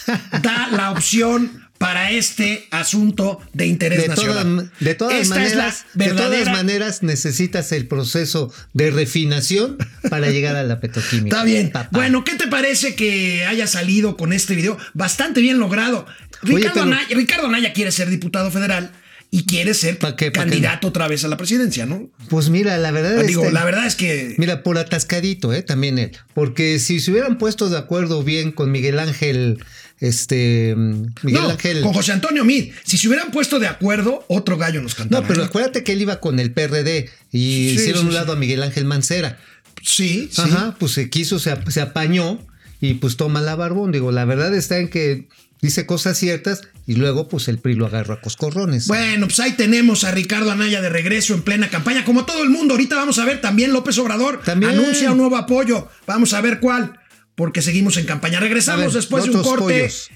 da 0.43 0.69
la 0.73 0.91
opción 0.93 1.59
para 1.79 2.11
este 2.11 2.69
asunto 2.71 3.41
de 3.55 3.67
interés 3.67 4.03
De 4.03 4.09
nacional. 4.09 4.71
de 4.81 4.95
todas 4.95 5.15
Esta 5.15 5.37
maneras, 5.37 5.87
de 5.95 6.09
todas 6.11 6.47
maneras 6.49 7.03
necesitas 7.03 7.73
el 7.73 7.87
proceso 7.89 8.53
de 8.75 8.91
refinación 8.91 9.79
para 10.11 10.29
llegar 10.29 10.57
a 10.57 10.63
la 10.63 10.79
petroquímica. 10.79 11.37
Está 11.37 11.45
bien. 11.45 11.71
papá. 11.71 11.89
Bueno, 11.93 12.23
¿qué 12.23 12.35
te 12.35 12.49
parece 12.49 12.95
que 12.95 13.47
haya 13.47 13.67
salido 13.67 14.19
con 14.19 14.35
este 14.35 14.55
video? 14.55 14.77
Bastante 14.93 15.41
bien 15.41 15.59
logrado. 15.59 16.05
Oye, 16.43 16.57
Ricardo, 16.57 16.75
pero- 16.75 16.87
Anaya, 16.87 17.07
Ricardo 17.17 17.47
Anaya 17.47 17.73
quiere 17.73 17.93
ser 17.93 18.11
diputado 18.11 18.51
federal 18.51 18.93
y 19.33 19.45
quiere 19.45 19.75
ser 19.75 19.99
candidato 20.33 20.89
otra 20.89 21.07
vez 21.07 21.25
a 21.25 21.29
la 21.29 21.37
presidencia, 21.37 21.87
¿no? 21.87 22.11
Pues 22.29 22.49
mira, 22.51 22.77
la 22.79 22.91
verdad 22.91 23.23
Digo, 23.25 23.43
este, 23.43 23.53
la 23.55 23.65
verdad 23.65 23.87
es 23.87 23.95
que 23.95 24.35
Mira, 24.39 24.63
por 24.65 24.77
atascadito, 24.77 25.53
¿eh? 25.53 25.63
También 25.63 25.99
él. 25.99 26.13
Porque 26.35 26.81
si 26.81 26.99
se 26.99 27.13
hubieran 27.13 27.39
puesto 27.39 27.69
de 27.69 27.79
acuerdo 27.79 28.25
bien 28.25 28.51
con 28.51 28.73
Miguel 28.73 28.99
Ángel, 28.99 29.63
este. 30.01 30.75
mm, 30.77 31.07
Miguel 31.23 31.43
no, 31.43 31.51
Ángel. 31.51 31.81
con 31.83 31.93
José 31.93 32.11
Antonio 32.13 32.45
Mid, 32.45 32.73
si 32.85 32.99
se 32.99 33.07
hubieran 33.07 33.31
puesto 33.31 33.61
de 33.61 33.69
acuerdo, 33.69 34.25
otro 34.29 34.59
gallo 34.59 34.83
nos 34.83 34.97
cantaba. 34.97 35.23
No, 35.23 35.29
pero 35.29 35.43
¿eh? 35.43 35.47
acuérdate 35.47 35.85
que 35.85 35.93
él 35.93 36.03
iba 36.03 36.19
con 36.19 36.41
el 36.41 36.53
PRD 36.53 37.09
y 37.31 37.69
Sí, 37.71 37.75
hicieron 37.77 38.01
sí, 38.03 38.07
un 38.07 38.13
sí. 38.13 38.19
lado 38.19 38.33
a 38.33 38.37
Miguel 38.37 38.63
Ángel 38.65 38.85
Mancera. 38.85 39.39
Sí. 39.83 40.29
Ajá, 40.39 40.75
pues 40.79 40.93
se 40.93 41.09
quiso, 41.09 41.39
se, 41.39 41.55
se 41.71 41.81
apañó 41.81 42.45
y 42.81 42.95
pues 42.95 43.17
toma 43.17 43.41
la 43.41 43.55
barbón. 43.55 43.93
Digo, 43.93 44.11
la 44.11 44.25
verdad 44.25 44.53
está 44.55 44.79
en 44.79 44.89
que 44.89 45.29
dice 45.63 45.87
cosas 45.87 46.19
ciertas 46.19 46.63
y 46.87 46.95
luego 46.95 47.29
pues 47.29 47.49
el 47.49 47.59
PRI 47.59 47.75
lo 47.75 47.87
agarró 47.87 48.15
a 48.15 48.21
coscorrones. 48.21 48.87
Bueno, 48.87 49.27
pues 49.27 49.41
ahí 49.41 49.53
tenemos 49.53 50.05
a 50.05 50.11
Ricardo 50.11 50.51
Anaya 50.51 50.81
de 50.81 50.89
regreso 50.89 51.35
en 51.35 51.43
plena 51.43 51.69
campaña, 51.69 52.05
como 52.05 52.25
todo 52.25 52.43
el 52.43 52.51
mundo. 52.51 52.75
Ahorita 52.75 52.97
vamos 52.97 53.19
a 53.19 53.25
ver 53.25 53.41
también 53.41 53.73
López 53.73 53.99
Obrador 53.99 54.41
También. 54.45 54.73
anuncia 54.73 55.13
un 55.13 55.19
nuevo 55.19 55.37
apoyo. 55.37 55.89
Vamos 56.07 56.33
a 56.33 56.41
ver 56.41 56.61
cuál, 56.61 56.99
porque 57.35 57.63
seguimos 57.63 57.97
en 57.97 58.07
campaña. 58.07 58.41
Regresamos 58.41 58.87
ver, 58.87 58.93
después 58.93 59.25
de 59.25 59.31
un 59.31 59.43
corte. 59.43 59.63
pollos. 59.63 60.11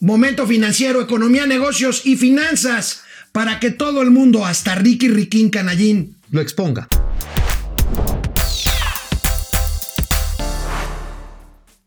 Momento 0.00 0.46
financiero, 0.46 1.00
economía, 1.00 1.46
negocios 1.46 2.02
y 2.04 2.16
finanzas 2.16 3.02
para 3.32 3.60
que 3.60 3.70
todo 3.70 4.02
el 4.02 4.10
mundo, 4.10 4.44
hasta 4.44 4.74
Ricky 4.74 5.08
Riquín 5.08 5.50
Canallín, 5.50 6.16
Lo 6.30 6.40
exponga. 6.40 6.88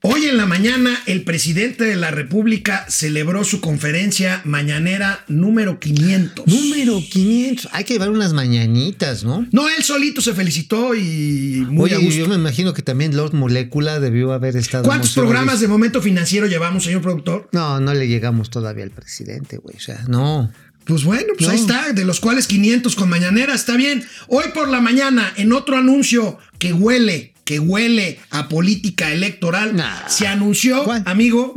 Hoy 0.05 0.25
en 0.25 0.35
la 0.35 0.45
mañana 0.45 0.99
el 1.05 1.23
presidente 1.23 1.85
de 1.85 1.95
la 1.95 2.11
República 2.11 2.85
celebró 2.89 3.45
su 3.45 3.61
conferencia 3.61 4.41
mañanera 4.43 5.23
número 5.29 5.79
500. 5.79 6.45
Número 6.45 6.99
500. 7.09 7.69
Hay 7.71 7.85
que 7.85 7.93
llevar 7.93 8.09
unas 8.09 8.33
mañanitas, 8.33 9.23
¿no? 9.23 9.47
No, 9.53 9.69
él 9.69 9.81
solito 9.81 10.19
se 10.19 10.33
felicitó 10.33 10.93
y 10.93 11.65
muy 11.69 11.85
Oye, 11.85 11.95
a 11.95 11.99
gusto. 11.99 12.15
yo 12.19 12.27
me 12.27 12.35
imagino 12.35 12.73
que 12.73 12.81
también 12.81 13.15
Lord 13.15 13.33
Molecula 13.33 14.01
debió 14.01 14.33
haber 14.33 14.57
estado. 14.57 14.83
¿Cuántos 14.83 15.13
programas 15.13 15.61
de 15.61 15.69
momento 15.69 16.01
financiero 16.01 16.47
llevamos, 16.47 16.83
señor 16.83 17.01
productor? 17.01 17.47
No, 17.53 17.79
no 17.79 17.93
le 17.93 18.09
llegamos 18.09 18.49
todavía 18.49 18.83
al 18.83 18.91
presidente, 18.91 19.55
güey. 19.55 19.77
O 19.77 19.79
sea, 19.79 20.03
no. 20.09 20.51
Pues 20.83 21.05
bueno, 21.05 21.27
pues 21.37 21.47
No. 21.47 21.53
ahí 21.53 21.59
está, 21.61 21.93
de 21.93 22.03
los 22.03 22.19
cuales 22.19 22.45
500 22.47 22.93
con 22.97 23.07
mañanera, 23.07 23.55
está 23.55 23.77
bien. 23.77 24.03
Hoy 24.27 24.43
por 24.53 24.67
la 24.67 24.81
mañana, 24.81 25.31
en 25.37 25.53
otro 25.53 25.77
anuncio 25.77 26.37
que 26.59 26.73
huele, 26.73 27.32
que 27.45 27.59
huele 27.59 28.19
a 28.29 28.47
política 28.49 29.11
electoral, 29.11 29.75
Nah. 29.75 30.07
se 30.07 30.27
anunció, 30.27 30.83
¿Cuál? 30.83 31.03
amigo, 31.05 31.53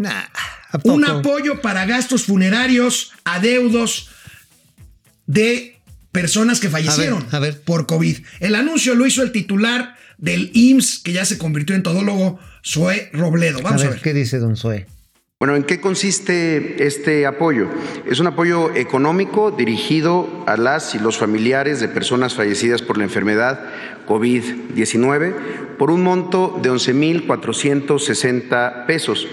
un 0.85 1.05
apoyo 1.07 1.61
para 1.61 1.87
gastos 1.87 2.25
funerarios 2.25 3.13
a 3.25 3.39
deudos 3.41 4.09
de 5.27 5.79
personas 6.13 6.61
que 6.61 6.71
fallecieron 6.71 7.23
A 7.23 7.25
ver, 7.27 7.35
a 7.35 7.39
ver. 7.41 7.61
por 7.63 7.87
COVID. 7.87 8.19
El 8.41 8.55
anuncio 8.55 8.95
lo 8.95 9.07
hizo 9.07 9.23
el 9.23 9.33
titular 9.33 9.97
del 10.19 10.51
IMSS, 10.55 11.01
que 11.01 11.13
ya 11.13 11.25
se 11.25 11.37
convirtió 11.39 11.77
en 11.77 11.83
todólogo, 11.83 12.39
Zoé 12.65 13.11
Robledo. 13.13 13.61
Vamos 13.63 13.83
a 13.83 13.85
a 13.85 13.89
ver, 13.89 13.95
ver. 13.97 14.03
¿qué 14.03 14.15
dice 14.15 14.39
Don 14.39 14.57
Zoe? 14.57 14.87
Bueno, 15.39 15.55
¿en 15.55 15.65
qué 15.65 15.83
consiste 15.83 16.87
este 16.87 17.27
apoyo? 17.27 17.69
Es 18.07 18.21
un 18.21 18.27
apoyo 18.27 18.75
económico 18.75 19.51
dirigido 19.51 20.27
a 20.47 20.57
las 20.57 20.95
y 20.95 20.99
los 20.99 21.19
familiares 21.19 21.79
de 21.79 21.89
personas 21.89 22.33
fallecidas 22.33 22.81
por 22.81 22.97
la 22.97 23.05
enfermedad 23.05 23.61
COVID-19 24.09 25.35
por 25.77 25.91
un 25.91 26.03
monto 26.03 26.59
de 26.63 26.71
11.460 26.71 28.87
pesos. 28.87 29.29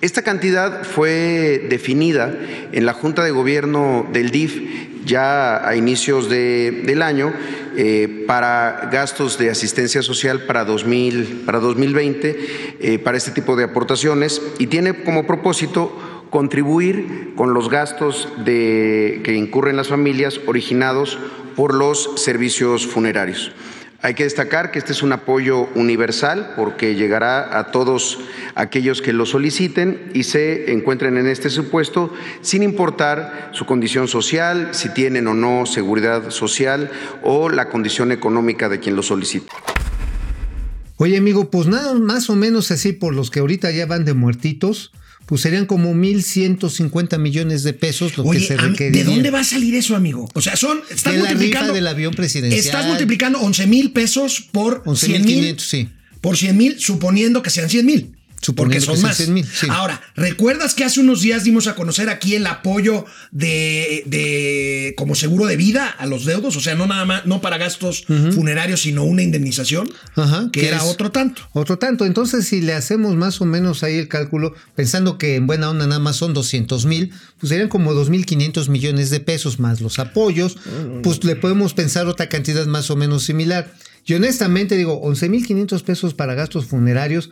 Esta 0.00 0.22
cantidad 0.22 0.84
fue 0.84 1.66
definida 1.68 2.34
en 2.72 2.86
la 2.86 2.94
Junta 2.94 3.22
de 3.22 3.30
Gobierno 3.30 4.08
del 4.10 4.30
DIF 4.30 4.91
ya 5.04 5.66
a 5.66 5.76
inicios 5.76 6.28
de- 6.28 6.82
del 6.84 7.02
año 7.02 7.32
eh, 7.76 8.24
para 8.26 8.88
gastos 8.92 9.38
de 9.38 9.50
asistencia 9.50 10.02
social 10.02 10.42
para, 10.42 10.64
2000, 10.64 11.42
para 11.46 11.58
2020, 11.58 12.76
eh, 12.80 12.98
para 12.98 13.16
este 13.16 13.30
tipo 13.30 13.56
de 13.56 13.64
aportaciones, 13.64 14.42
y 14.58 14.66
tiene 14.66 15.02
como 15.04 15.26
propósito 15.26 16.26
contribuir 16.30 17.32
con 17.36 17.54
los 17.54 17.68
gastos 17.68 18.28
de, 18.44 19.20
que 19.24 19.34
incurren 19.34 19.76
las 19.76 19.88
familias 19.88 20.40
originados 20.46 21.18
por 21.56 21.74
los 21.74 22.10
servicios 22.16 22.86
funerarios. 22.86 23.52
Hay 24.04 24.14
que 24.14 24.24
destacar 24.24 24.72
que 24.72 24.80
este 24.80 24.90
es 24.90 25.04
un 25.04 25.12
apoyo 25.12 25.68
universal 25.76 26.54
porque 26.56 26.96
llegará 26.96 27.56
a 27.56 27.70
todos 27.70 28.18
aquellos 28.56 29.00
que 29.00 29.12
lo 29.12 29.26
soliciten 29.26 30.10
y 30.12 30.24
se 30.24 30.72
encuentren 30.72 31.18
en 31.18 31.28
este 31.28 31.50
supuesto 31.50 32.12
sin 32.40 32.64
importar 32.64 33.50
su 33.52 33.64
condición 33.64 34.08
social, 34.08 34.70
si 34.72 34.92
tienen 34.92 35.28
o 35.28 35.34
no 35.34 35.66
seguridad 35.66 36.30
social 36.30 36.90
o 37.22 37.48
la 37.48 37.68
condición 37.68 38.10
económica 38.10 38.68
de 38.68 38.80
quien 38.80 38.96
lo 38.96 39.04
solicite. 39.04 39.46
Oye, 40.96 41.16
amigo, 41.16 41.48
pues 41.48 41.68
nada, 41.68 41.94
más 41.94 42.28
o 42.28 42.34
menos 42.34 42.72
así 42.72 42.92
por 42.92 43.14
los 43.14 43.30
que 43.30 43.38
ahorita 43.38 43.70
ya 43.70 43.86
van 43.86 44.04
de 44.04 44.14
muertitos, 44.14 44.90
pues 45.26 45.40
serían 45.40 45.66
como 45.66 45.92
1.150 45.94 47.18
millones 47.18 47.62
de 47.62 47.72
pesos 47.72 48.16
lo 48.16 48.24
Oye, 48.24 48.40
que 48.40 48.46
se 48.46 48.56
requeriría. 48.56 49.04
¿de 49.04 49.10
dónde 49.10 49.30
va 49.30 49.40
a 49.40 49.44
salir 49.44 49.74
eso, 49.74 49.96
amigo? 49.96 50.28
O 50.34 50.40
sea, 50.40 50.56
son. 50.56 50.80
Estás 50.90 51.14
De 51.14 51.18
la 51.20 51.24
rifa 51.24 51.34
multiplicando. 51.34 51.72
del 51.72 51.86
avión 51.86 52.14
presidencial. 52.14 52.64
Estás 52.64 52.86
multiplicando 52.86 53.40
11 53.40 53.66
mil 53.66 53.92
pesos 53.92 54.46
por 54.52 54.82
100 54.94 55.24
mil. 55.24 55.44
11.500, 55.56 55.58
sí. 55.60 55.88
Por 56.20 56.36
100 56.36 56.56
mil, 56.56 56.80
suponiendo 56.80 57.42
que 57.42 57.50
sean 57.50 57.68
100 57.68 57.86
mil. 57.86 58.16
Porque 58.56 58.80
son 58.80 59.00
más. 59.02 59.16
100,000, 59.16 59.46
sí. 59.46 59.66
Ahora, 59.70 60.00
¿recuerdas 60.16 60.74
que 60.74 60.84
hace 60.84 60.98
unos 61.00 61.20
días 61.20 61.44
dimos 61.44 61.68
a 61.68 61.76
conocer 61.76 62.08
aquí 62.08 62.34
el 62.34 62.46
apoyo 62.46 63.04
de, 63.30 64.02
de 64.06 64.94
como 64.96 65.14
seguro 65.14 65.46
de 65.46 65.56
vida 65.56 65.86
a 65.86 66.06
los 66.06 66.24
deudos? 66.24 66.56
O 66.56 66.60
sea, 66.60 66.74
no 66.74 66.86
nada 66.86 67.04
más, 67.04 67.26
no 67.26 67.40
para 67.40 67.58
gastos 67.58 68.04
funerarios, 68.06 68.82
sino 68.82 69.04
una 69.04 69.22
indemnización. 69.22 69.88
Ajá, 70.16 70.48
que 70.52 70.66
era 70.66 70.82
otro 70.84 71.12
tanto. 71.12 71.42
Otro 71.52 71.78
tanto. 71.78 72.04
Entonces, 72.04 72.46
si 72.48 72.60
le 72.60 72.74
hacemos 72.74 73.14
más 73.14 73.40
o 73.40 73.44
menos 73.44 73.84
ahí 73.84 73.96
el 73.96 74.08
cálculo, 74.08 74.54
pensando 74.74 75.18
que 75.18 75.36
en 75.36 75.46
buena 75.46 75.70
onda 75.70 75.86
nada 75.86 76.00
más 76.00 76.16
son 76.16 76.34
200 76.34 76.84
mil, 76.86 77.12
pues 77.38 77.50
serían 77.50 77.68
como 77.68 77.92
2.500 77.92 78.68
millones 78.68 79.10
de 79.10 79.20
pesos 79.20 79.60
más 79.60 79.80
los 79.80 79.98
apoyos, 79.98 80.56
pues 81.02 81.22
le 81.24 81.36
podemos 81.36 81.74
pensar 81.74 82.06
otra 82.06 82.28
cantidad 82.28 82.66
más 82.66 82.90
o 82.90 82.96
menos 82.96 83.22
similar. 83.22 83.72
Y 84.04 84.14
honestamente 84.14 84.76
digo, 84.76 85.00
11.500 85.02 85.82
pesos 85.82 86.14
para 86.14 86.34
gastos 86.34 86.66
funerarios, 86.66 87.30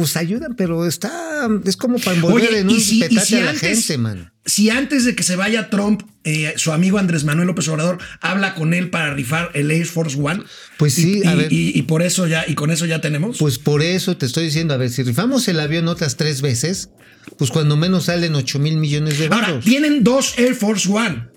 pues 0.00 0.16
ayudan, 0.16 0.54
pero 0.56 0.86
está, 0.86 1.48
es 1.64 1.76
como 1.76 1.98
para 1.98 2.16
envolver 2.16 2.48
Oye, 2.50 2.58
en 2.60 2.68
un 2.70 2.80
si, 2.80 3.00
petate 3.00 3.26
si 3.26 3.36
a 3.36 3.40
la 3.44 3.50
antes, 3.50 3.86
gente, 3.86 3.98
man. 3.98 4.32
si 4.46 4.70
antes 4.70 5.04
de 5.04 5.14
que 5.14 5.22
se 5.22 5.36
vaya 5.36 5.70
Trump, 5.70 6.02
eh, 6.24 6.54
su 6.56 6.72
amigo 6.72 6.98
Andrés 6.98 7.24
Manuel 7.24 7.46
López 7.48 7.68
Obrador 7.68 7.98
habla 8.20 8.54
con 8.54 8.74
él 8.74 8.90
para 8.90 9.12
rifar 9.14 9.50
el 9.54 9.70
Air 9.70 9.86
Force 9.86 10.18
One. 10.20 10.42
Pues 10.78 10.94
sí, 10.94 11.20
y, 11.22 11.26
a 11.26 11.34
y- 11.34 11.36
ver. 11.36 11.52
y- 11.52 11.72
y 11.78 11.82
por 11.82 12.02
eso 12.02 12.26
ya, 12.26 12.44
y 12.46 12.54
con 12.54 12.70
eso 12.70 12.86
ya 12.86 13.00
tenemos. 13.00 13.38
Pues 13.38 13.58
por 13.58 13.82
eso 13.82 14.16
te 14.16 14.26
estoy 14.26 14.44
diciendo, 14.44 14.74
a 14.74 14.76
ver, 14.76 14.90
si 14.90 15.02
rifamos 15.02 15.46
el 15.48 15.60
avión 15.60 15.88
otras 15.88 16.16
tres 16.16 16.40
veces, 16.42 16.90
pues 17.38 17.50
cuando 17.50 17.76
menos 17.76 18.06
salen 18.06 18.34
8 18.34 18.58
mil 18.58 18.76
millones 18.76 19.18
de 19.18 19.26
Ahora, 19.26 19.48
dólares. 19.48 19.64
tienen 19.64 20.02
dos 20.02 20.34
Air 20.38 20.54
Force 20.54 20.88
One. 20.90 21.28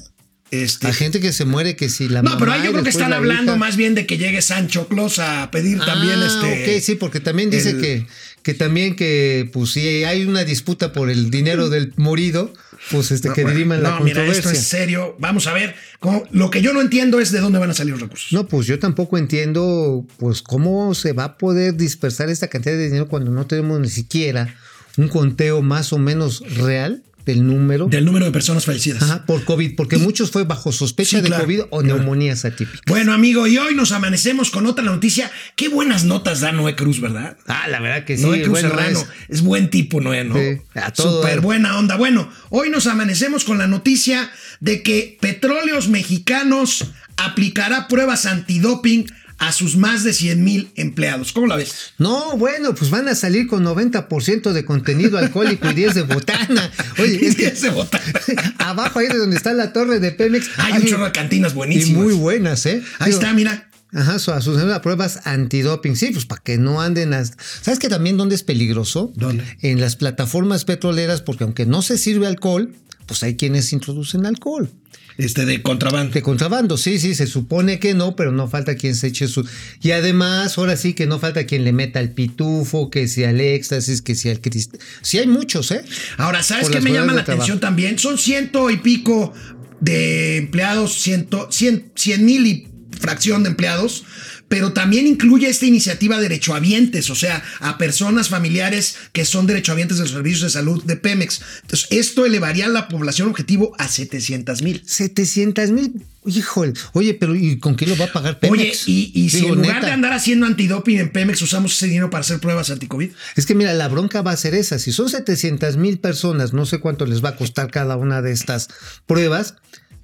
este 0.49 0.87
Hay 0.87 0.93
gente 0.93 1.19
que 1.19 1.33
se 1.33 1.43
muere 1.43 1.75
que 1.75 1.89
si 1.89 2.07
la 2.07 2.21
No, 2.21 2.37
pero 2.37 2.53
ahí 2.53 2.63
yo 2.63 2.71
creo 2.71 2.83
que 2.83 2.89
están 2.89 3.09
la 3.09 3.17
hablando 3.17 3.51
hija. 3.53 3.59
más 3.59 3.75
bien 3.75 3.95
de 3.95 4.05
que 4.05 4.17
llegue 4.17 4.41
Sancho 4.41 4.87
Claus 4.87 5.19
a 5.19 5.51
pedir 5.51 5.77
también 5.79 6.19
Ah, 6.19 6.25
este. 6.27 6.77
ok, 6.77 6.81
sí, 6.81 6.95
porque 6.95 7.19
también 7.19 7.49
dice 7.49 7.71
el- 7.71 7.81
que, 7.81 8.07
que 8.43 8.53
también 8.53 8.95
que, 8.95 9.49
pues 9.51 9.71
si 9.71 9.81
hay 10.05 10.23
una 10.25 10.45
disputa 10.45 10.93
por 10.93 11.09
el 11.09 11.29
dinero 11.31 11.69
del 11.69 11.91
morido, 11.97 12.53
pues 12.91 13.11
este, 13.11 13.29
que 13.33 13.41
Bueno, 13.43 13.55
diriman 13.57 13.83
la 13.83 13.89
no, 13.91 13.99
mira, 14.01 14.25
esto 14.25 14.49
es 14.49 14.59
serio. 14.63 15.15
Vamos 15.19 15.47
a 15.47 15.53
ver. 15.53 15.75
cómo- 15.99 16.23
lo 16.31 16.49
que 16.49 16.61
yo 16.61 16.73
no 16.73 16.81
entiendo 16.81 17.19
es 17.19 17.31
de 17.31 17.39
dónde 17.39 17.59
van 17.59 17.69
a 17.69 17.73
salir 17.73 17.91
los 17.91 18.01
recursos. 18.01 18.31
No, 18.33 18.47
pues 18.47 18.67
yo 18.67 18.79
tampoco 18.79 19.17
entiendo, 19.17 20.05
pues 20.17 20.41
cómo 20.41 20.93
se 20.95 21.13
va 21.13 21.23
a 21.23 21.37
poder 21.37 21.75
dispersar 21.75 22.29
esta 22.29 22.47
cantidad 22.47 22.75
de 22.75 22.85
dinero 22.85 23.07
cuando 23.07 23.31
no 23.31 23.45
tenemos 23.47 23.79
ni 23.79 23.89
siquiera 23.89 24.55
un 24.97 25.07
conteo 25.09 25.61
más 25.61 25.93
o 25.93 25.97
menos 25.97 26.43
real 26.57 27.03
del 27.27 27.45
número. 27.45 27.85
Del 27.87 28.05
número 28.05 28.25
de 28.25 28.31
personas 28.31 28.65
fallecidas. 28.65 29.03
Ajá, 29.03 29.25
por 29.25 29.43
COVID, 29.43 29.75
porque 29.75 29.97
muchos 29.97 30.31
fue 30.31 30.43
bajo 30.45 30.71
sospecha 30.71 31.17
Sí, 31.17 31.21
de 31.21 31.27
claro, 31.27 31.43
COVID 31.43 31.59
o 31.69 31.79
claro. 31.81 31.97
neumonías 31.97 32.43
atípicas. 32.45 32.81
Bueno, 32.87 33.13
amigo, 33.13 33.45
y 33.45 33.57
hoy 33.59 33.75
nos 33.75 33.91
amanecemos 33.91 34.49
con 34.49 34.65
otra 34.65 34.83
noticia. 34.83 35.29
Qué 35.55 35.67
buenas 35.69 36.03
notas 36.05 36.39
da 36.39 36.51
Noé 36.51 36.75
Cruz, 36.75 36.99
¿verdad? 36.99 37.37
Ah, 37.45 37.67
la 37.69 37.79
verdad 37.79 38.05
que 38.05 38.17
sí. 38.17 38.23
Noé 38.23 38.39
Cruz 38.41 38.51
bueno, 38.61 38.69
Serrano. 38.69 38.99
es- 38.99 39.07
Es, 39.29 39.41
buen 39.41 39.69
tipo, 39.69 40.01
Noé, 40.01 40.23
¿no? 40.23 40.35
Sí, 40.35 40.57
a 40.73 40.91
todo 40.91 41.21
Súper 41.21 41.41
buena 41.41 41.77
onda. 41.77 41.95
Bueno, 41.97 42.27
hoy 42.49 42.69
nos 42.69 42.87
amanecemos 42.87 43.43
con 43.43 43.57
la 43.59 43.67
noticia 43.67 44.31
de 44.61 44.81
que 44.81 45.17
Petróleos 45.21 45.89
Mexicanos 45.89 46.85
aplicará 47.17 47.87
pruebas 47.87 48.25
antidoping 48.25 49.05
a 49.39 49.51
sus 49.51 49.77
más 49.77 50.03
de 50.03 50.13
100 50.13 50.43
mil 50.43 50.71
empleados. 50.75 51.31
¿Cómo 51.31 51.47
la 51.47 51.55
ves? 51.55 51.93
No, 51.97 52.35
bueno, 52.37 52.73
pues 52.73 52.89
van 52.89 53.07
a 53.07 53.15
salir 53.15 53.47
con 53.47 53.63
90% 53.63 54.51
de 54.51 54.65
contenido 54.65 55.17
alcohólico 55.17 55.69
y 55.69 55.73
10 55.73 55.93
de 55.95 56.01
botana. 56.03 56.71
Oye, 56.99 57.25
es 57.25 57.35
que 57.35 57.55
se 57.55 57.69
vota. 57.69 58.01
abajo 58.57 58.99
ahí 58.99 59.07
de 59.07 59.17
donde 59.17 59.37
está 59.37 59.53
la 59.53 59.73
torre 59.73 59.99
de 59.99 60.11
Pemex. 60.11 60.49
Hay 60.57 60.73
un 60.73 60.85
chorro 60.85 61.05
de 61.05 61.11
cantinas 61.11 61.51
Y 61.51 61.55
buenísimas. 61.55 62.03
muy 62.03 62.13
buenas, 62.13 62.65
¿eh? 62.65 62.81
Ahí 62.99 63.11
Digo, 63.11 63.19
está, 63.21 63.33
mira. 63.33 63.69
Ajá, 63.93 64.19
so- 64.19 64.33
a 64.33 64.41
sus 64.41 64.57
a 64.61 64.81
pruebas 64.81 65.21
antidoping. 65.25 65.95
Sí, 65.95 66.09
pues 66.11 66.25
para 66.25 66.41
que 66.41 66.57
no 66.57 66.81
anden 66.81 67.11
las. 67.11 67.33
¿Sabes 67.61 67.79
que 67.79 67.89
también 67.89 68.17
dónde 68.17 68.35
es 68.35 68.43
peligroso? 68.43 69.13
¿Dónde? 69.15 69.43
En 69.61 69.79
las 69.79 69.95
plataformas 69.95 70.65
petroleras, 70.65 71.21
porque 71.21 71.43
aunque 71.45 71.65
no 71.65 71.81
se 71.81 71.97
sirve 71.97 72.27
alcohol, 72.27 72.75
pues 73.05 73.23
hay 73.23 73.35
quienes 73.37 73.71
introducen 73.71 74.25
alcohol. 74.25 74.69
Este 75.17 75.45
de 75.45 75.61
contrabando. 75.61 76.13
De 76.13 76.21
contrabando, 76.21 76.77
sí, 76.77 76.99
sí, 76.99 77.15
se 77.15 77.25
supone 77.27 77.79
que 77.79 77.93
no, 77.93 78.15
pero 78.15 78.31
no 78.31 78.47
falta 78.47 78.75
quien 78.75 78.95
se 78.95 79.07
eche 79.07 79.27
su. 79.27 79.47
Y 79.81 79.91
además, 79.91 80.57
ahora 80.57 80.77
sí 80.77 80.93
que 80.93 81.07
no 81.07 81.19
falta 81.19 81.45
quien 81.45 81.63
le 81.63 81.73
meta 81.73 81.99
el 81.99 82.11
pitufo, 82.11 82.89
que 82.91 83.07
sea 83.07 83.31
el 83.31 83.41
éxtasis, 83.41 84.01
que 84.01 84.15
sea 84.15 84.31
el 84.31 84.41
cristal. 84.41 84.79
Sí, 85.01 85.17
hay 85.17 85.27
muchos, 85.27 85.71
¿eh? 85.71 85.83
Ahora, 86.17 86.43
¿sabes 86.43 86.65
Por 86.65 86.73
qué 86.73 86.81
me 86.81 86.91
llama 86.91 87.13
la 87.13 87.23
trabajo. 87.23 87.43
atención 87.43 87.59
también? 87.59 87.97
Son 87.97 88.17
ciento 88.17 88.69
y 88.69 88.77
pico 88.77 89.33
de 89.79 90.37
empleados, 90.37 90.93
ciento, 90.99 91.47
cien, 91.51 91.91
cien 91.95 92.25
mil 92.25 92.45
y 92.45 92.67
fracción 92.99 93.43
de 93.43 93.49
empleados, 93.49 94.03
pero 94.49 94.71
también 94.73 95.07
incluye 95.07 95.49
esta 95.49 95.65
iniciativa 95.65 96.19
derechohabientes, 96.19 97.09
o 97.09 97.15
sea, 97.15 97.43
a 97.59 97.77
personas 97.77 98.29
familiares 98.29 98.95
que 99.11 99.25
son 99.25 99.45
derechohabientes 99.47 99.97
de 99.97 100.03
los 100.03 100.11
servicios 100.11 100.41
de 100.41 100.49
salud 100.49 100.83
de 100.83 100.95
Pemex. 100.95 101.41
Entonces, 101.63 101.87
esto 101.91 102.25
elevaría 102.25 102.67
la 102.69 102.87
población 102.87 103.29
objetivo 103.29 103.73
a 103.77 103.87
700 103.87 104.61
mil. 104.61 104.81
700 104.85 105.71
mil, 105.71 106.05
híjole. 106.25 106.73
Oye, 106.93 107.13
pero 107.13 107.35
¿y 107.35 107.59
con 107.59 107.75
qué 107.75 107.85
lo 107.87 107.97
va 107.97 108.05
a 108.05 108.11
pagar 108.13 108.39
Oye, 108.43 108.51
Pemex? 108.51 108.87
y, 108.87 109.11
y 109.13 109.29
si 109.29 109.37
Digo, 109.41 109.49
en 109.53 109.61
lugar 109.61 109.75
neta. 109.75 109.87
de 109.87 109.93
andar 109.93 110.13
haciendo 110.13 110.45
antidoping 110.45 110.99
en 110.99 111.11
Pemex 111.11 111.41
usamos 111.41 111.73
ese 111.73 111.87
dinero 111.87 112.09
para 112.09 112.21
hacer 112.21 112.39
pruebas 112.39 112.69
anticovid, 112.69 113.11
Es 113.35 113.45
que 113.45 113.53
mira, 113.55 113.73
la 113.73 113.87
bronca 113.89 114.21
va 114.21 114.31
a 114.31 114.37
ser 114.37 114.55
esa. 114.55 114.79
Si 114.79 114.91
son 114.93 115.09
700 115.09 115.75
mil 115.77 115.99
personas, 115.99 116.53
no 116.53 116.65
sé 116.65 116.79
cuánto 116.79 117.05
les 117.05 117.23
va 117.23 117.29
a 117.29 117.35
costar 117.35 117.69
cada 117.69 117.97
una 117.97 118.21
de 118.21 118.31
estas 118.31 118.69
pruebas. 119.05 119.55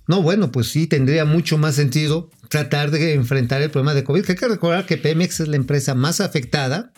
No, 0.06 0.22
bueno, 0.22 0.52
pues 0.52 0.68
sí, 0.68 0.86
tendría 0.86 1.24
mucho 1.24 1.58
más 1.58 1.76
sentido 1.76 2.30
tratar 2.54 2.92
de 2.92 3.16
enfrentar 3.16 3.64
el 3.64 3.72
problema 3.72 3.96
de 3.96 4.04
COVID. 4.04 4.24
Que 4.24 4.34
hay 4.34 4.38
que 4.38 4.48
recordar 4.48 4.86
que 4.86 4.98
Pemex 4.98 5.40
es 5.40 5.48
la 5.48 5.56
empresa 5.56 5.96
más 5.96 6.22
afectada, 6.22 6.92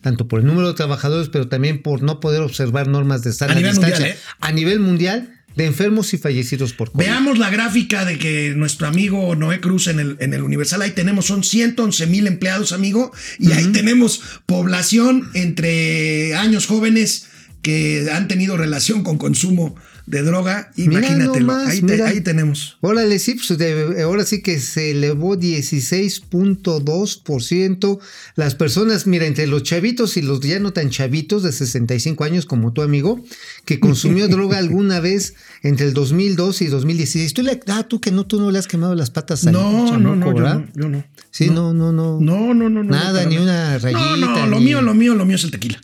tanto 0.00 0.26
por 0.26 0.40
el 0.40 0.46
número 0.46 0.66
de 0.66 0.74
trabajadores, 0.74 1.28
pero 1.28 1.46
también 1.46 1.80
por 1.80 2.02
no 2.02 2.18
poder 2.18 2.42
observar 2.42 2.88
normas 2.88 3.22
de 3.22 3.32
sana 3.32 3.52
A 3.52 3.54
nivel 3.54 3.70
distancia 3.70 4.00
mundial, 4.00 4.18
¿eh? 4.18 4.36
a 4.40 4.52
nivel 4.52 4.80
mundial 4.80 5.32
de 5.54 5.64
enfermos 5.64 6.12
y 6.12 6.18
fallecidos 6.18 6.72
por 6.72 6.90
COVID. 6.90 7.04
Veamos 7.04 7.38
la 7.38 7.50
gráfica 7.50 8.04
de 8.04 8.18
que 8.18 8.52
nuestro 8.56 8.88
amigo 8.88 9.36
Noé 9.36 9.60
Cruz 9.60 9.86
en 9.86 10.00
el, 10.00 10.16
en 10.18 10.34
el 10.34 10.42
Universal, 10.42 10.82
ahí 10.82 10.90
tenemos, 10.90 11.26
son 11.26 11.44
111 11.44 12.08
mil 12.08 12.26
empleados, 12.26 12.72
amigo, 12.72 13.12
y 13.38 13.52
ahí 13.52 13.66
tenemos 13.66 14.22
población 14.44 15.30
entre 15.34 16.34
años 16.34 16.66
jóvenes 16.66 17.28
que 17.62 18.08
han 18.12 18.26
tenido 18.26 18.56
relación 18.56 19.04
con 19.04 19.18
consumo 19.18 19.76
de 20.06 20.22
droga, 20.22 20.70
imagínatelo. 20.76 21.34
nomás, 21.40 21.68
ahí, 21.68 21.82
te- 21.82 22.00
ahí 22.02 22.20
tenemos. 22.20 22.78
Órale, 22.80 23.18
sí, 23.18 23.34
pues 23.34 23.58
de- 23.58 24.02
ahora 24.04 24.24
sí 24.24 24.40
que 24.40 24.60
se 24.60 24.92
elevó 24.92 25.36
16.2%. 26.76 27.98
Las 28.36 28.54
personas, 28.54 29.06
mira, 29.06 29.26
entre 29.26 29.46
los 29.46 29.62
chavitos 29.64 30.16
y 30.16 30.22
los 30.22 30.40
ya 30.40 30.58
no 30.60 30.72
tan 30.72 30.90
chavitos 30.90 31.42
de 31.42 31.52
65 31.52 32.24
años 32.24 32.46
como 32.46 32.72
tu 32.72 32.82
amigo, 32.82 33.22
que 33.64 33.80
consumió 33.80 34.28
droga 34.28 34.58
alguna 34.58 35.00
vez 35.00 35.34
entre 35.62 35.86
el 35.86 35.94
2002 35.94 36.62
y 36.62 36.66
2016. 36.66 37.34
Tú 37.34 37.42
le, 37.42 37.60
ah, 37.68 37.84
tú 37.88 38.00
que 38.00 38.10
no, 38.12 38.26
tú 38.26 38.40
no 38.40 38.50
le 38.50 38.58
has 38.58 38.66
quemado 38.68 38.94
las 38.94 39.10
patas 39.10 39.46
al 39.46 39.52
No, 39.54 39.86
chamaco, 39.88 39.98
no, 39.98 40.16
no, 40.16 40.26
yo 40.34 40.40
no, 40.40 40.66
yo 40.74 40.88
no. 40.88 41.04
Sí, 41.30 41.48
no, 41.50 41.72
no, 41.74 41.92
no. 41.92 42.18
No, 42.20 42.54
no, 42.54 42.68
no, 42.68 42.82
no. 42.82 42.90
Nada, 42.90 43.24
ni 43.26 43.38
una 43.38 43.78
rayita. 43.78 44.16
No, 44.16 44.18
no, 44.36 44.46
lo 44.46 44.58
ni- 44.58 44.64
mío, 44.66 44.82
lo 44.82 44.94
mío, 44.94 45.14
lo 45.14 45.24
mío 45.26 45.36
es 45.36 45.44
el 45.44 45.50
tequila. 45.50 45.80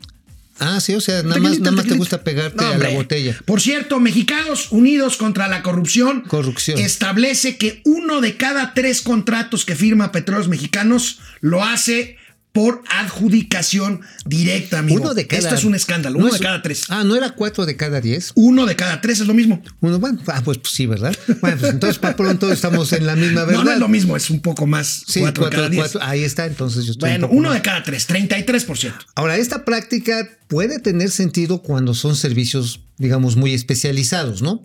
Ah, 0.62 0.81
sí, 0.81 0.94
o 0.94 1.01
sea, 1.01 1.22
nada 1.22 1.40
más, 1.40 1.59
nada 1.59 1.72
más 1.72 1.87
te 1.87 1.94
gusta 1.94 2.22
pegarte 2.22 2.57
No, 2.57 2.70
a 2.70 2.79
la 2.79 2.88
botella. 2.90 3.37
Por 3.44 3.61
cierto, 3.61 3.98
Mexicanos 4.01 4.68
Unidos 4.70 5.16
contra 5.16 5.48
la 5.48 5.62
Corrupción, 5.62 6.22
Corrupción. 6.22 6.79
establece 6.79 7.57
que 7.57 7.81
uno 7.85 8.20
de 8.20 8.37
cada 8.37 8.75
tres 8.75 9.03
contratos 9.03 9.64
que 9.64 9.75
firma 9.75 10.12
Petróleos 10.12 10.48
Mexicanos 10.48 11.18
lo 11.40 11.64
hace 11.64 12.16
por 12.53 12.83
adjudicación 12.91 14.03
directa, 14.27 14.81
amigo. 14.81 15.01
Uno 15.01 15.15
de 15.15 15.27
cada. 15.27 15.43
Esto 15.43 15.55
es 15.55 15.65
un 15.65 15.75
escándalo. 15.75 16.19
no 16.19 16.25
Uno 16.27 16.35
es- 16.35 16.41
de 16.41 16.45
cada 16.47 16.61
tres. 16.62 16.85
Ah, 16.88 17.03
¿no 17.05 17.17
era 17.17 17.31
cuatro 17.31 17.65
de 17.65 17.77
cada 17.77 18.01
diez? 18.01 18.33
Uno 18.35 18.67
de 18.67 18.77
cada 18.77 19.01
tres 19.01 19.21
es 19.21 19.27
lo 19.27 19.35
mismo. 19.35 19.62
Uno, 19.81 19.99
bueno, 19.99 20.19
ah, 20.27 20.43
pues, 20.45 20.59
pues 20.59 20.73
sí, 20.75 20.87
¿verdad? 20.87 21.17
Bueno, 21.41 21.57
pues 21.59 21.73
entonces 21.73 21.99
para 21.99 22.15
pronto 22.17 22.53
estamos 22.53 22.93
en 22.93 23.07
la 23.07 23.17
misma 23.17 23.45
verdad. 23.45 23.61
No, 23.61 23.65
no 23.65 23.73
es 23.73 23.79
lo 23.79 23.88
mismo, 23.88 24.17
es 24.17 24.29
un 24.31 24.41
poco 24.41 24.67
más. 24.67 25.05
Sí, 25.07 25.21
cuatro, 25.21 25.45
de 25.45 25.51
cada 25.51 25.69
diez. 25.69 25.97
ahí 26.03 26.25
está, 26.25 26.47
entonces 26.47 26.85
yo 26.85 26.93
estoy 26.93 27.11
Bueno, 27.11 27.29
uno 27.31 27.49
más. 27.49 27.59
de 27.59 27.62
cada 27.62 27.83
tres, 27.83 28.07
33%. 28.07 28.93
Ahora, 29.15 29.37
esta 29.37 29.65
práctica 29.65 30.29
puede 30.49 30.79
tener 30.79 31.11
sentido 31.11 31.62
cuando 31.62 31.95
son 31.95 32.17
servicios, 32.17 32.81
digamos, 32.99 33.37
muy 33.37 33.55
especializados, 33.55 34.43
¿no? 34.43 34.62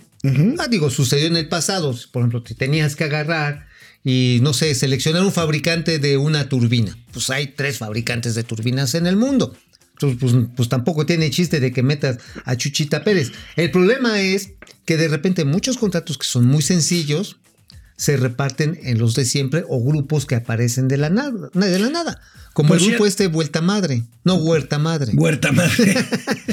Ah, 0.59 0.67
digo, 0.69 0.89
sucedió 0.89 1.27
en 1.27 1.37
el 1.37 1.47
pasado. 1.47 1.95
Por 2.11 2.21
ejemplo, 2.21 2.43
te 2.43 2.53
tenías 2.53 2.97
que 2.97 3.05
agarrar 3.05 3.66
y, 4.09 4.39
no 4.41 4.53
sé, 4.53 4.73
seleccionar 4.73 5.21
un 5.23 5.33
fabricante 5.33 5.99
de 5.99 6.15
una 6.15 6.47
turbina. 6.47 6.97
Pues 7.11 7.29
hay 7.29 7.47
tres 7.47 7.77
fabricantes 7.77 8.35
de 8.35 8.43
turbinas 8.43 8.95
en 8.95 9.05
el 9.05 9.17
mundo. 9.17 9.53
Entonces, 9.93 10.17
pues, 10.21 10.33
pues 10.55 10.69
tampoco 10.69 11.05
tiene 11.05 11.29
chiste 11.29 11.59
de 11.59 11.71
que 11.73 11.83
metas 11.83 12.17
a 12.45 12.55
Chuchita 12.55 13.03
Pérez. 13.03 13.31
El 13.57 13.69
problema 13.71 14.21
es 14.21 14.51
que 14.85 14.95
de 14.95 15.09
repente 15.09 15.43
muchos 15.43 15.77
contratos 15.77 16.17
que 16.17 16.25
son 16.25 16.45
muy 16.45 16.61
sencillos 16.61 17.37
se 17.97 18.15
reparten 18.15 18.79
en 18.83 18.99
los 18.99 19.15
de 19.15 19.25
siempre 19.25 19.63
o 19.67 19.83
grupos 19.83 20.25
que 20.27 20.35
aparecen 20.35 20.87
de 20.87 20.97
la 20.97 21.09
nada, 21.09 21.49
de 21.53 21.79
la 21.79 21.89
nada. 21.89 22.21
Como 22.53 22.69
Por 22.69 22.77
el 22.77 22.83
grupo 22.83 22.97
cierto- 23.03 23.05
este 23.07 23.27
Vuelta 23.27 23.61
Madre, 23.61 24.03
no 24.23 24.35
Huerta 24.35 24.77
Madre. 24.79 25.13
Huerta 25.15 25.51
madre. 25.51 25.95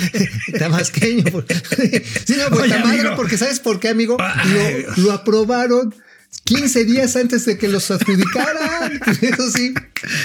Tabasqueño. 0.58 1.24
por- 1.24 1.46
sí, 2.26 2.34
no, 2.38 2.50
Vuelta 2.50 2.76
Oye, 2.76 2.84
Madre, 2.84 3.00
amigo. 3.00 3.16
porque 3.16 3.38
¿sabes 3.38 3.60
por 3.60 3.80
qué, 3.80 3.88
amigo? 3.88 4.16
Lo, 4.16 5.02
lo 5.02 5.12
aprobaron 5.12 5.94
15 6.44 6.84
días 6.84 7.16
antes 7.16 7.46
de 7.46 7.56
que 7.56 7.68
los 7.68 7.90
adjudicaran. 7.90 9.00
Eso 9.22 9.50
sí. 9.50 9.72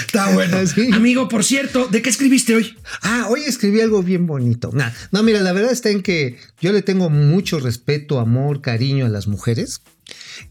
Está 0.06 0.32
bueno. 0.34 0.66
Sí. 0.66 0.90
Amigo, 0.92 1.28
por 1.28 1.44
cierto, 1.44 1.86
¿de 1.86 2.02
qué 2.02 2.10
escribiste 2.10 2.54
hoy? 2.54 2.76
Ah, 3.02 3.26
hoy 3.30 3.42
escribí 3.46 3.80
algo 3.80 4.02
bien 4.02 4.26
bonito. 4.26 4.70
Nah, 4.72 4.90
no, 5.12 5.22
mira, 5.22 5.40
la 5.40 5.52
verdad 5.52 5.72
está 5.72 5.90
en 5.90 6.02
que 6.02 6.38
yo 6.60 6.72
le 6.72 6.82
tengo 6.82 7.08
mucho 7.08 7.58
respeto, 7.58 8.18
amor, 8.18 8.60
cariño 8.60 9.06
a 9.06 9.08
las 9.08 9.28
mujeres. 9.28 9.80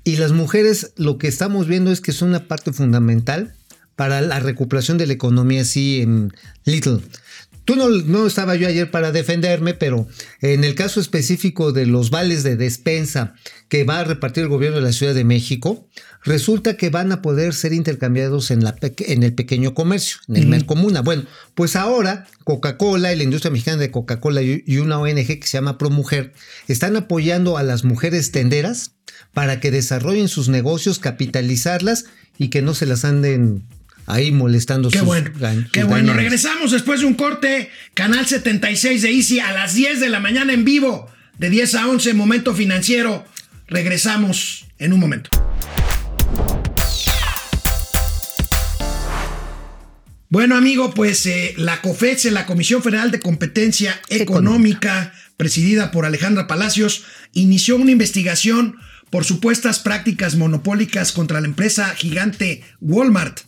Y 0.04 0.16
las 0.16 0.32
mujeres 0.32 0.94
lo 0.96 1.18
que 1.18 1.28
estamos 1.28 1.68
viendo 1.68 1.92
es 1.92 2.02
que 2.02 2.14
son 2.14 2.30
una 2.30 2.48
parte 2.48 2.74
fundamental 2.74 3.54
para 3.96 4.22
la 4.22 4.40
recuperación 4.40 4.98
de 4.98 5.08
la 5.08 5.14
economía 5.14 5.62
así 5.62 6.02
en 6.02 6.34
Little. 6.64 7.02
Tú 7.70 7.76
no, 7.76 7.88
no 7.88 8.26
estaba 8.26 8.56
yo 8.56 8.68
ayer 8.68 8.90
para 8.90 9.12
defenderme, 9.12 9.76
pero 9.76 10.08
en 10.42 10.64
el 10.64 10.74
caso 10.74 11.00
específico 11.00 11.72
de 11.72 11.86
los 11.86 12.10
vales 12.10 12.42
de 12.42 12.56
despensa 12.56 13.36
que 13.68 13.84
va 13.84 14.00
a 14.00 14.04
repartir 14.04 14.42
el 14.42 14.50
gobierno 14.50 14.78
de 14.78 14.82
la 14.82 14.92
Ciudad 14.92 15.14
de 15.14 15.24
México, 15.24 15.88
resulta 16.24 16.78
que 16.78 16.90
van 16.90 17.12
a 17.12 17.22
poder 17.22 17.54
ser 17.54 17.74
intercambiados 17.74 18.50
en, 18.50 18.64
la 18.64 18.76
en 18.82 19.22
el 19.22 19.36
pequeño 19.36 19.76
comercio, 19.76 20.18
en 20.30 20.38
el 20.38 20.48
Mercomuna. 20.48 21.02
Bueno, 21.02 21.26
pues 21.54 21.76
ahora 21.76 22.26
Coca-Cola 22.44 23.14
y 23.14 23.18
la 23.18 23.24
industria 23.24 23.52
mexicana 23.52 23.78
de 23.78 23.92
Coca-Cola 23.92 24.42
y 24.42 24.64
y 24.66 24.78
una 24.78 24.98
ONG 24.98 25.28
que 25.28 25.46
se 25.46 25.60
llama 25.60 25.78
ProMujer 25.78 26.34
están 26.68 26.96
apoyando 26.96 27.56
a 27.60 27.62
las 27.62 27.84
mujeres 27.84 28.32
tenderas 28.32 28.96
para 29.32 29.60
que 29.60 29.70
desarrollen 29.70 30.28
sus 30.28 30.50
negocios, 30.50 30.98
capitalizarlas 30.98 32.06
y 32.40 32.48
que 32.48 32.64
no 32.64 32.74
se 32.74 32.88
las 32.88 33.06
anden 33.06 33.64
ahí 34.10 34.32
molestando 34.32 34.90
Qué 34.90 35.00
sus 35.00 35.08
bueno. 35.08 35.30
gan- 35.40 35.70
Qué 35.72 35.82
sus 35.82 35.90
bueno. 35.90 36.14
Regresamos 36.14 36.72
después 36.72 37.00
de 37.02 37.06
un 37.06 37.14
corte. 37.14 37.70
Canal 37.94 38.26
76 38.26 39.02
de 39.04 39.12
Easy 39.12 39.40
a 39.40 39.54
las 39.54 39.76
10 39.76 40.00
de 40.00 40.10
la 40.10 40.20
mañana 40.20 40.52
en 40.54 40.66
vivo. 40.66 41.10
De 41.38 41.50
10 41.50 41.76
a 41.76 41.88
11, 41.88 42.14
momento 42.14 42.54
financiero. 42.56 43.24
Regresamos 43.68 44.66
en 44.80 44.94
un 44.94 45.00
momento. 45.00 45.30
Bueno, 50.32 50.56
amigo, 50.56 50.94
pues 50.94 51.26
eh, 51.26 51.54
la 51.58 51.82
COFESE, 51.82 52.30
la 52.32 52.46
Comisión 52.46 52.84
Federal 52.84 53.10
de 53.10 53.20
Competencia 53.20 54.00
Económica, 54.10 55.12
presidida 55.38 55.90
por 55.92 56.06
Alejandra 56.06 56.46
Palacios, 56.46 57.04
inició 57.34 57.78
una 57.78 57.92
investigación 57.92 58.76
por 59.10 59.26
supuestas 59.26 59.80
prácticas 59.80 60.36
monopólicas 60.36 61.12
contra 61.14 61.42
la 61.42 61.48
empresa 61.48 61.96
gigante 61.96 62.64
Walmart, 62.80 63.40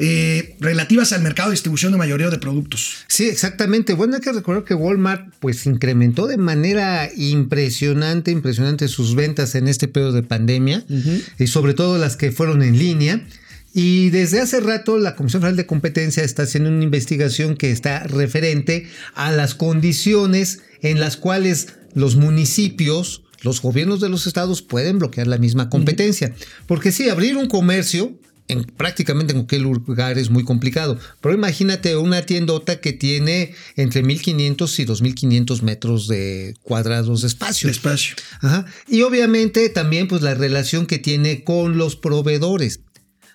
eh, 0.00 0.56
relativas 0.60 1.12
al 1.12 1.22
mercado 1.22 1.50
de 1.50 1.54
distribución 1.54 1.90
de 1.90 1.98
mayoría 1.98 2.30
de 2.30 2.38
productos. 2.38 3.04
Sí, 3.08 3.28
exactamente. 3.28 3.94
Bueno, 3.94 4.14
hay 4.14 4.20
que 4.20 4.30
recordar 4.30 4.62
que 4.62 4.74
Walmart 4.74 5.34
pues 5.40 5.66
incrementó 5.66 6.28
de 6.28 6.36
manera 6.36 7.10
impresionante, 7.16 8.30
impresionante 8.30 8.86
sus 8.86 9.16
ventas 9.16 9.56
en 9.56 9.66
este 9.66 9.88
periodo 9.88 10.12
de 10.12 10.22
pandemia 10.22 10.84
y 11.38 11.48
sobre 11.48 11.74
todo 11.74 11.98
las 11.98 12.16
que 12.16 12.30
fueron 12.30 12.62
en 12.62 12.78
línea. 12.78 13.26
Y 13.74 14.10
desde 14.10 14.40
hace 14.40 14.60
rato 14.60 14.98
la 14.98 15.16
Comisión 15.16 15.42
Federal 15.42 15.56
de 15.56 15.66
Competencia 15.66 16.22
está 16.22 16.44
haciendo 16.44 16.70
una 16.70 16.84
investigación 16.84 17.56
que 17.56 17.72
está 17.72 18.04
referente 18.04 18.86
a 19.14 19.32
las 19.32 19.56
condiciones 19.56 20.60
en 20.80 21.00
las 21.00 21.16
cuales 21.16 21.74
los 21.94 22.14
municipios, 22.14 23.24
los 23.42 23.60
gobiernos 23.60 24.00
de 24.00 24.08
los 24.08 24.28
estados 24.28 24.62
pueden 24.62 25.00
bloquear 25.00 25.26
la 25.26 25.38
misma 25.38 25.68
competencia. 25.68 26.34
Porque 26.66 26.92
sí, 26.92 27.08
abrir 27.08 27.36
un 27.36 27.48
comercio 27.48 28.16
en 28.48 28.64
prácticamente 28.64 29.32
en 29.32 29.40
cualquier 29.40 29.62
lugar 29.62 30.18
es 30.18 30.30
muy 30.30 30.44
complicado. 30.44 30.98
Pero 31.20 31.34
imagínate 31.34 31.96
una 31.96 32.22
tiendota 32.22 32.80
que 32.80 32.92
tiene 32.92 33.54
entre 33.76 34.02
1500 34.02 34.78
y 34.78 34.84
2500 34.84 35.62
metros 35.62 36.08
de 36.08 36.54
cuadrados 36.62 37.20
de 37.20 37.28
espacio. 37.28 37.68
Espacio. 37.70 38.16
Ajá. 38.40 38.66
Y 38.88 39.02
obviamente 39.02 39.68
también 39.68 40.08
pues 40.08 40.22
la 40.22 40.34
relación 40.34 40.86
que 40.86 40.98
tiene 40.98 41.44
con 41.44 41.78
los 41.78 41.96
proveedores. 41.96 42.80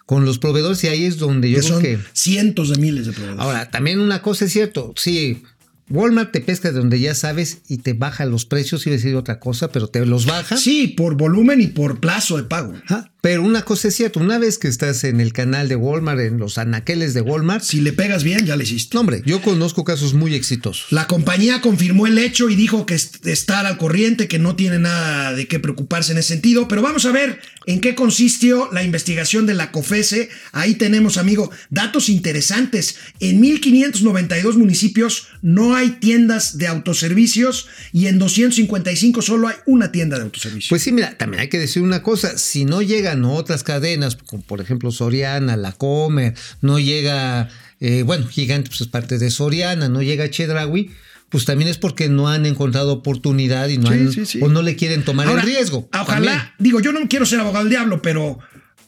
Con 0.05 0.25
los 0.25 0.37
proveedores 0.37 0.83
y 0.83 0.87
ahí 0.87 1.05
es 1.05 1.17
donde 1.17 1.49
yo 1.49 1.61
Que 1.61 1.61
creo 1.61 1.73
son 1.73 1.81
que... 1.81 1.99
cientos 2.11 2.69
de 2.69 2.75
miles 2.77 3.05
de 3.05 3.13
proveedores. 3.13 3.41
Ahora, 3.41 3.71
también 3.71 4.01
una 4.01 4.21
cosa 4.21 4.45
es 4.45 4.51
cierto, 4.51 4.93
sí, 4.97 5.43
Walmart 5.89 6.31
te 6.31 6.41
pesca 6.41 6.71
de 6.71 6.79
donde 6.79 6.99
ya 6.99 7.13
sabes 7.15 7.59
y 7.67 7.77
te 7.79 7.93
baja 7.93 8.25
los 8.25 8.45
precios, 8.45 8.85
iba 8.87 8.93
a 8.95 8.97
decir 8.97 9.15
otra 9.15 9.39
cosa, 9.39 9.69
pero 9.71 9.87
te 9.87 10.05
los 10.05 10.25
baja. 10.25 10.57
Sí, 10.57 10.87
por 10.87 11.15
volumen 11.15 11.61
y 11.61 11.67
por 11.67 11.99
plazo 11.99 12.37
de 12.37 12.43
pago. 12.43 12.73
Ajá. 12.85 13.09
Pero 13.21 13.41
una 13.43 13.63
cosa 13.63 13.87
es 13.87 13.95
cierta, 13.95 14.19
una 14.19 14.37
vez 14.37 14.57
que 14.57 14.67
estás 14.67 15.05
en 15.05 15.21
el 15.21 15.31
canal 15.31 15.69
de 15.69 15.77
Walmart, 15.77 16.19
en 16.19 16.39
los 16.39 16.57
anaqueles 16.57 17.13
de 17.13 17.21
Walmart, 17.21 17.63
Si 17.63 17.79
le 17.79 17.93
pegas 17.93 18.23
bien, 18.25 18.45
ya 18.45 18.57
le 18.57 18.65
hiciste. 18.65 18.95
no, 18.95 18.99
hombre, 18.99 19.21
yo 19.25 19.41
conozco 19.41 19.85
casos 19.85 20.13
muy 20.13 20.35
exitosos. 20.35 20.87
La 20.91 21.07
compañía 21.07 21.61
confirmó 21.61 22.05
el 22.05 22.17
hecho 22.17 22.49
y 22.49 22.55
dijo 22.55 22.85
que 22.85 22.95
est- 22.95 23.25
estar 23.25 23.65
al 23.65 23.77
corriente, 23.77 24.27
que 24.27 24.39
no 24.39 24.57
tiene 24.57 24.77
nada 24.79 25.31
de 25.33 25.47
qué 25.47 25.59
preocuparse 25.59 26.11
en 26.11 26.17
ese 26.17 26.29
sentido. 26.33 26.67
Pero 26.67 26.81
vamos 26.81 27.05
a 27.05 27.13
ver 27.13 27.39
en 27.65 27.79
qué 27.79 27.95
consistió 27.95 28.67
la 28.73 28.83
investigación 28.83 29.45
de 29.45 29.53
la 29.53 29.71
COFESE. 29.71 30.27
Ahí 30.51 30.75
tenemos, 30.75 31.17
amigo, 31.17 31.49
datos 31.69 32.09
interesantes. 32.09 32.97
En 33.21 33.39
1592 33.39 34.57
municipios 34.57 35.27
no 35.41 35.72
hay 35.75 35.91
tiendas 35.91 36.57
de 36.57 36.67
autoservicios 36.67 37.67
y 37.91 38.07
en 38.07 38.19
255 38.19 39.21
solo 39.21 39.47
hay 39.47 39.55
una 39.65 39.91
tienda 39.91 40.17
de 40.17 40.23
autoservicio. 40.23 40.69
Pues 40.69 40.81
sí, 40.83 40.91
mira, 40.91 41.17
también 41.17 41.41
hay 41.41 41.49
que 41.49 41.59
decir 41.59 41.81
una 41.83 42.01
cosa, 42.03 42.37
si 42.37 42.65
no 42.65 42.81
llegan 42.81 43.25
otras 43.25 43.63
cadenas, 43.63 44.15
como 44.15 44.43
por 44.43 44.61
ejemplo 44.61 44.91
Soriana, 44.91 45.57
La 45.57 45.71
Comer, 45.73 46.33
no 46.61 46.79
llega, 46.79 47.49
eh, 47.79 48.03
bueno, 48.03 48.27
Gigante 48.27 48.69
pues 48.69 48.81
es 48.81 48.87
parte 48.87 49.17
de 49.17 49.29
Soriana, 49.31 49.89
no 49.89 50.01
llega 50.01 50.29
Chedraui, 50.29 50.91
pues 51.29 51.45
también 51.45 51.69
es 51.69 51.77
porque 51.77 52.09
no 52.09 52.29
han 52.29 52.45
encontrado 52.45 52.93
oportunidad 52.93 53.67
y 53.69 53.77
no 53.79 53.87
Sí, 53.87 53.93
han, 53.93 54.11
sí, 54.13 54.25
sí. 54.25 54.39
o 54.41 54.49
no 54.49 54.61
le 54.61 54.75
quieren 54.75 55.03
tomar 55.03 55.27
Ahora, 55.27 55.41
el 55.41 55.47
riesgo. 55.47 55.89
Ojalá, 55.91 56.05
también. 56.05 56.39
digo, 56.59 56.79
yo 56.79 56.91
no 56.93 56.99
quiero 57.09 57.25
ser 57.25 57.39
abogado 57.39 57.65
del 57.65 57.71
diablo, 57.71 58.01
pero 58.03 58.37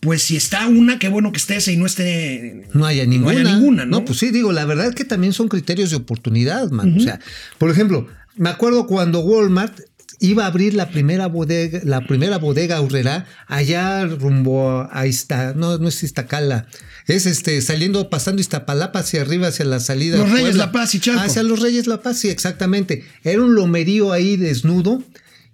pues 0.05 0.21
si 0.21 0.37
está 0.37 0.67
una, 0.67 0.99
qué 0.99 1.09
bueno 1.09 1.31
que 1.31 1.39
esté 1.39 1.57
esa 1.57 1.71
y 1.71 1.77
no 1.77 1.87
esté. 1.87 2.67
No 2.73 2.85
haya 2.85 3.05
ninguna. 3.05 3.33
No 3.33 3.39
haya 3.39 3.55
ninguna, 3.55 3.85
¿no? 3.85 4.05
pues 4.05 4.19
sí, 4.19 4.29
digo, 4.29 4.51
la 4.51 4.63
verdad 4.65 4.87
es 4.87 4.95
que 4.95 5.03
también 5.03 5.33
son 5.33 5.47
criterios 5.47 5.89
de 5.89 5.95
oportunidad, 5.95 6.69
man. 6.69 6.95
O 6.95 6.99
sea, 6.99 7.19
por 7.57 7.71
ejemplo, 7.71 8.07
me 8.35 8.49
acuerdo 8.49 8.85
cuando 8.85 9.21
Walmart 9.21 9.79
iba 10.19 10.43
a 10.43 10.47
abrir 10.47 10.75
la 10.75 10.89
primera 10.89 11.25
bodega, 11.25 11.81
la 11.83 12.05
primera 12.05 12.37
bodega 12.37 12.77
Aurrera 12.77 13.25
allá 13.47 14.05
rumbo 14.05 14.87
a 14.91 15.07
Izta, 15.07 15.53
no, 15.55 15.79
no 15.79 15.87
es 15.87 16.03
Iztacala, 16.03 16.67
es 17.07 17.25
este, 17.25 17.59
saliendo, 17.61 18.09
pasando 18.09 18.41
Iztapalapa 18.41 18.99
hacia 18.99 19.21
arriba, 19.21 19.47
hacia 19.47 19.65
la 19.65 19.79
salida. 19.79 20.17
Los 20.17 20.29
Reyes 20.29 20.49
Puebla. 20.49 20.65
La 20.65 20.71
Paz 20.71 20.93
y 20.95 20.99
Chalco. 20.99 21.21
Hacia 21.21 21.41
los 21.41 21.59
Reyes 21.61 21.87
La 21.87 22.01
Paz, 22.01 22.19
sí, 22.19 22.29
exactamente. 22.29 23.03
Era 23.23 23.41
un 23.41 23.55
lomerío 23.55 24.11
ahí 24.11 24.37
desnudo. 24.37 25.03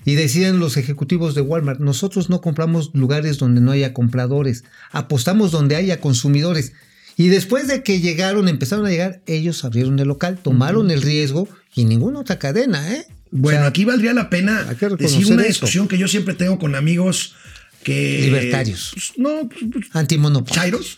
Y 0.06 0.16
decían 0.16 0.60
los 0.60 0.78
ejecutivos 0.78 1.36
de 1.36 1.42
Walmart, 1.42 1.80
nosotros 1.80 2.30
no 2.30 2.42
compramos 2.42 2.92
lugares 2.94 3.38
donde 3.38 3.62
no 3.62 3.72
haya 3.72 3.94
compradores, 3.94 4.64
apostamos 4.92 5.52
donde 5.52 5.76
haya 5.76 6.00
consumidores. 6.00 6.74
Y 7.18 7.28
después 7.28 7.68
de 7.68 7.84
que 7.84 8.00
llegaron, 8.00 8.48
empezaron 8.48 8.86
a 8.86 8.90
llegar, 8.90 9.22
ellos 9.28 9.64
abrieron 9.64 10.00
el 10.00 10.08
local, 10.08 10.40
tomaron 10.42 10.90
el 10.90 11.02
riesgo 11.02 11.48
y 11.76 11.86
ninguna 11.86 12.20
otra 12.20 12.40
cadena, 12.40 12.94
¿eh? 12.94 13.06
Bueno, 13.32 13.60
O 13.60 13.62
sea, 13.62 13.70
aquí 13.70 13.86
valdría 13.86 14.14
la 14.14 14.30
pena 14.30 14.64
decir 14.98 15.28
una 15.28 15.42
eso. 15.44 15.48
discusión 15.48 15.88
que 15.88 15.98
yo 15.98 16.08
siempre 16.08 16.34
tengo 16.34 16.58
con 16.60 16.76
amigos 16.76 17.36
que... 17.84 18.22
Libertarios. 18.24 18.92
pues, 18.94 19.14
no, 19.18 19.48
pues, 19.48 19.62
pues, 19.72 19.86
Antimonopolio. 19.94 20.54
chairos. 20.54 20.98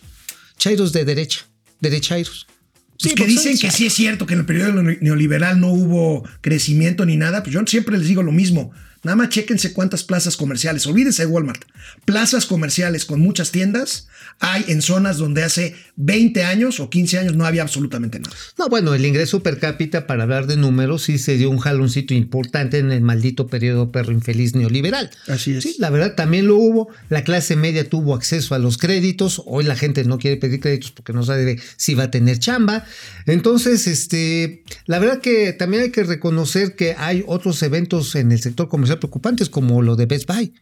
Chairos 0.58 0.92
de 0.92 1.04
derecha, 1.04 1.46
derechairos. 1.80 2.46
Pues 2.46 2.54
Sí, 2.96 3.14
que 3.14 3.26
dicen 3.26 3.58
que 3.58 3.70
sí 3.70 3.86
es 3.86 3.92
cierto 3.92 4.24
que 4.24 4.34
en 4.34 4.40
el 4.40 4.46
periodo 4.46 4.82
neoliberal 4.82 5.60
no 5.60 5.68
hubo 5.72 6.24
crecimiento 6.40 7.04
ni 7.04 7.16
nada, 7.16 7.42
pues 7.42 7.52
yo 7.52 7.60
siempre 7.66 7.98
les 7.98 8.06
digo 8.08 8.22
lo 8.22 8.32
mismo. 8.32 8.72
Nada 9.04 9.16
más 9.16 9.28
chéquense 9.28 9.72
cuántas 9.72 10.02
plazas 10.02 10.36
comerciales, 10.36 10.86
olvídense 10.86 11.24
de 11.24 11.26
Walmart. 11.26 11.64
Plazas 12.04 12.46
comerciales 12.46 13.04
con 13.04 13.20
muchas 13.20 13.50
tiendas 13.52 14.08
hay 14.40 14.64
en 14.68 14.82
zonas 14.82 15.18
donde 15.18 15.42
hace 15.44 15.76
20 15.96 16.42
años 16.44 16.80
o 16.80 16.90
15 16.90 17.18
años 17.18 17.36
no 17.36 17.46
había 17.46 17.62
absolutamente 17.62 18.18
nada. 18.18 18.34
No, 18.58 18.68
bueno, 18.68 18.94
el 18.94 19.04
ingreso 19.04 19.42
per 19.42 19.58
cápita, 19.58 20.06
para 20.06 20.24
hablar 20.24 20.46
de 20.46 20.56
números, 20.56 21.02
sí 21.02 21.18
se 21.18 21.36
dio 21.36 21.50
un 21.50 21.58
jaloncito 21.58 22.14
importante 22.14 22.78
en 22.78 22.90
el 22.90 23.00
maldito 23.00 23.46
periodo 23.46 23.92
perro 23.92 24.12
infeliz 24.12 24.54
neoliberal. 24.54 25.10
Así 25.28 25.54
es. 25.54 25.62
Sí, 25.62 25.76
la 25.78 25.90
verdad 25.90 26.14
también 26.14 26.46
lo 26.46 26.56
hubo. 26.56 26.88
La 27.10 27.24
clase 27.24 27.56
media 27.56 27.88
tuvo 27.88 28.14
acceso 28.14 28.54
a 28.54 28.58
los 28.58 28.78
créditos. 28.78 29.42
Hoy 29.46 29.64
la 29.64 29.76
gente 29.76 30.04
no 30.04 30.18
quiere 30.18 30.36
pedir 30.36 30.60
créditos 30.60 30.90
porque 30.90 31.12
no 31.12 31.22
sabe 31.22 31.60
si 31.76 31.94
va 31.94 32.04
a 32.04 32.10
tener 32.10 32.38
chamba. 32.38 32.84
Entonces, 33.26 33.86
este, 33.86 34.64
la 34.86 34.98
verdad 34.98 35.20
que 35.20 35.52
también 35.52 35.84
hay 35.84 35.90
que 35.90 36.04
reconocer 36.04 36.74
que 36.74 36.94
hay 36.98 37.22
otros 37.26 37.62
eventos 37.62 38.14
en 38.14 38.32
el 38.32 38.40
sector 38.40 38.68
comercial 38.68 38.93
preocupantes, 38.98 39.48
como 39.48 39.82
lo 39.82 39.96
de 39.96 40.06
Best 40.06 40.26
Buy. 40.26 40.52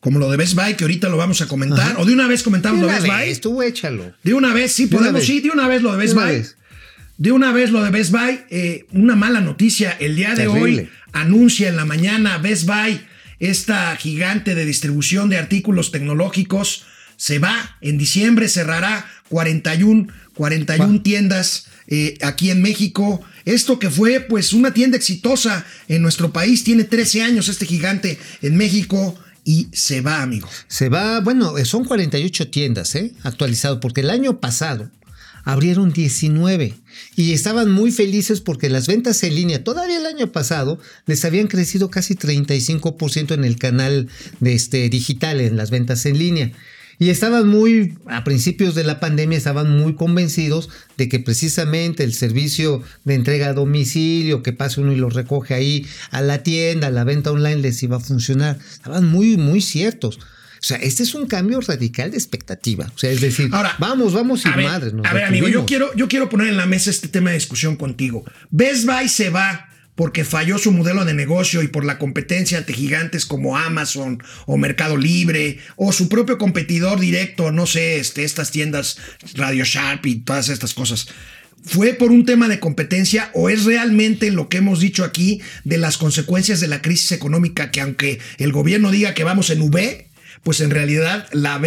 Como 0.00 0.18
lo 0.18 0.30
de 0.30 0.36
Best 0.36 0.54
Buy, 0.54 0.74
que 0.74 0.84
ahorita 0.84 1.08
lo 1.08 1.16
vamos 1.16 1.40
a 1.42 1.48
comentar. 1.48 1.96
O 1.98 2.04
de 2.04 2.12
una 2.12 2.26
vez 2.26 2.42
comentamos 2.42 2.80
De 2.80 2.86
lo 2.86 2.92
de 2.92 3.00
Best 3.00 3.06
Buy. 3.06 3.36
tú 3.40 3.62
échalo. 3.62 4.12
De 4.22 4.34
una 4.34 4.52
vez, 4.52 4.72
sí, 4.72 4.86
De 4.86 4.96
podemos, 4.96 5.14
vez. 5.20 5.26
sí, 5.26 5.40
de 5.40 5.50
una 5.50 5.68
vez 5.68 5.82
lo 5.82 5.92
de 5.92 5.98
Best 5.98 6.14
De 6.14 6.20
Buy. 6.20 6.30
vez. 6.32 6.56
De 7.18 7.32
una 7.32 7.52
vez 7.52 7.70
lo 7.70 7.82
de 7.82 7.90
Best 7.90 8.10
Buy. 8.12 8.40
eh, 8.50 8.86
una 8.92 9.14
mala 9.16 9.40
noticia. 9.40 9.90
El 10.00 10.16
día 10.16 10.30
de 10.30 10.46
Terrible. 10.46 10.82
hoy 10.82 10.88
anuncia 11.12 11.68
en 11.68 11.76
la 11.76 11.84
mañana 11.84 12.38
Best 12.38 12.66
Buy, 12.66 13.00
esta 13.38 13.94
gigante 13.96 14.54
de 14.54 14.64
distribución 14.64 15.28
de 15.28 15.38
artículos 15.38 15.90
tecnológicos, 15.92 16.84
se 17.16 17.38
va. 17.38 17.76
En 17.80 17.98
diciembre 17.98 18.48
cerrará 18.48 19.06
41, 19.28 20.08
41 20.34 21.02
tiendas 21.02 21.66
eh, 21.86 22.16
aquí 22.22 22.50
en 22.50 22.62
México. 22.62 23.22
Esto 23.44 23.78
que 23.78 23.90
fue 23.90 24.20
pues 24.20 24.52
una 24.52 24.72
tienda 24.72 24.96
exitosa 24.96 25.64
en 25.88 26.02
nuestro 26.02 26.32
país. 26.32 26.64
Tiene 26.64 26.84
13 26.84 27.22
años 27.22 27.48
este 27.48 27.66
gigante 27.66 28.18
en 28.42 28.56
México. 28.56 29.18
Y 29.42 29.68
se 29.72 30.02
va, 30.02 30.22
amigo. 30.22 30.48
Se 30.68 30.90
va, 30.90 31.20
bueno, 31.20 31.56
eh, 31.56 31.64
son 31.64 31.84
48 31.84 32.48
tiendas, 32.50 32.94
¿eh? 32.94 33.12
Actualizado, 33.22 33.80
porque 33.80 34.02
el 34.02 34.10
año 34.10 34.38
pasado 34.38 34.90
abrieron 35.44 35.92
19 35.92 36.74
y 37.16 37.32
estaban 37.32 37.70
muy 37.70 37.92
felices 37.92 38.40
porque 38.40 38.68
las 38.68 38.86
ventas 38.86 39.22
en 39.22 39.34
línea, 39.34 39.64
todavía 39.64 39.98
el 39.98 40.06
año 40.06 40.30
pasado, 40.32 40.78
les 41.06 41.24
habían 41.24 41.46
crecido 41.46 41.90
casi 41.90 42.14
35% 42.14 43.32
en 43.32 43.44
el 43.44 43.56
canal 43.56 44.08
de 44.40 44.54
este, 44.54 44.88
digital, 44.88 45.40
en 45.40 45.56
las 45.56 45.70
ventas 45.70 46.06
en 46.06 46.18
línea. 46.18 46.52
Y 47.00 47.08
estaban 47.08 47.48
muy, 47.48 47.94
a 48.06 48.24
principios 48.24 48.74
de 48.74 48.84
la 48.84 49.00
pandemia, 49.00 49.38
estaban 49.38 49.74
muy 49.74 49.94
convencidos 49.94 50.68
de 50.98 51.08
que 51.08 51.18
precisamente 51.18 52.04
el 52.04 52.12
servicio 52.12 52.82
de 53.04 53.14
entrega 53.14 53.48
a 53.48 53.52
domicilio, 53.54 54.42
que 54.42 54.52
pase 54.52 54.82
uno 54.82 54.92
y 54.92 54.96
lo 54.96 55.08
recoge 55.08 55.54
ahí 55.54 55.86
a 56.10 56.20
la 56.20 56.42
tienda, 56.42 56.88
a 56.88 56.90
la 56.90 57.04
venta 57.04 57.32
online, 57.32 57.56
les 57.56 57.82
iba 57.82 57.96
a 57.96 58.00
funcionar. 58.00 58.58
Estaban 58.70 59.06
muy, 59.06 59.38
muy 59.38 59.62
ciertos. 59.62 60.18
O 60.18 60.62
sea, 60.62 60.76
este 60.76 61.02
es 61.02 61.14
un 61.14 61.26
cambio 61.26 61.62
radical 61.62 62.10
de 62.10 62.18
expectativa. 62.18 62.92
O 62.94 62.98
sea, 62.98 63.10
es 63.10 63.22
decir, 63.22 63.48
Ahora, 63.50 63.74
vamos, 63.78 64.12
vamos 64.12 64.44
y 64.44 64.50
madre. 64.50 64.92
nos 64.92 65.06
a 65.06 65.14
ver, 65.14 65.24
amigo, 65.24 65.48
yo 65.48 65.64
quiero, 65.64 65.94
yo 65.94 66.06
quiero 66.06 66.28
poner 66.28 66.48
en 66.48 66.58
la 66.58 66.66
mesa 66.66 66.90
este 66.90 67.08
tema 67.08 67.30
de 67.30 67.36
discusión 67.36 67.76
contigo. 67.76 68.26
Best 68.50 68.84
Buy 68.84 69.08
se 69.08 69.30
va 69.30 69.69
porque 70.00 70.24
falló 70.24 70.56
su 70.56 70.72
modelo 70.72 71.04
de 71.04 71.12
negocio 71.12 71.62
y 71.62 71.68
por 71.68 71.84
la 71.84 71.98
competencia 71.98 72.56
ante 72.56 72.72
gigantes 72.72 73.26
como 73.26 73.58
Amazon 73.58 74.22
o 74.46 74.56
Mercado 74.56 74.96
Libre 74.96 75.58
o 75.76 75.92
su 75.92 76.08
propio 76.08 76.38
competidor 76.38 76.98
directo, 76.98 77.52
no 77.52 77.66
sé, 77.66 77.98
este, 77.98 78.24
estas 78.24 78.50
tiendas 78.50 78.96
Radio 79.34 79.62
Sharp 79.62 80.06
y 80.06 80.14
todas 80.20 80.48
estas 80.48 80.72
cosas. 80.72 81.08
¿Fue 81.62 81.92
por 81.92 82.12
un 82.12 82.24
tema 82.24 82.48
de 82.48 82.60
competencia 82.60 83.30
o 83.34 83.50
es 83.50 83.66
realmente 83.66 84.30
lo 84.30 84.48
que 84.48 84.56
hemos 84.56 84.80
dicho 84.80 85.04
aquí 85.04 85.42
de 85.64 85.76
las 85.76 85.98
consecuencias 85.98 86.60
de 86.60 86.68
la 86.68 86.80
crisis 86.80 87.12
económica 87.12 87.70
que 87.70 87.82
aunque 87.82 88.20
el 88.38 88.52
gobierno 88.52 88.90
diga 88.90 89.12
que 89.12 89.24
vamos 89.24 89.50
en 89.50 89.60
V, 89.60 90.09
pues 90.42 90.60
en 90.60 90.70
realidad 90.70 91.26
la, 91.32 91.58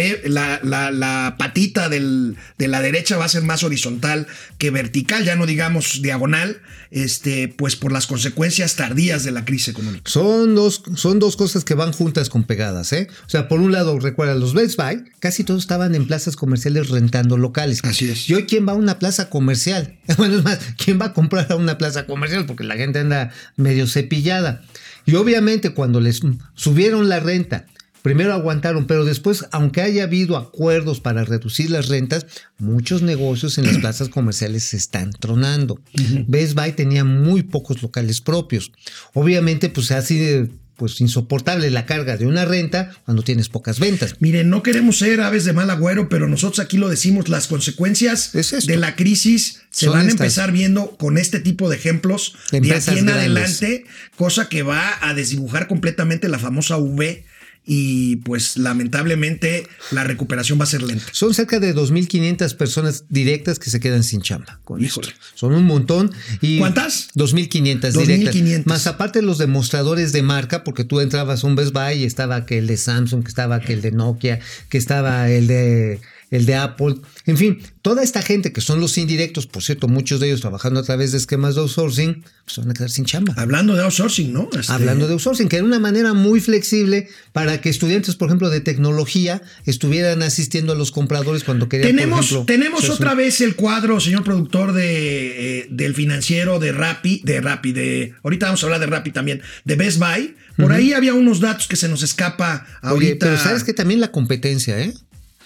la- 0.62 0.90
la 0.90 1.36
patita 1.38 1.88
del- 1.88 2.36
de 2.58 2.68
la 2.68 2.80
derecha 2.82 3.16
va 3.16 3.24
a 3.24 3.28
ser 3.28 3.42
más 3.42 3.62
horizontal 3.62 4.26
que 4.58 4.70
vertical, 4.70 5.24
ya 5.24 5.36
no 5.36 5.46
digamos 5.46 6.02
diagonal, 6.02 6.60
este, 6.90 7.48
pues 7.48 7.76
por 7.76 7.92
las 7.92 8.06
consecuencias 8.06 8.76
tardías 8.76 9.22
de 9.24 9.30
la 9.32 9.44
crisis 9.44 9.68
económica. 9.68 10.10
Son 10.10 10.54
dos, 10.54 10.82
son 10.96 11.18
dos 11.18 11.36
cosas 11.36 11.64
que 11.64 11.74
van 11.74 11.92
juntas 11.92 12.28
con 12.28 12.44
pegadas, 12.44 12.92
¿eh? 12.92 13.08
O 13.26 13.28
sea, 13.30 13.48
por 13.48 13.60
un 13.60 13.72
lado, 13.72 13.98
recuerda, 14.00 14.34
los 14.34 14.54
Best 14.54 14.76
Buy 14.76 15.04
casi 15.20 15.44
todos 15.44 15.62
estaban 15.62 15.94
en 15.94 16.06
plazas 16.06 16.36
comerciales 16.36 16.88
rentando 16.90 17.36
locales. 17.38 17.80
Así 17.84 18.10
es. 18.10 18.28
¿Y 18.28 18.34
hoy 18.34 18.44
quién 18.46 18.66
va 18.66 18.72
a 18.72 18.76
una 18.76 18.98
plaza 18.98 19.30
comercial? 19.30 19.96
Bueno, 20.16 20.36
es 20.38 20.44
más, 20.44 20.58
¿quién 20.82 21.00
va 21.00 21.06
a 21.06 21.12
comprar 21.12 21.50
a 21.50 21.56
una 21.56 21.78
plaza 21.78 22.06
comercial? 22.06 22.46
Porque 22.46 22.64
la 22.64 22.76
gente 22.76 22.98
anda 23.00 23.30
medio 23.56 23.86
cepillada. 23.86 24.62
Y 25.06 25.14
obviamente 25.16 25.70
cuando 25.74 26.00
les 26.00 26.20
subieron 26.54 27.08
la 27.08 27.20
renta, 27.20 27.66
primero 28.04 28.34
aguantaron, 28.34 28.86
pero 28.86 29.06
después, 29.06 29.46
aunque 29.50 29.80
haya 29.80 30.02
habido 30.02 30.36
acuerdos 30.36 31.00
para 31.00 31.24
reducir 31.24 31.70
las 31.70 31.88
rentas, 31.88 32.26
muchos 32.58 33.00
negocios 33.00 33.56
en 33.56 33.64
las 33.64 33.78
plazas 33.78 34.10
comerciales 34.10 34.62
se 34.62 34.76
están 34.76 35.10
tronando. 35.10 35.80
Best 36.26 36.52
Buy 36.52 36.72
tenía 36.72 37.02
muy 37.02 37.44
pocos 37.44 37.82
locales 37.82 38.20
propios. 38.20 38.72
Obviamente, 39.14 39.70
pues 39.70 39.90
ha 39.90 40.02
sido 40.02 40.46
pues 40.76 41.00
insoportable 41.00 41.70
la 41.70 41.86
carga 41.86 42.18
de 42.18 42.26
una 42.26 42.44
renta 42.44 42.94
cuando 43.06 43.22
tienes 43.22 43.48
pocas 43.48 43.78
ventas. 43.78 44.16
Miren, 44.20 44.50
no 44.50 44.62
queremos 44.62 44.98
ser 44.98 45.22
aves 45.22 45.46
de 45.46 45.54
mal 45.54 45.70
agüero, 45.70 46.10
pero 46.10 46.28
nosotros 46.28 46.58
aquí 46.58 46.76
lo 46.76 46.90
decimos, 46.90 47.30
las 47.30 47.46
consecuencias 47.46 48.34
Es 48.34 48.66
de 48.66 48.76
la 48.76 48.96
crisis 48.96 49.62
se 49.70 49.86
Son 49.86 49.94
van 49.94 50.08
a 50.08 50.10
empezar 50.10 50.52
viendo 50.52 50.96
con 50.98 51.16
este 51.16 51.40
tipo 51.40 51.70
de 51.70 51.76
ejemplos 51.76 52.34
de 52.50 52.58
Empresas 52.58 52.88
aquí 52.88 52.98
en 52.98 53.06
grandes. 53.06 53.26
adelante, 53.62 53.84
cosa 54.16 54.50
que 54.50 54.62
va 54.62 54.98
a 55.00 55.14
desdibujar 55.14 55.68
completamente 55.68 56.28
la 56.28 56.38
famosa 56.38 56.76
V 56.76 57.24
y 57.66 58.16
pues 58.16 58.56
lamentablemente 58.58 59.66
la 59.90 60.04
recuperación 60.04 60.58
va 60.60 60.64
a 60.64 60.66
ser 60.66 60.82
lenta. 60.82 61.06
Son 61.12 61.32
cerca 61.32 61.60
de 61.60 61.74
2.500 61.74 62.56
personas 62.56 63.04
directas 63.08 63.58
que 63.58 63.70
se 63.70 63.80
quedan 63.80 64.04
sin 64.04 64.20
chamba. 64.20 64.60
con 64.64 64.82
Híjole. 64.82 65.08
esto. 65.08 65.20
Son 65.34 65.54
un 65.54 65.64
montón. 65.64 66.12
Y 66.40 66.58
¿Cuántas? 66.58 67.08
2.500 67.14 67.92
2.500. 67.92 68.06
directas. 68.06 68.66
Más 68.66 68.86
aparte 68.86 69.22
los 69.22 69.38
demostradores 69.38 70.12
de 70.12 70.22
marca, 70.22 70.62
porque 70.64 70.84
tú 70.84 71.00
entrabas 71.00 71.44
a 71.44 71.46
un 71.46 71.56
Best 71.56 71.72
Buy 71.72 72.02
y 72.02 72.04
estaba 72.04 72.36
aquel 72.36 72.66
de 72.66 72.76
Samsung, 72.76 73.22
que 73.22 73.28
estaba 73.28 73.56
aquel 73.56 73.80
de 73.80 73.92
Nokia, 73.92 74.40
que 74.68 74.78
estaba 74.78 75.30
el 75.30 75.46
de 75.46 76.00
el 76.34 76.46
de 76.46 76.56
Apple, 76.56 76.96
en 77.26 77.36
fin, 77.36 77.62
toda 77.80 78.02
esta 78.02 78.20
gente 78.20 78.52
que 78.52 78.60
son 78.60 78.80
los 78.80 78.98
indirectos, 78.98 79.46
por 79.46 79.62
cierto, 79.62 79.86
muchos 79.86 80.18
de 80.18 80.26
ellos 80.26 80.40
trabajando 80.40 80.80
a 80.80 80.82
través 80.82 81.12
de 81.12 81.18
esquemas 81.18 81.54
de 81.54 81.60
outsourcing, 81.60 82.24
pues 82.44 82.58
van 82.58 82.70
a 82.70 82.74
quedar 82.74 82.90
sin 82.90 83.04
chamba. 83.04 83.34
Hablando 83.36 83.76
de 83.76 83.82
outsourcing, 83.82 84.32
¿no? 84.32 84.48
Este, 84.58 84.72
Hablando 84.72 85.06
de 85.06 85.12
outsourcing, 85.12 85.48
que 85.48 85.56
era 85.56 85.64
una 85.64 85.78
manera 85.78 86.12
muy 86.12 86.40
flexible 86.40 87.08
para 87.32 87.60
que 87.60 87.68
estudiantes, 87.68 88.16
por 88.16 88.28
ejemplo, 88.28 88.50
de 88.50 88.60
tecnología 88.60 89.42
estuvieran 89.64 90.22
asistiendo 90.24 90.72
a 90.72 90.74
los 90.74 90.90
compradores 90.90 91.44
cuando 91.44 91.68
querían. 91.68 91.90
por 91.90 91.96
Tenemos, 91.96 92.26
ejemplo, 92.26 92.44
tenemos 92.46 92.90
otra 92.90 93.14
vez 93.14 93.40
el 93.40 93.54
cuadro, 93.54 94.00
señor 94.00 94.24
productor, 94.24 94.72
de, 94.72 95.60
eh, 95.60 95.66
del 95.70 95.94
financiero 95.94 96.58
de 96.58 96.72
Rappi, 96.72 97.22
de 97.24 97.40
Rappi, 97.40 97.72
de. 97.72 98.14
Ahorita 98.24 98.46
vamos 98.46 98.62
a 98.62 98.66
hablar 98.66 98.80
de 98.80 98.86
Rappi 98.86 99.12
también, 99.12 99.40
de 99.64 99.76
Best 99.76 99.98
Buy. 100.00 100.34
Por 100.56 100.72
ahí 100.72 100.92
había 100.92 101.14
unos 101.14 101.38
datos 101.38 101.68
que 101.68 101.76
se 101.76 101.88
nos 101.88 102.02
escapa 102.02 102.66
ahorita. 102.82 102.94
Oye, 102.94 103.16
pero 103.16 103.38
sabes 103.38 103.64
que 103.64 103.72
también 103.72 104.00
la 104.00 104.10
competencia, 104.10 104.80
¿eh? 104.80 104.94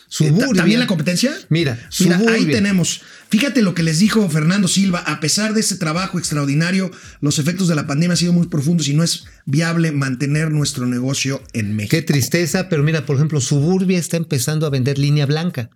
Eh, 0.09 0.29
Suburbia. 0.29 0.55
¿También 0.55 0.81
la 0.81 0.87
competencia? 0.87 1.38
Mira, 1.51 1.79
Mira, 2.01 2.21
ahí 2.29 2.47
tenemos. 2.47 3.03
Fíjate 3.31 3.61
lo 3.61 3.75
que 3.75 3.83
les 3.83 3.99
dijo 3.99 4.27
Fernando 4.31 4.69
Silva. 4.69 5.01
A 5.01 5.21
pesar 5.21 5.53
de 5.53 5.61
este 5.61 5.77
trabajo 5.77 6.19
extraordinario, 6.19 6.91
los 7.21 7.38
efectos 7.38 7.69
de 7.69 7.75
la 7.75 7.87
pandemia 7.87 8.12
han 8.12 8.17
sido 8.17 8.33
muy 8.33 8.47
profundos 8.47 8.88
y 8.88 8.95
no 8.95 9.03
es 9.03 9.25
viable 9.45 9.93
mantener 9.93 10.51
nuestro 10.51 10.87
negocio 10.87 11.43
en 11.53 11.77
México. 11.77 11.91
Qué 11.97 12.03
tristeza, 12.03 12.69
pero 12.71 12.83
mira, 12.83 13.05
por 13.05 13.17
ejemplo, 13.17 13.41
Suburbia 13.43 13.99
está 13.99 14.17
empezando 14.17 14.67
a 14.67 14.71
vender 14.71 14.99
línea 14.99 15.27
blanca. 15.27 15.69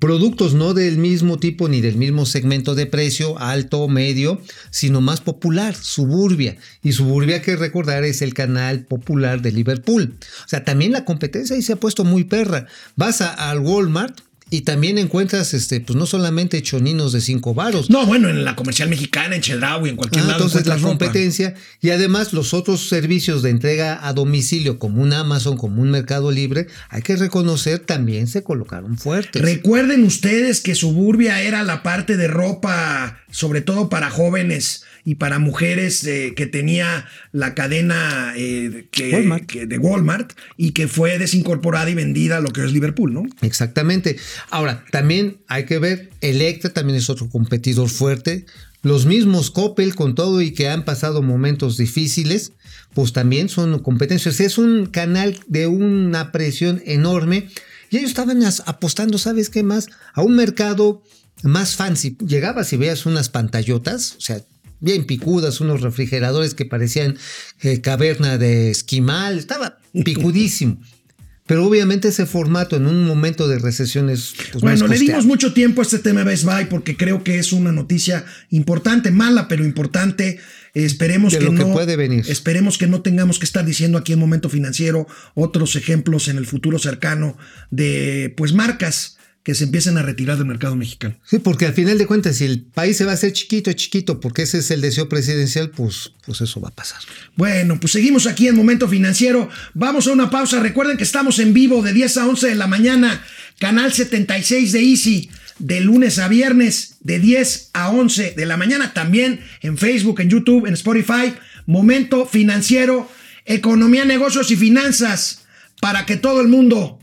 Productos 0.00 0.54
no 0.54 0.72
del 0.72 0.96
mismo 0.96 1.38
tipo 1.38 1.68
ni 1.68 1.82
del 1.82 1.96
mismo 1.96 2.24
segmento 2.24 2.74
de 2.74 2.86
precio, 2.86 3.38
alto, 3.38 3.86
medio, 3.88 4.40
sino 4.70 5.02
más 5.02 5.20
popular, 5.20 5.74
Suburbia. 5.74 6.56
Y 6.82 6.92
Suburbia, 6.92 7.42
que 7.42 7.56
recordar, 7.56 8.02
es 8.04 8.22
el 8.22 8.32
canal 8.32 8.86
popular 8.86 9.42
de 9.42 9.52
Liverpool. 9.52 10.14
O 10.46 10.48
sea, 10.48 10.64
también 10.64 10.92
la 10.92 11.04
competencia 11.04 11.54
ahí 11.54 11.60
se 11.62 11.74
ha 11.74 11.76
puesto 11.76 12.04
muy 12.04 12.24
perra. 12.24 12.66
Vas 12.96 13.20
a- 13.20 13.50
al 13.50 13.58
Walmart 13.58 14.20
Y 14.52 14.60
también 14.60 14.98
encuentras, 14.98 15.54
este, 15.54 15.80
pues 15.80 15.96
no 15.96 16.04
solamente 16.04 16.60
choninos 16.62 17.12
de 17.14 17.22
cinco 17.22 17.54
varos. 17.54 17.88
No, 17.88 18.04
bueno, 18.04 18.28
en 18.28 18.44
la 18.44 18.54
comercial 18.54 18.90
mexicana, 18.90 19.34
en 19.34 19.40
Chedraui, 19.40 19.88
en 19.88 19.96
cualquier 19.96 20.24
Ah, 20.24 20.26
lado. 20.28 20.44
entonces 20.44 20.66
la 20.66 20.76
competencia 20.76 21.54
y 21.80 21.88
además 21.88 22.34
los 22.34 22.52
otros 22.52 22.86
servicios 22.86 23.42
de 23.42 23.48
entrega 23.48 24.06
a 24.06 24.12
domicilio 24.12 24.78
como 24.78 25.00
un 25.02 25.14
Amazon, 25.14 25.56
como 25.56 25.80
un 25.80 25.90
Mercado 25.90 26.30
Libre, 26.30 26.66
hay 26.90 27.00
que 27.00 27.16
reconocer 27.16 27.78
también 27.78 28.26
se 28.26 28.42
colocaron 28.42 28.98
fuertes. 28.98 29.40
Recuerden 29.40 30.04
ustedes 30.04 30.60
que 30.60 30.74
Suburbia 30.74 31.40
era 31.40 31.62
la 31.62 31.82
parte 31.82 32.18
de 32.18 32.28
ropa, 32.28 33.20
sobre 33.30 33.62
todo 33.62 33.88
para 33.88 34.10
jóvenes 34.10 34.84
y 35.04 35.16
para 35.16 35.38
mujeres, 35.38 36.04
eh, 36.04 36.32
que 36.36 36.46
tenía 36.46 37.06
la 37.32 37.54
cadena 37.54 38.32
eh, 38.36 38.86
que- 38.90 39.10
Walmart. 39.12 39.46
que- 39.46 39.66
de 39.66 39.78
Walmart 39.78 40.32
y 40.56 40.70
que 40.72 40.88
fue 40.88 41.18
desincorporada 41.18 41.90
y 41.90 41.94
vendida 41.94 42.36
a 42.36 42.40
lo 42.40 42.50
que 42.50 42.64
es 42.64 42.72
Liverpool, 42.72 43.12
¿no? 43.12 43.24
Exactamente. 43.40 44.16
Ahora, 44.50 44.84
también 44.92 45.38
hay 45.48 45.64
que 45.64 45.78
ver, 45.78 46.10
Electra 46.20 46.70
también 46.72 46.98
es 46.98 47.10
otro 47.10 47.28
competidor 47.28 47.88
fuerte. 47.88 48.46
Los 48.82 49.06
mismos 49.06 49.50
Coppel, 49.50 49.94
con 49.94 50.14
todo 50.14 50.40
y 50.42 50.52
que 50.52 50.68
han 50.68 50.84
pasado 50.84 51.22
momentos 51.22 51.76
difíciles, 51.76 52.52
pues 52.94 53.12
también 53.12 53.48
son 53.48 53.78
competencias. 53.78 54.40
Es 54.40 54.58
un 54.58 54.86
canal 54.86 55.38
de 55.46 55.66
una 55.68 56.32
presión 56.32 56.82
enorme. 56.84 57.48
Y 57.90 57.98
ellos 57.98 58.10
estaban 58.10 58.42
apostando, 58.66 59.18
¿sabes 59.18 59.50
qué 59.50 59.62
más? 59.62 59.88
A 60.14 60.22
un 60.22 60.34
mercado 60.34 61.02
más 61.42 61.76
fancy. 61.76 62.16
Llegabas 62.26 62.72
y 62.72 62.76
veías 62.76 63.06
unas 63.06 63.28
pantallotas, 63.28 64.16
o 64.16 64.20
sea, 64.20 64.42
bien 64.82 65.06
picudas, 65.06 65.62
unos 65.62 65.80
refrigeradores 65.80 66.52
que 66.52 66.66
parecían 66.66 67.16
eh, 67.62 67.80
caverna 67.80 68.36
de 68.36 68.70
esquimal. 68.70 69.38
Estaba 69.38 69.78
picudísimo. 70.04 70.78
Pero 71.46 71.66
obviamente 71.66 72.08
ese 72.08 72.24
formato 72.24 72.76
en 72.76 72.86
un 72.86 73.04
momento 73.04 73.48
de 73.48 73.58
recesión 73.58 74.10
es 74.10 74.32
pues, 74.52 74.62
Bueno, 74.62 74.86
le 74.86 74.98
dimos 74.98 75.26
mucho 75.26 75.52
tiempo 75.52 75.80
a 75.80 75.84
este 75.84 75.98
tema 75.98 76.22
Best 76.22 76.44
Buy 76.44 76.66
porque 76.66 76.96
creo 76.96 77.24
que 77.24 77.38
es 77.38 77.52
una 77.52 77.72
noticia 77.72 78.24
importante, 78.50 79.10
mala, 79.10 79.48
pero 79.48 79.64
importante. 79.64 80.38
Esperemos 80.72 81.32
De 81.32 81.40
que 81.40 81.44
lo 81.44 81.50
que 81.50 81.58
no 81.58 81.72
puede 81.72 81.96
venir. 81.96 82.24
esperemos 82.28 82.78
que 82.78 82.86
no 82.86 83.02
tengamos 83.02 83.38
que 83.38 83.44
estar 83.44 83.66
diciendo 83.66 83.98
aquí 83.98 84.14
en 84.14 84.18
Momento 84.18 84.48
Financiero 84.48 85.06
otros 85.34 85.76
ejemplos 85.76 86.28
en 86.28 86.38
el 86.38 86.46
futuro 86.46 86.78
cercano 86.78 87.36
de 87.70 88.32
pues 88.36 88.54
marcas 88.54 89.18
que 89.42 89.54
se 89.56 89.64
empiecen 89.64 89.98
a 89.98 90.02
retirar 90.02 90.36
del 90.36 90.46
mercado 90.46 90.76
mexicano. 90.76 91.16
Sí, 91.24 91.38
porque 91.40 91.66
al 91.66 91.74
final 91.74 91.98
de 91.98 92.06
cuentas, 92.06 92.36
si 92.36 92.44
el 92.44 92.62
país 92.62 92.96
se 92.96 93.04
va 93.04 93.10
a 93.10 93.14
hacer 93.14 93.32
chiquito, 93.32 93.72
chiquito, 93.72 94.20
porque 94.20 94.42
ese 94.42 94.58
es 94.58 94.70
el 94.70 94.80
deseo 94.80 95.08
presidencial, 95.08 95.70
pues, 95.70 96.12
pues 96.24 96.40
eso 96.40 96.60
va 96.60 96.68
a 96.68 96.74
pasar. 96.74 97.00
Bueno, 97.36 97.80
pues 97.80 97.92
seguimos 97.92 98.26
aquí 98.26 98.46
en 98.46 98.54
Momento 98.54 98.88
Financiero. 98.88 99.48
Vamos 99.74 100.06
a 100.06 100.12
una 100.12 100.30
pausa. 100.30 100.60
Recuerden 100.60 100.96
que 100.96 101.02
estamos 101.02 101.40
en 101.40 101.54
vivo 101.54 101.82
de 101.82 101.92
10 101.92 102.16
a 102.18 102.28
11 102.28 102.48
de 102.50 102.54
la 102.54 102.68
mañana, 102.68 103.24
canal 103.58 103.92
76 103.92 104.70
de 104.70 104.80
Easy, 104.80 105.30
de 105.58 105.80
lunes 105.80 106.20
a 106.20 106.28
viernes, 106.28 106.96
de 107.00 107.18
10 107.18 107.70
a 107.72 107.90
11 107.90 108.34
de 108.36 108.46
la 108.46 108.56
mañana. 108.56 108.94
También 108.94 109.40
en 109.60 109.76
Facebook, 109.76 110.20
en 110.20 110.30
YouTube, 110.30 110.66
en 110.66 110.74
Spotify. 110.74 111.34
Momento 111.66 112.26
Financiero, 112.26 113.08
economía, 113.44 114.04
negocios 114.04 114.50
y 114.52 114.56
finanzas, 114.56 115.42
para 115.80 116.06
que 116.06 116.16
todo 116.16 116.40
el 116.40 116.48
mundo 116.48 117.00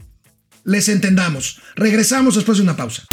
les 0.69 0.87
entendamos. 0.87 1.59
Regresamos 1.75 2.35
después 2.35 2.57
de 2.59 2.63
una 2.63 2.77
pausa. 2.77 3.03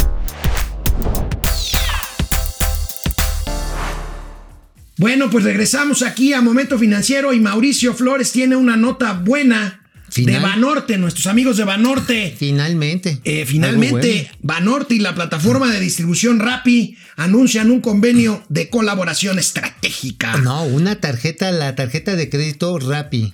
Bueno, 4.97 5.29
pues 5.29 5.43
regresamos 5.43 6.01
aquí 6.01 6.33
a 6.33 6.41
Momento 6.41 6.79
Financiero 6.79 7.33
y 7.33 7.39
Mauricio 7.39 7.93
Flores 7.93 8.31
tiene 8.31 8.55
una 8.55 8.77
nota 8.77 9.13
buena 9.13 9.83
Final. 10.09 10.35
de 10.35 10.39
Banorte, 10.39 10.97
nuestros 10.97 11.27
amigos 11.27 11.57
de 11.57 11.65
Banorte. 11.65 12.35
Finalmente. 12.37 13.19
Eh, 13.23 13.45
finalmente, 13.45 14.31
Banorte 14.41 14.95
y 14.95 14.99
la 14.99 15.13
plataforma 15.13 15.71
de 15.71 15.79
distribución 15.79 16.39
Rappi 16.39 16.97
anuncian 17.15 17.69
un 17.69 17.81
convenio 17.81 18.43
de 18.49 18.69
colaboración 18.69 19.37
estratégica. 19.37 20.31
bueno. 20.31 20.45
No, 20.45 20.63
una 20.63 20.95
tarjeta, 20.95 21.51
la 21.51 21.75
tarjeta 21.75 22.15
de 22.15 22.29
crédito 22.29 22.79
Rappi. 22.79 23.33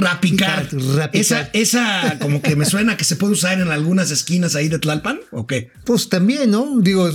Rapicard. 0.00 0.72
Rapicard. 0.96 1.10
Esa, 1.12 1.50
esa 1.52 2.18
como 2.20 2.42
que 2.42 2.56
me 2.56 2.64
suena 2.64 2.96
que 2.96 3.04
se 3.04 3.16
puede 3.16 3.32
usar 3.34 3.60
en 3.60 3.68
algunas 3.68 4.10
esquinas 4.10 4.54
ahí 4.54 4.68
de 4.68 4.78
Tlalpan, 4.78 5.20
¿o 5.30 5.46
qué? 5.46 5.70
Pues 5.84 6.08
también, 6.08 6.50
¿no? 6.50 6.80
Digo, 6.80 7.06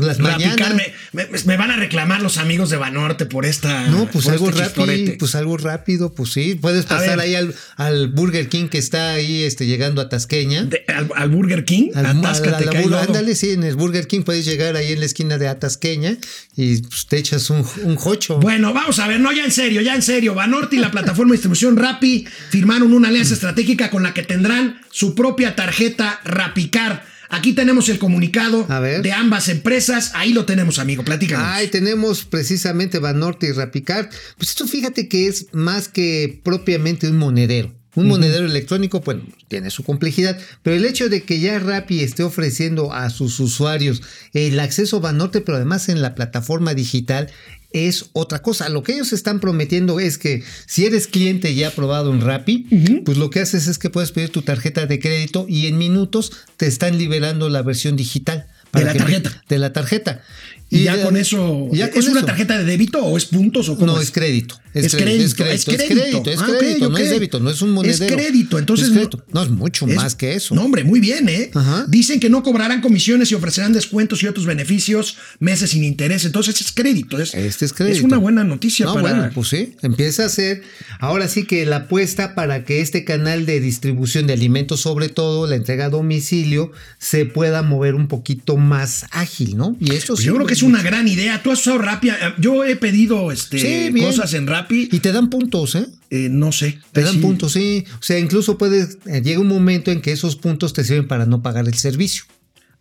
las 0.00 0.18
Rapicard, 0.18 0.58
mañanas. 0.74 0.74
me, 1.12 1.26
me- 1.26 1.38
me 1.44 1.56
van 1.56 1.70
a 1.70 1.76
reclamar 1.76 2.22
los 2.22 2.38
amigos 2.38 2.70
de 2.70 2.76
Banorte 2.76 3.26
por 3.26 3.46
esta. 3.46 3.86
No, 3.88 4.06
pues 4.10 4.24
por 4.24 4.34
algo 4.34 4.48
este 4.50 4.60
rápido, 4.62 4.86
chistorete. 4.86 5.16
pues 5.18 5.34
algo 5.34 5.56
rápido, 5.56 6.14
pues 6.14 6.32
sí. 6.32 6.54
Puedes 6.54 6.84
pasar 6.86 7.20
ahí 7.20 7.34
al, 7.34 7.54
al 7.76 8.08
Burger 8.08 8.48
King 8.48 8.68
que 8.68 8.78
está 8.78 9.12
ahí 9.12 9.42
este, 9.44 9.66
llegando 9.66 10.00
a 10.00 10.08
Tasqueña. 10.08 10.64
De- 10.64 10.84
al, 10.88 11.10
al 11.14 11.30
Burger 11.30 11.64
King, 11.64 11.90
Al- 11.94 12.06
atáscate, 12.06 12.68
a 12.68 12.86
la 12.88 13.02
ándale, 13.02 13.34
sí, 13.34 13.50
en 13.50 13.64
el 13.64 13.76
Burger 13.76 14.06
King 14.06 14.22
puedes 14.22 14.44
llegar 14.44 14.76
ahí 14.76 14.92
en 14.92 15.00
la 15.00 15.06
esquina 15.06 15.38
de 15.38 15.48
Atasqueña 15.48 16.16
y 16.56 16.82
pues, 16.82 17.06
te 17.06 17.16
echas 17.18 17.50
un, 17.50 17.64
un 17.84 17.96
jocho. 17.96 18.38
Bueno, 18.38 18.72
vamos 18.74 18.98
a 18.98 19.06
ver, 19.08 19.20
no, 19.20 19.32
ya 19.32 19.44
en 19.44 19.52
serio, 19.52 19.80
ya 19.80 19.94
en 19.94 20.02
serio. 20.02 20.34
Banorte 20.34 20.76
y 20.76 20.78
la 20.78 20.90
plataforma 20.90 21.30
de 21.32 21.36
distribución 21.36 21.76
Rappi 21.76 22.19
firmaron 22.50 22.92
una 22.92 23.08
alianza 23.08 23.34
estratégica 23.34 23.90
con 23.90 24.02
la 24.02 24.14
que 24.14 24.22
tendrán 24.22 24.80
su 24.90 25.14
propia 25.14 25.54
tarjeta 25.56 26.20
Rapicard. 26.24 27.00
Aquí 27.32 27.52
tenemos 27.52 27.88
el 27.88 28.00
comunicado 28.00 28.66
de 29.02 29.12
ambas 29.12 29.48
empresas. 29.48 30.10
Ahí 30.14 30.32
lo 30.32 30.46
tenemos, 30.46 30.80
amigo. 30.80 31.04
Platícanos. 31.04 31.46
Ahí 31.46 31.68
tenemos 31.68 32.24
precisamente 32.24 32.98
Banorte 32.98 33.46
y 33.46 33.52
Rapicard. 33.52 34.08
Pues 34.36 34.50
esto 34.50 34.66
fíjate 34.66 35.08
que 35.08 35.28
es 35.28 35.46
más 35.52 35.88
que 35.88 36.40
propiamente 36.42 37.08
un 37.08 37.16
monedero. 37.16 37.72
Un 37.96 38.06
monedero 38.06 38.46
electrónico, 38.46 39.00
bueno, 39.00 39.22
tiene 39.48 39.70
su 39.70 39.82
complejidad, 39.82 40.38
pero 40.62 40.76
el 40.76 40.84
hecho 40.84 41.08
de 41.08 41.24
que 41.24 41.40
ya 41.40 41.58
Rappi 41.58 42.00
esté 42.00 42.22
ofreciendo 42.22 42.92
a 42.92 43.10
sus 43.10 43.40
usuarios 43.40 44.00
el 44.32 44.60
acceso 44.60 44.98
a 44.98 45.00
Banorte, 45.00 45.40
pero 45.40 45.56
además 45.56 45.88
en 45.88 46.00
la 46.00 46.14
plataforma 46.14 46.72
digital, 46.72 47.30
es 47.72 48.06
otra 48.12 48.42
cosa. 48.42 48.68
Lo 48.68 48.82
que 48.82 48.94
ellos 48.94 49.12
están 49.12 49.40
prometiendo 49.40 50.00
es 50.00 50.18
que 50.18 50.42
si 50.66 50.86
eres 50.86 51.06
cliente 51.06 51.54
ya 51.54 51.68
aprobado 51.68 52.12
en 52.12 52.20
Rappi, 52.20 53.02
pues 53.04 53.16
lo 53.18 53.30
que 53.30 53.40
haces 53.40 53.66
es 53.66 53.78
que 53.78 53.90
puedes 53.90 54.12
pedir 54.12 54.30
tu 54.30 54.42
tarjeta 54.42 54.86
de 54.86 54.98
crédito 54.98 55.46
y 55.48 55.66
en 55.66 55.78
minutos 55.78 56.32
te 56.56 56.66
están 56.66 56.98
liberando 56.98 57.48
la 57.48 57.62
versión 57.62 57.96
digital. 57.96 58.46
De 58.72 58.84
la 58.84 58.92
que- 58.92 58.98
tarjeta. 59.00 59.42
De 59.48 59.58
la 59.58 59.72
tarjeta. 59.72 60.22
Y 60.70 60.84
ya 60.84 61.02
con 61.02 61.16
eso. 61.16 61.68
ya 61.72 61.86
¿Es 61.86 62.06
una 62.08 62.24
tarjeta 62.24 62.56
de 62.58 62.64
débito 62.64 63.04
o 63.04 63.16
es 63.16 63.26
puntos 63.26 63.68
o 63.68 63.76
cómo 63.76 63.92
No, 63.94 64.00
es 64.00 64.10
crédito. 64.10 64.56
Es 64.72 64.94
crédito, 64.94 65.24
es 65.24 65.34
crédito. 65.34 65.72
Es 65.72 65.82
crédito, 65.88 66.30
es 66.30 66.38
Ah, 66.40 66.46
crédito, 66.56 66.88
no 66.88 66.94
ok. 66.94 67.00
es 67.00 67.10
débito, 67.10 67.40
no 67.40 67.50
es 67.50 67.60
un 67.60 67.72
monedero. 67.72 68.04
Es 68.04 68.12
crédito, 68.12 68.56
entonces. 68.56 68.86
Es 68.86 68.92
crédito. 68.92 69.24
No, 69.32 69.42
es 69.42 69.50
mucho 69.50 69.84
más 69.88 70.14
que 70.14 70.34
eso. 70.36 70.54
No, 70.54 70.62
hombre, 70.64 70.84
muy 70.84 71.00
bien, 71.00 71.28
¿eh? 71.28 71.50
Ajá. 71.54 71.86
Dicen 71.88 72.20
que 72.20 72.30
no 72.30 72.44
cobrarán 72.44 72.80
comisiones 72.80 73.32
y 73.32 73.34
ofrecerán 73.34 73.72
descuentos 73.72 74.22
y 74.22 74.28
otros 74.28 74.46
beneficios, 74.46 75.16
meses 75.40 75.70
sin 75.70 75.82
interés. 75.82 76.24
Entonces 76.24 76.60
es 76.60 76.70
crédito. 76.70 77.20
Es, 77.20 77.34
Este 77.34 77.64
es 77.64 77.72
crédito. 77.72 77.98
Es 77.98 78.04
una 78.04 78.18
buena 78.18 78.44
noticia 78.44 78.86
No, 78.86 78.94
para. 78.94 79.08
bueno, 79.12 79.30
pues 79.34 79.48
sí, 79.48 79.74
empieza 79.82 80.26
a 80.26 80.28
ser 80.28 80.62
ahora 81.00 81.26
sí 81.26 81.46
que 81.46 81.66
la 81.66 81.76
apuesta 81.76 82.36
para 82.36 82.64
que 82.64 82.80
este 82.80 83.04
canal 83.04 83.46
de 83.46 83.58
distribución 83.58 84.28
de 84.28 84.34
alimentos, 84.34 84.80
sobre 84.82 85.08
todo 85.08 85.48
la 85.48 85.56
entrega 85.56 85.86
a 85.86 85.90
domicilio, 85.90 86.70
se 86.98 87.26
pueda 87.26 87.62
mover 87.62 87.96
un 87.96 88.06
poquito 88.06 88.56
más 88.56 89.06
ágil, 89.10 89.56
¿no? 89.56 89.76
Y 89.80 89.94
eso 89.94 90.08
Pues 90.14 90.20
sí, 90.20 90.26
yo 90.26 90.34
creo 90.36 90.46
que 90.46 90.54
es 90.60 90.62
una 90.64 90.82
gran 90.82 91.08
idea. 91.08 91.42
Tú 91.42 91.50
has 91.50 91.60
usado 91.60 91.78
Rappi. 91.78 92.10
Yo 92.38 92.64
he 92.64 92.76
pedido 92.76 93.32
este, 93.32 93.58
Sí, 93.58 94.00
cosas 94.00 94.34
en 94.34 94.46
Rappi. 94.46 94.88
Y 94.92 95.00
te 95.00 95.12
dan 95.12 95.30
puntos, 95.30 95.74
¿eh? 95.74 95.86
Eh, 96.10 96.28
no 96.30 96.52
sé. 96.52 96.78
Te 96.92 97.02
dan 97.02 97.14
sí. 97.14 97.18
puntos, 97.20 97.52
sí. 97.52 97.84
O 97.98 98.02
sea, 98.02 98.18
incluso 98.18 98.58
puedes, 98.58 98.98
eh, 99.06 99.22
llega 99.22 99.40
un 99.40 99.48
momento 99.48 99.90
en 99.90 100.00
que 100.00 100.12
esos 100.12 100.36
puntos 100.36 100.72
te 100.72 100.84
sirven 100.84 101.08
para 101.08 101.26
no 101.26 101.42
pagar 101.42 101.66
el 101.66 101.74
servicio. 101.74 102.24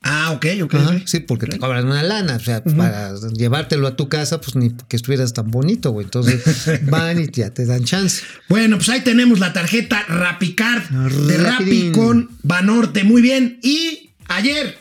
Ah, 0.01 0.31
ok, 0.31 0.45
ok. 0.63 0.75
Ajá, 0.75 0.95
ok. 0.95 1.01
sí, 1.05 1.19
porque 1.19 1.45
te 1.45 1.59
cobran 1.59 1.85
una 1.85 2.03
lana, 2.03 2.37
o 2.37 2.39
sea, 2.39 2.63
para 2.63 3.13
llevártelo 3.33 3.85
a 3.85 3.97
tu 3.97 4.07
casa, 4.07 4.39
pues 4.39 4.55
ni 4.55 4.71
que 4.87 4.95
estuvieras 4.95 5.33
tan 5.33 5.51
bonito, 5.51 5.91
güey. 5.91 6.05
Entonces 6.05 6.41
van 6.89 7.21
y 7.21 7.27
ya 7.29 7.53
te 7.53 7.65
dan 7.65 7.83
chance. 7.83 8.23
Bueno, 8.47 8.77
pues 8.77 8.87
ahí 8.89 9.01
tenemos 9.01 9.39
la 9.39 9.51
tarjeta 9.51 10.03
Rapicard 10.07 10.83
de 10.89 11.37
Rappi 11.37 11.63
Rapidín. 11.65 11.91
con 11.91 12.29
Banorte. 12.43 13.03
Muy 13.03 13.21
bien. 13.21 13.59
Y 13.61 14.11
ayer, 14.27 14.77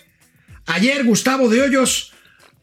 ayer 0.66 1.04
Gustavo 1.04 1.48
de 1.48 1.62
Hoyos, 1.62 2.12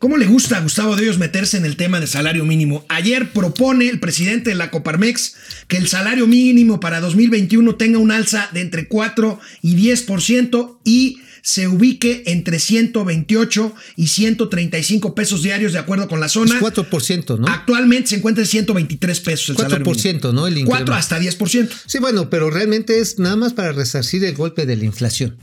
¿cómo 0.06 0.18
le 0.18 0.28
gusta 0.28 0.58
a 0.58 0.62
Gustavo 0.62 0.96
de 0.96 1.02
Hoyos 1.02 1.18
meterse 1.18 1.58
en 1.58 1.66
el 1.66 1.78
tema 1.78 2.00
de 2.00 2.06
salario 2.06 2.46
mínimo? 2.46 2.86
Ayer 2.90 3.32
propone 3.32 3.90
el 3.90 4.00
presidente 4.00 4.52
de 4.52 4.56
la 4.56 4.70
Coparmex 4.70 5.34
que 5.68 5.78
el 5.78 5.88
salario 5.88 6.28
mínimo 6.28 6.80
para 6.80 7.02
2021 7.02 7.74
tenga 7.74 7.98
un 7.98 8.12
alza 8.12 8.48
de 8.54 8.62
entre 8.62 8.88
4 8.88 9.40
y 9.64 9.76
10% 9.76 10.78
y 10.84 11.18
se 11.42 11.68
ubique 11.68 12.22
entre 12.28 12.60
128 12.60 13.74
y 13.96 14.06
135 14.10 15.16
pesos 15.16 15.42
diarios 15.42 15.74
de 15.74 15.80
acuerdo 15.80 16.08
con 16.08 16.20
la 16.20 16.28
Es 16.28 16.34
zona. 16.34 16.60
4%, 16.60 17.40
¿no? 17.40 17.48
Actualmente 17.48 18.10
se 18.10 18.18
encuentra 18.18 18.44
en 18.44 18.48
123 18.48 19.20
pesos 19.22 19.50
el 19.50 19.58
salario 19.58 19.84
4%, 19.88 20.32
¿no? 20.36 20.46
El 20.46 20.54
4 20.54 20.60
incremento. 20.60 20.94
hasta 20.94 21.20
10%. 21.20 21.68
Sí, 21.88 21.98
bueno, 21.98 22.30
pero 22.30 22.52
realmente 22.52 23.00
es 23.00 23.18
nada 23.18 23.38
más 23.38 23.54
para 23.54 23.72
resarcir 23.72 24.24
el 24.24 24.36
golpe 24.36 24.68
de 24.68 24.76
la 24.76 24.86
inflación. 24.86 25.36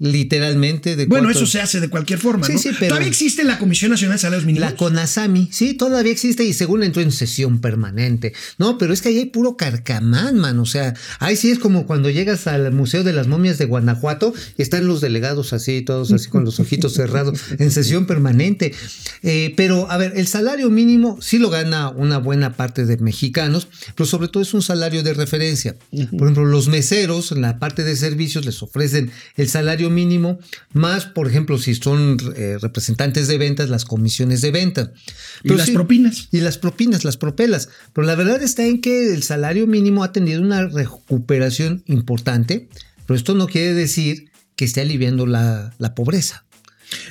Literalmente 0.00 0.96
de 0.96 1.06
Bueno, 1.06 1.26
cuatro- 1.28 1.42
eso 1.42 1.50
se 1.52 1.60
hace 1.60 1.78
de 1.78 1.88
cualquier 1.88 2.18
forma, 2.18 2.46
Sí, 2.46 2.54
¿no? 2.54 2.58
sí, 2.58 2.70
pero- 2.78 2.88
¿Todavía 2.88 3.08
existe 3.08 3.44
la 3.44 3.58
Comisión 3.58 3.90
Nacional 3.90 4.16
de 4.16 4.20
Salarios 4.22 4.46
Mínimos? 4.46 4.70
La 4.70 4.76
CONASAMI, 4.76 5.50
sí, 5.52 5.74
todavía 5.74 6.10
existe 6.10 6.42
y 6.44 6.52
según 6.54 6.82
entró 6.82 7.02
en 7.02 7.12
sesión 7.12 7.60
permanente. 7.60 8.32
No, 8.58 8.78
pero 8.78 8.92
es 8.94 9.02
que 9.02 9.10
ahí 9.10 9.18
hay 9.18 9.26
puro 9.26 9.56
carcamán, 9.56 10.38
man. 10.38 10.58
O 10.58 10.66
sea, 10.66 10.94
ahí 11.18 11.36
sí 11.36 11.50
es 11.50 11.58
como 11.58 11.86
cuando 11.86 12.08
llegas 12.10 12.46
al 12.46 12.72
Museo 12.72 13.04
de 13.04 13.12
las 13.12 13.26
Momias 13.28 13.58
de 13.58 13.66
Guanajuato 13.66 14.32
y 14.56 14.62
están 14.62 14.86
los 14.86 15.00
delegados 15.02 15.52
así, 15.52 15.82
todos 15.82 16.12
así 16.12 16.28
con 16.30 16.44
los 16.44 16.58
ojitos 16.60 16.94
cerrados, 16.94 17.38
en 17.58 17.70
sesión 17.70 18.06
permanente. 18.06 18.72
Eh, 19.22 19.52
pero, 19.56 19.90
a 19.90 19.98
ver, 19.98 20.14
el 20.16 20.26
salario 20.26 20.70
mínimo 20.70 21.18
sí 21.20 21.38
lo 21.38 21.50
gana 21.50 21.90
una 21.90 22.18
buena 22.18 22.54
parte 22.54 22.86
de 22.86 22.96
mexicanos, 22.96 23.68
pero 23.94 24.06
sobre 24.06 24.28
todo 24.28 24.42
es 24.42 24.54
un 24.54 24.62
salario 24.62 25.02
de 25.02 25.12
referencia. 25.14 25.76
Por 25.90 26.22
ejemplo, 26.22 26.44
los 26.46 26.68
meseros 26.68 27.32
en 27.32 27.42
la 27.42 27.58
parte 27.58 27.84
de 27.84 27.96
servicios 27.96 28.46
les 28.46 28.62
ofrecen 28.62 29.10
el 29.36 29.48
salario 29.48 29.89
mínimo, 29.90 30.38
más, 30.72 31.04
por 31.06 31.28
ejemplo, 31.28 31.58
si 31.58 31.74
son 31.74 32.16
eh, 32.36 32.56
representantes 32.60 33.28
de 33.28 33.36
ventas, 33.38 33.68
las 33.68 33.84
comisiones 33.84 34.40
de 34.40 34.50
venta. 34.50 34.92
¿Y 35.44 35.50
las 35.54 35.70
propinas? 35.70 36.28
Y 36.32 36.40
las 36.40 36.56
propinas, 36.58 37.04
las 37.04 37.16
propelas. 37.16 37.68
Pero 37.92 38.06
la 38.06 38.14
verdad 38.14 38.42
está 38.42 38.64
en 38.66 38.80
que 38.80 39.12
el 39.12 39.22
salario 39.22 39.66
mínimo 39.66 40.04
ha 40.04 40.12
tenido 40.12 40.40
una 40.40 40.66
recuperación 40.66 41.82
importante, 41.86 42.68
pero 43.06 43.16
esto 43.16 43.34
no 43.34 43.46
quiere 43.46 43.74
decir 43.74 44.30
que 44.56 44.64
esté 44.64 44.80
aliviando 44.82 45.26
la, 45.26 45.74
la 45.78 45.94
pobreza. 45.94 46.44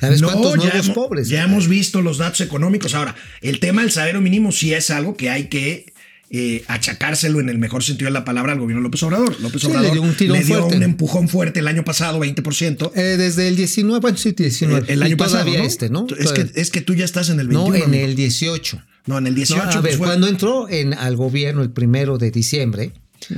¿Sabes 0.01 0.21
cuántos 0.21 0.55
ya 0.63 0.71
hemos- 0.71 0.89
pobres? 0.89 1.29
Ya 1.29 1.43
hemos 1.43 1.67
visto 1.67 2.01
los 2.01 2.17
datos 2.17 2.41
económicos. 2.41 2.95
Ahora, 2.95 3.15
el 3.41 3.59
tema 3.59 3.81
del 3.81 3.91
salario 3.91 4.19
mínimo 4.21 4.51
sí 4.51 4.73
es 4.73 4.89
algo 4.89 5.15
que 5.15 5.29
hay 5.29 5.47
que 5.47 5.93
eh, 6.31 6.63
achacárselo 6.67 7.39
en 7.39 7.49
el 7.49 7.57
mejor 7.57 7.83
sentido 7.83 8.07
de 8.07 8.13
la 8.13 8.23
palabra 8.25 8.53
al 8.53 8.59
gobierno 8.59 8.81
López 8.83 9.01
Obrador. 9.03 9.39
López 9.41 9.61
Sí, 9.61 9.67
le 9.67 9.73
Obrador 9.73 9.93
dio 9.93 10.01
un 10.03 10.13
tirón 10.15 10.37
le 10.37 10.43
dio 10.43 10.59
fuerte. 10.59 10.77
un 10.77 10.83
empujón 10.83 11.27
fuerte 11.29 11.59
el 11.59 11.67
año 11.67 11.83
pasado, 11.83 12.19
20%. 12.19 12.91
Eh, 12.95 13.01
desde 13.17 13.47
el 13.47 13.55
19, 13.55 13.99
bueno, 13.99 14.17
sí, 14.17 14.31
19. 14.33 14.85
el, 14.87 14.93
el 14.93 15.03
año 15.03 15.13
y 15.13 15.15
pasado. 15.15 15.39
todavía 15.43 15.59
¿no? 15.61 15.65
este, 15.65 15.89
¿no? 15.89 16.07
Es 16.17 16.31
que, 16.31 16.49
es 16.53 16.69
que 16.69 16.81
tú 16.81 16.93
ya 16.93 17.05
estás 17.05 17.29
en 17.29 17.39
el 17.39 17.47
21. 17.47 17.69
no, 17.69 17.75
en 17.75 17.83
amigo. 17.83 18.05
el 18.05 18.15
18. 18.15 18.83
No, 19.07 19.17
en 19.17 19.27
el 19.27 19.33
18. 19.35 19.63
No, 19.63 19.69
a 19.69 19.71
pues 19.73 19.83
ver, 19.83 19.93
fue- 19.97 20.07
cuando 20.07 20.27
entró 20.27 20.69
en, 20.69 20.93
al 20.93 21.15
gobierno 21.15 21.63
el 21.63 21.71
primero 21.71 22.17
de 22.19 22.29
diciembre, 22.31 22.91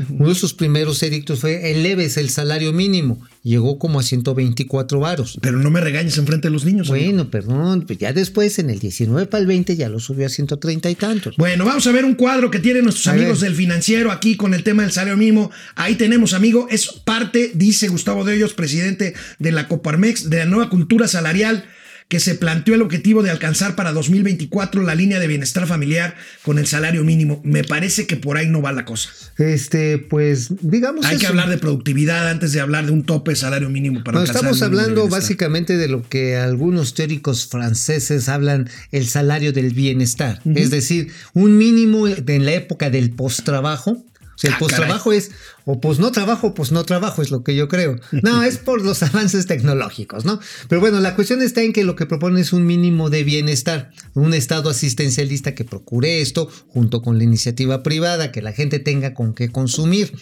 uno 0.09 0.29
de 0.29 0.35
sus 0.35 0.53
primeros 0.53 1.01
edictos 1.03 1.39
fue 1.39 1.71
eleves 1.71 2.17
el 2.17 2.29
salario 2.29 2.73
mínimo. 2.73 3.19
Llegó 3.43 3.79
como 3.79 3.99
a 3.99 4.03
124 4.03 4.99
varos. 4.99 5.37
Pero 5.41 5.57
no 5.57 5.69
me 5.71 5.81
regañes 5.81 6.17
enfrente 6.17 6.47
de 6.47 6.53
los 6.53 6.65
niños. 6.65 6.89
amigo. 6.89 7.05
Bueno, 7.05 7.29
perdón, 7.29 7.85
pues 7.87 7.99
ya 7.99 8.13
después 8.13 8.59
en 8.59 8.69
el 8.69 8.79
19 8.79 9.25
para 9.27 9.41
el 9.41 9.47
20 9.47 9.75
ya 9.75 9.89
lo 9.89 9.99
subió 9.99 10.25
a 10.27 10.29
130 10.29 10.89
y 10.89 10.95
tantos. 10.95 11.35
Bueno, 11.37 11.65
vamos 11.65 11.85
a 11.87 11.91
ver 11.91 12.05
un 12.05 12.15
cuadro 12.15 12.51
que 12.51 12.59
tienen 12.59 12.83
nuestros 12.83 13.07
A 13.07 13.11
amigos 13.11 13.41
ver. 13.41 13.49
del 13.49 13.57
financiero 13.57 14.11
aquí 14.11 14.35
con 14.37 14.53
el 14.53 14.63
tema 14.63 14.83
del 14.83 14.91
salario 14.91 15.17
mínimo. 15.17 15.51
Ahí 15.75 15.95
tenemos, 15.95 16.33
amigo, 16.33 16.67
es 16.69 16.87
parte, 16.87 17.51
dice 17.55 17.87
Gustavo 17.87 18.23
de 18.23 18.33
Hoyos, 18.33 18.53
presidente 18.53 19.13
de 19.39 19.51
la 19.51 19.67
Coparmex, 19.67 20.29
de 20.29 20.37
la 20.37 20.45
nueva 20.45 20.69
cultura 20.69 21.07
salarial 21.07 21.65
que 22.11 22.19
se 22.19 22.35
planteó 22.35 22.75
el 22.75 22.81
objetivo 22.81 23.23
de 23.23 23.29
alcanzar 23.29 23.77
para 23.77 23.93
2024 23.93 24.83
la 24.83 24.95
línea 24.95 25.17
de 25.17 25.27
bienestar 25.27 25.65
familiar 25.65 26.13
con 26.43 26.59
el 26.59 26.67
salario 26.67 27.05
mínimo. 27.05 27.39
Me 27.45 27.63
parece 27.63 28.05
que 28.05 28.17
por 28.17 28.35
ahí 28.35 28.47
no 28.47 28.61
va 28.61 28.73
la 28.73 28.83
cosa. 28.83 29.11
Este, 29.37 29.97
pues, 29.97 30.49
digamos. 30.59 31.05
Hay 31.05 31.19
que 31.19 31.27
hablar 31.27 31.49
de 31.49 31.57
productividad 31.57 32.27
antes 32.29 32.51
de 32.51 32.59
hablar 32.59 32.85
de 32.85 32.91
un 32.91 33.03
tope 33.03 33.31
de 33.31 33.37
salario 33.37 33.69
mínimo 33.69 34.03
para 34.03 34.15
No, 34.15 34.19
alcanzar 34.23 34.43
estamos 34.43 34.61
hablando 34.61 35.07
básicamente 35.07 35.77
de 35.77 35.87
lo 35.87 36.03
que 36.03 36.35
algunos 36.35 36.95
teóricos 36.95 37.47
franceses 37.47 38.27
hablan 38.27 38.69
el 38.91 39.07
salario 39.07 39.53
del 39.53 39.73
bienestar. 39.73 40.41
Es 40.53 40.69
decir, 40.69 41.13
un 41.31 41.57
mínimo 41.57 42.09
en 42.09 42.45
la 42.45 42.51
época 42.51 42.89
del 42.89 43.11
post-trabajo. 43.11 43.91
O 43.91 44.10
el 44.43 44.53
Ah, 44.53 44.57
post-trabajo 44.59 45.13
es 45.13 45.31
o 45.65 45.79
pues 45.79 45.99
no 45.99 46.11
trabajo, 46.11 46.53
pues 46.53 46.71
no 46.71 46.83
trabajo, 46.83 47.21
es 47.21 47.29
lo 47.31 47.43
que 47.43 47.55
yo 47.55 47.67
creo. 47.67 47.99
No, 48.23 48.43
es 48.43 48.57
por 48.57 48.83
los 48.83 49.03
avances 49.03 49.45
tecnológicos, 49.45 50.25
¿no? 50.25 50.39
Pero 50.67 50.81
bueno, 50.81 50.99
la 50.99 51.15
cuestión 51.15 51.41
está 51.41 51.61
en 51.61 51.73
que 51.73 51.83
lo 51.83 51.95
que 51.95 52.05
propone 52.05 52.41
es 52.41 52.53
un 52.53 52.65
mínimo 52.65 53.09
de 53.09 53.23
bienestar, 53.23 53.91
un 54.13 54.33
estado 54.33 54.69
asistencialista 54.69 55.53
que 55.53 55.63
procure 55.65 56.21
esto 56.21 56.49
junto 56.67 57.01
con 57.01 57.17
la 57.17 57.23
iniciativa 57.23 57.83
privada, 57.83 58.31
que 58.31 58.41
la 58.41 58.53
gente 58.53 58.79
tenga 58.79 59.13
con 59.13 59.33
qué 59.33 59.49
consumir. 59.49 60.13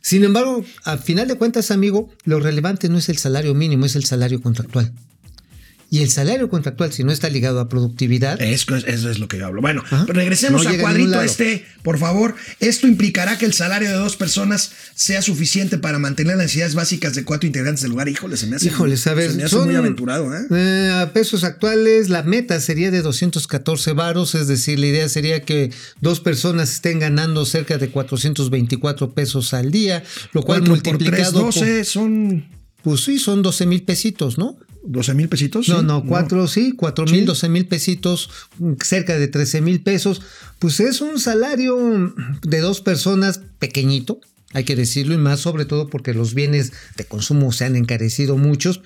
Sin 0.00 0.24
embargo, 0.24 0.64
al 0.84 0.98
final 0.98 1.28
de 1.28 1.36
cuentas, 1.36 1.70
amigo, 1.70 2.10
lo 2.24 2.40
relevante 2.40 2.88
no 2.88 2.98
es 2.98 3.08
el 3.08 3.18
salario 3.18 3.54
mínimo, 3.54 3.86
es 3.86 3.96
el 3.96 4.04
salario 4.04 4.40
contractual. 4.42 4.92
Y 5.94 6.00
el 6.00 6.08
salario 6.10 6.48
contractual, 6.48 6.90
si 6.90 7.04
no 7.04 7.12
está 7.12 7.28
ligado 7.28 7.60
a 7.60 7.68
productividad, 7.68 8.40
Eso 8.40 8.74
es, 8.74 8.84
eso 8.84 9.10
es 9.10 9.18
lo 9.18 9.28
que 9.28 9.36
yo 9.36 9.44
hablo. 9.44 9.60
Bueno, 9.60 9.82
Ajá. 9.84 10.06
regresemos 10.08 10.64
No 10.64 10.70
a 10.70 10.78
cuadrito 10.78 11.20
este, 11.20 11.66
por 11.82 11.98
favor. 11.98 12.34
Esto 12.60 12.86
implicará 12.86 13.36
que 13.36 13.44
el 13.44 13.52
salario 13.52 13.90
de 13.90 13.96
dos 13.96 14.16
personas 14.16 14.72
sea 14.94 15.20
suficiente 15.20 15.76
para 15.76 15.98
mantener 15.98 16.36
las 16.38 16.44
necesidades 16.46 16.74
básicas 16.74 17.14
de 17.14 17.24
cuatro 17.24 17.46
integrantes 17.46 17.82
del 17.82 17.92
hogar. 17.92 18.08
Híjole, 18.08 18.38
se 18.38 18.46
me 18.46 18.56
hace, 18.56 18.68
Híjoles, 18.68 19.06
a 19.06 19.12
ver, 19.12 19.32
se 19.32 19.36
me 19.36 19.42
hace 19.42 19.54
son- 19.54 19.66
muy 19.66 19.74
aventurado, 19.76 20.34
¿eh? 20.34 20.46
Eh, 20.50 20.90
a 21.02 21.12
pesos 21.12 21.44
actuales, 21.44 22.08
la 22.08 22.22
meta 22.22 22.58
sería 22.60 22.90
de 22.90 23.02
214 23.02 23.92
varos, 23.92 24.34
es 24.34 24.48
decir, 24.48 24.78
la 24.78 24.86
idea 24.86 25.10
sería 25.10 25.42
que 25.42 25.70
dos 26.00 26.20
personas 26.20 26.72
estén 26.72 27.00
ganando 27.00 27.44
cerca 27.44 27.76
de 27.76 27.90
424 27.90 29.12
pesos 29.12 29.52
al 29.52 29.70
día, 29.70 30.02
lo 30.32 30.42
cual 30.42 30.60
Cuatro 30.60 30.74
por 30.74 30.82
tres, 30.82 30.92
multiplicado 30.94 31.32
por- 31.32 31.54
12 31.54 31.84
son 31.84 32.46
pues 32.82 33.02
sí, 33.04 33.18
son 33.18 33.42
12 33.42 33.66
mil 33.66 33.82
pesitos, 33.82 34.38
¿no? 34.38 34.56
12 34.84 35.14
mil 35.14 35.28
pesitos. 35.28 35.68
No, 35.68 35.80
¿sí? 35.80 35.86
no, 35.86 36.04
cuatro, 36.04 36.46
sí, 36.48 36.72
cuatro 36.76 37.06
mil, 37.06 37.24
doce 37.26 37.48
mil 37.48 37.66
pesitos, 37.66 38.30
cerca 38.82 39.18
de 39.18 39.28
13 39.28 39.60
mil 39.60 39.80
pesos. 39.82 40.22
Pues 40.58 40.80
es 40.80 41.00
un 41.00 41.18
salario 41.20 42.14
de 42.42 42.60
dos 42.60 42.80
personas 42.80 43.40
pequeñito, 43.58 44.20
hay 44.52 44.64
que 44.64 44.76
decirlo, 44.76 45.14
y 45.14 45.18
más 45.18 45.40
sobre 45.40 45.64
todo 45.64 45.88
porque 45.88 46.14
los 46.14 46.34
bienes 46.34 46.72
de 46.96 47.04
consumo 47.04 47.52
se 47.52 47.64
han 47.64 47.76
encarecido 47.76 48.36
muchos. 48.36 48.80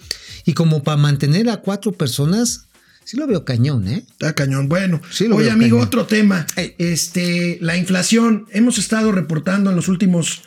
Y 0.44 0.52
como 0.54 0.82
para 0.82 0.96
mantener 0.96 1.48
a 1.48 1.56
cuatro 1.58 1.92
personas, 1.92 2.66
sí 3.04 3.16
lo 3.16 3.26
veo 3.26 3.44
cañón, 3.44 3.88
¿eh? 3.88 4.04
Está 4.10 4.34
cañón. 4.34 4.68
Bueno, 4.68 5.00
Sí, 5.10 5.26
lo 5.26 5.36
oye, 5.36 5.46
veo 5.46 5.54
amigo, 5.54 5.76
cañón. 5.76 5.86
otro 5.88 6.06
tema. 6.06 6.46
Este, 6.78 7.58
la 7.60 7.76
inflación. 7.76 8.46
Hemos 8.52 8.78
estado 8.78 9.12
reportando 9.12 9.70
en 9.70 9.76
los 9.76 9.88
últimos 9.88 10.42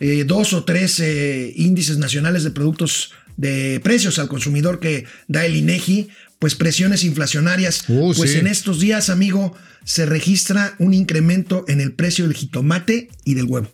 eh, 0.00 0.24
dos 0.26 0.52
o 0.54 0.64
tres 0.64 0.98
eh, 0.98 1.52
índices 1.54 1.98
nacionales 1.98 2.42
de 2.42 2.50
productos 2.50 3.12
de 3.36 3.80
precios 3.82 4.18
al 4.18 4.28
consumidor 4.28 4.80
que 4.80 5.04
da 5.28 5.44
el 5.46 5.56
INEGI, 5.56 6.08
pues 6.38 6.54
presiones 6.54 7.04
inflacionarias. 7.04 7.84
Uh, 7.88 8.12
pues 8.14 8.32
sí. 8.32 8.38
en 8.38 8.46
estos 8.46 8.78
días, 8.80 9.08
amigo, 9.08 9.54
se 9.84 10.04
registra 10.06 10.74
un 10.78 10.92
incremento 10.94 11.64
en 11.68 11.80
el 11.80 11.92
precio 11.92 12.26
del 12.26 12.34
jitomate 12.34 13.08
y 13.24 13.34
del 13.34 13.44
huevo. 13.46 13.70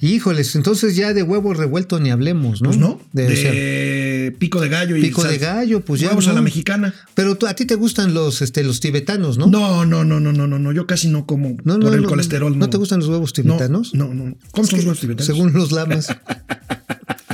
Híjoles, 0.00 0.54
entonces 0.56 0.94
ya 0.96 1.12
de 1.14 1.22
huevo 1.22 1.54
revuelto 1.54 2.00
ni 2.00 2.10
hablemos, 2.10 2.60
¿no? 2.62 2.68
Pues 2.70 2.78
no, 2.78 3.00
De- 3.12 4.34
pico 4.38 4.60
de 4.60 4.68
gallo 4.68 4.96
y 4.96 5.02
pico 5.02 5.22
sal- 5.22 5.32
de 5.32 5.38
gallo, 5.38 5.80
pues 5.84 6.00
ya. 6.00 6.08
huevos 6.08 6.26
a 6.26 6.30
no. 6.30 6.36
la 6.36 6.42
mexicana. 6.42 6.94
Pero 7.14 7.36
tú- 7.36 7.46
a 7.46 7.54
ti 7.54 7.64
te 7.66 7.74
gustan 7.74 8.14
los, 8.14 8.42
este, 8.42 8.62
los 8.64 8.80
tibetanos, 8.80 9.36
¿no? 9.38 9.46
No, 9.46 9.84
no, 9.86 10.04
no, 10.04 10.20
no, 10.20 10.32
no, 10.32 10.46
no, 10.46 10.58
no. 10.58 10.72
Yo 10.72 10.86
casi 10.86 11.08
no 11.08 11.26
como 11.26 11.50
No, 11.64 11.74
por 11.74 11.84
no, 11.84 11.94
el 11.94 12.02
no, 12.02 12.08
colesterol. 12.08 12.56
¿no 12.58 12.70
te 12.70 12.76
gustan 12.78 13.00
los 13.00 13.08
huevos 13.08 13.32
tibetanos? 13.32 13.94
No, 13.94 14.12
no, 14.14 14.24
no. 14.26 14.36
¿Cómo 14.52 14.66
son 14.66 14.76
los 14.78 14.84
huevos 14.86 15.00
tibetanos? 15.00 15.26
Según 15.26 15.52
los 15.52 15.72
lamas. 15.72 16.08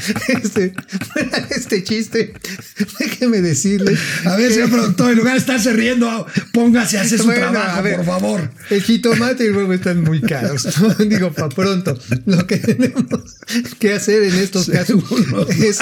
este, 0.43 0.73
este 1.51 1.85
chiste, 1.85 2.33
déjeme 2.99 3.41
decirle. 3.41 3.97
A 4.25 4.37
ver, 4.37 4.53
señor 4.53 4.71
productor, 4.71 5.11
en 5.11 5.19
lugar 5.19 5.35
de 5.35 5.41
estarse 5.41 5.73
riendo, 5.73 6.27
póngase 6.53 6.99
a 6.99 7.03
hacer 7.03 7.19
su 7.19 7.27
Bueno, 7.27 7.51
trabajo, 7.51 7.83
ver, 7.83 7.97
por 7.97 8.07
favor. 8.07 8.51
El 8.71 8.83
jitomate 8.83 9.45
y 9.45 9.47
el 9.49 9.57
huevo 9.57 9.73
están 9.73 10.03
muy 10.03 10.21
caros. 10.21 10.67
¿no? 10.81 10.95
Digo, 11.05 11.33
para 11.33 11.49
pronto. 11.49 11.99
Lo 12.27 12.47
que 12.47 12.57
tenemos 12.57 13.39
que 13.79 13.95
hacer 13.95 14.23
en 14.23 14.35
estos 14.35 14.69
casos 14.69 15.03
es, 15.51 15.79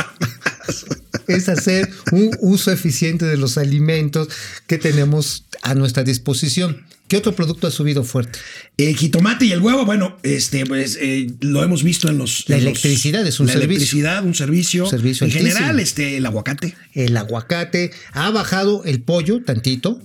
es 1.26 1.48
hacer 1.48 1.90
un 2.12 2.30
uso 2.40 2.72
eficiente 2.72 3.24
de 3.26 3.36
los 3.36 3.58
alimentos 3.58 4.28
que 4.66 4.78
tenemos 4.78 5.44
a 5.62 5.74
nuestra 5.74 6.04
disposición. 6.04 6.84
¿Qué 7.08 7.16
otro 7.16 7.34
producto 7.34 7.66
ha 7.66 7.70
subido 7.70 8.04
fuerte? 8.04 8.38
El 8.76 8.94
jitomate 8.96 9.46
y 9.46 9.52
el 9.52 9.60
huevo, 9.60 9.84
bueno, 9.86 10.16
este, 10.22 10.66
pues 10.66 10.98
eh, 11.00 11.26
lo 11.40 11.64
hemos 11.64 11.82
visto 11.82 12.08
en 12.08 12.18
los. 12.18 12.44
La 12.48 12.56
en 12.58 12.64
los- 12.64 12.70
electricidad 12.84 13.26
es 13.26 13.40
un 13.40 13.46
la 13.46 13.54
servicio. 13.54 13.70
electricidad, 13.76 14.24
un 14.24 14.34
servicio. 14.34 14.86
Servicio 14.86 15.26
en 15.26 15.32
altísimo. 15.32 15.54
general, 15.56 15.80
este, 15.80 16.16
el 16.18 16.26
aguacate. 16.26 16.74
El 16.92 17.16
aguacate 17.16 17.90
ha 18.12 18.30
bajado 18.30 18.84
el 18.84 19.00
pollo 19.00 19.42
tantito, 19.42 20.00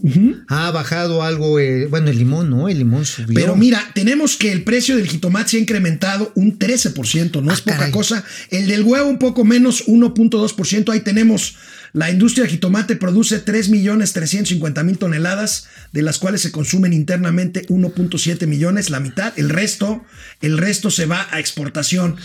ha 0.48 0.72
bajado 0.72 1.24
algo, 1.24 1.60
eh, 1.60 1.88
bueno, 1.88 2.10
el 2.10 2.18
limón, 2.18 2.50
¿no? 2.50 2.70
El 2.70 2.78
limón 2.80 3.06
subió. 3.06 3.34
Pero 3.36 3.56
mira, 3.56 3.92
tenemos 3.94 4.38
que 4.38 4.52
el 4.52 4.64
precio 4.64 4.96
del 4.96 5.08
jitomate 5.08 5.50
se 5.52 5.58
ha 5.58 5.60
incrementado 5.60 6.32
un 6.36 6.58
13%, 6.58 7.42
no 7.42 7.52
Ah, 7.52 7.54
es 7.54 7.62
poca 7.62 7.78
caray. 7.78 7.92
cosa. 7.92 8.24
El 8.50 8.68
del 8.68 8.84
huevo 8.84 9.10
un 9.10 9.20
poco 9.20 9.44
menos, 9.44 9.84
1.2%. 9.88 10.92
Ahí 10.92 11.02
tenemos, 11.02 11.56
la 11.94 12.10
industria 12.10 12.44
del 12.44 12.52
jitomate 12.52 12.96
produce 12.96 13.44
3.350.000 13.46 14.98
toneladas, 14.98 15.68
de 15.92 16.02
las 16.02 16.18
cuales 16.18 16.42
se 16.42 16.52
consumen 16.52 16.92
internamente 16.94 17.66
1.7 17.68 18.48
millones, 18.48 18.90
la 18.90 19.00
mitad. 19.00 19.34
El 19.38 19.50
resto, 19.50 20.04
el 20.42 20.58
resto 20.58 20.90
se 20.92 21.06
va 21.06 21.28
a 21.32 21.40
exportación. 21.40 22.16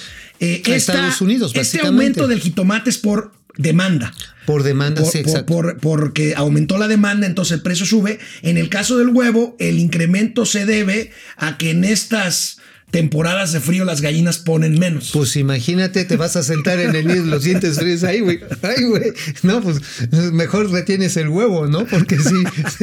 Eh, 0.41 0.63
A 0.67 0.75
esta- 0.75 0.93
Estados 0.95 1.21
Unidos, 1.21 1.53
Este 1.55 1.81
aumento 1.81 2.27
del 2.29 2.41
jitomate 2.41 2.91
es 2.91 2.99
por 2.99 3.33
demanda. 3.57 4.13
por 4.47 4.63
demanda, 4.63 5.03
Por- 5.03 5.11
sí, 5.13 5.19
por- 5.19 5.29
exacto. 5.29 5.53
por- 5.53 5.77
porque 5.79 6.35
aumentó 6.35 6.79
la 6.79 6.89
demanda, 6.89 7.27
entonces 7.27 7.53
el 7.53 7.61
precio 7.63 7.85
sube. 7.85 8.19
En 8.43 8.57
el 8.57 8.71
caso 8.71 8.97
del 8.97 9.09
huevo, 9.09 9.55
el 9.59 9.79
incremento 9.79 10.47
se 10.47 10.65
debe 10.65 11.11
a 11.37 11.59
que 11.59 11.71
en 11.73 11.85
estas 11.85 12.57
temporadas 12.91 13.53
de 13.53 13.61
frío 13.61 13.85
las 13.85 14.01
gallinas 14.01 14.39
ponen 14.39 14.79
menos. 14.79 15.11
Pues 15.13 15.37
imagínate, 15.37 16.05
te 16.05 16.17
vas 16.17 16.37
a 16.37 16.43
sentar 16.43 16.79
en 16.81 16.95
el 16.95 17.07
nido 17.07 17.25
y 17.27 17.29
lo 17.29 17.41
sientes 17.41 17.79
frío. 17.79 17.97
Ay, 18.09 18.21
güey. 18.21 18.41
Ay, 18.63 18.85
güey. 18.85 19.13
No, 19.43 19.61
pues 19.61 19.81
mejor 20.33 20.71
retienes 20.71 21.17
el 21.17 21.29
huevo, 21.29 21.67
¿no? 21.67 21.87
Porque 21.87 22.19
sí, 22.19 22.35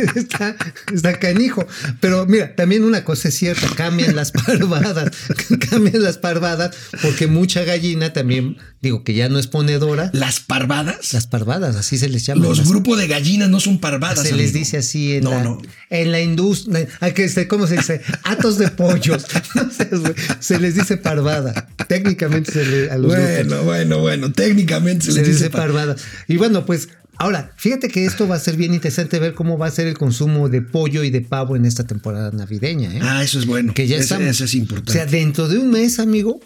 está, 0.16 0.56
está 0.94 1.20
canijo. 1.20 1.66
Pero 2.00 2.26
mira, 2.28 2.56
también 2.56 2.84
una 2.84 3.04
cosa 3.04 3.30
es 3.30 3.36
cierta, 3.36 3.68
cambian 3.76 4.16
las 4.16 4.32
parvadas. 4.32 5.12
Cambian 5.70 6.02
las 6.04 6.18
parvadas 6.18 6.76
porque 7.02 7.28
mucha 7.28 7.64
gallina 7.64 8.14
también, 8.14 8.58
digo 8.82 9.04
que 9.04 9.14
ya 9.14 9.30
no 9.30 9.40
es 9.40 9.48
ponedora. 9.48 10.10
¿Las 10.14 10.40
parvadas? 10.40 11.14
Las 11.14 11.28
parvadas, 11.28 11.76
así 11.76 11.98
se 11.98 12.10
les 12.10 12.26
llama. 12.26 12.44
Los 12.46 12.60
Las- 12.60 12.70
grupos 12.70 12.98
de 12.98 13.08
gallinas 13.08 13.50
no 13.50 13.60
son 13.60 13.80
parvadas. 13.80 14.22
se 14.28 14.34
les 14.36 14.54
dice 14.54 14.78
así 14.78 15.16
en 15.16 15.24
No, 15.24 15.32
la, 15.32 15.44
no. 15.44 15.62
en 15.90 16.12
la 16.12 16.22
industria, 16.22 16.88
este, 17.16 17.48
¿cómo 17.48 17.68
se 17.68 17.78
dice? 17.78 18.02
Atos 18.24 18.58
de 18.58 18.70
pollos. 18.70 19.26
No 19.56 19.72
sé, 19.72 19.88
güey. 20.02 20.14
se 20.40 20.60
les 20.60 20.76
dice 20.76 20.98
parvada. 20.98 21.68
Técnicamente 21.88 22.52
se 22.52 22.66
le, 22.66 22.92
a 22.92 22.98
los 22.98 23.08
Bueno, 23.08 23.64
bueno, 23.64 24.00
bueno. 24.00 24.32
Técnicamente 24.32 25.06
se, 25.06 25.12
se 25.14 25.20
les 25.20 25.28
dice 25.28 25.50
parvada. 25.50 25.96
Y 26.28 26.38
bueno, 26.38 26.66
pues 26.66 26.90
ahora, 27.18 27.52
fíjate 27.58 27.88
que 27.90 28.06
esto 28.06 28.28
va 28.28 28.36
a 28.36 28.40
ser 28.40 28.58
bien 28.58 28.74
interesante 28.74 29.20
ver 29.20 29.34
cómo 29.34 29.58
va 29.58 29.68
a 29.68 29.72
ser 29.72 29.88
el 29.88 29.98
consumo 29.98 30.50
de 30.50 30.62
pollo 30.62 31.04
y 31.04 31.10
de 31.10 31.22
pavo 31.22 31.56
en 31.56 31.66
esta 31.66 31.86
temporada 31.86 32.32
navideña. 32.32 32.94
¿eh? 32.94 33.00
Ah, 33.02 33.24
eso 33.24 33.40
es 33.40 33.46
bueno. 33.46 33.74
que 33.74 33.88
ya 33.88 33.96
Ese- 33.96 34.04
estamos. 34.06 34.28
Eso 34.28 34.46
es 34.46 34.54
importante. 34.56 34.92
O 34.92 34.94
sea, 34.94 35.06
dentro 35.06 35.48
de 35.48 35.58
un 35.60 35.72
mes, 35.72 36.00
amigo, 36.00 36.40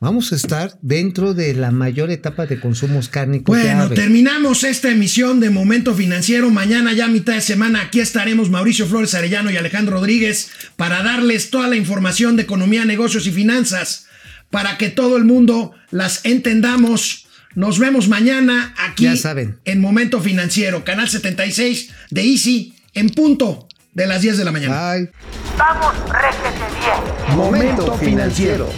vamos 0.00 0.32
a 0.32 0.36
estar 0.36 0.76
dentro 0.82 1.34
de 1.34 1.54
la 1.54 1.70
mayor 1.70 2.10
etapa 2.10 2.46
de 2.46 2.60
consumos 2.60 3.08
cárnicos 3.08 3.56
Bueno, 3.56 3.88
terminamos 3.90 4.64
esta 4.64 4.90
emisión 4.90 5.40
de 5.40 5.50
Momento 5.50 5.94
Financiero. 5.94 6.50
Mañana 6.50 6.92
ya 6.92 7.06
a 7.06 7.08
mitad 7.08 7.34
de 7.34 7.40
semana 7.40 7.82
aquí 7.82 8.00
estaremos 8.00 8.50
Mauricio 8.50 8.86
Flores 8.86 9.14
Arellano 9.14 9.50
y 9.50 9.56
Alejandro 9.56 9.96
Rodríguez 9.96 10.50
para 10.76 11.02
darles 11.02 11.50
toda 11.50 11.68
la 11.68 11.76
información 11.76 12.36
de 12.36 12.42
economía, 12.42 12.84
negocios 12.84 13.26
y 13.26 13.32
finanzas 13.32 14.06
para 14.50 14.78
que 14.78 14.90
todo 14.90 15.16
el 15.16 15.24
mundo 15.24 15.72
las 15.90 16.24
entendamos. 16.24 17.26
Nos 17.54 17.78
vemos 17.78 18.08
mañana 18.08 18.74
aquí 18.78 19.04
Ya 19.04 19.16
saben. 19.16 19.58
en 19.64 19.80
Momento 19.80 20.20
Financiero, 20.20 20.84
canal 20.84 21.08
76 21.08 21.90
de 22.10 22.22
Easy 22.22 22.74
en 22.92 23.08
punto 23.10 23.66
de 23.94 24.06
las 24.06 24.20
10 24.20 24.36
de 24.36 24.44
la 24.44 24.52
mañana. 24.52 24.90
Ay. 24.90 25.08
Vamos, 25.56 25.94
bien. 26.04 27.36
Momento 27.36 27.96
financiero. 27.96 28.70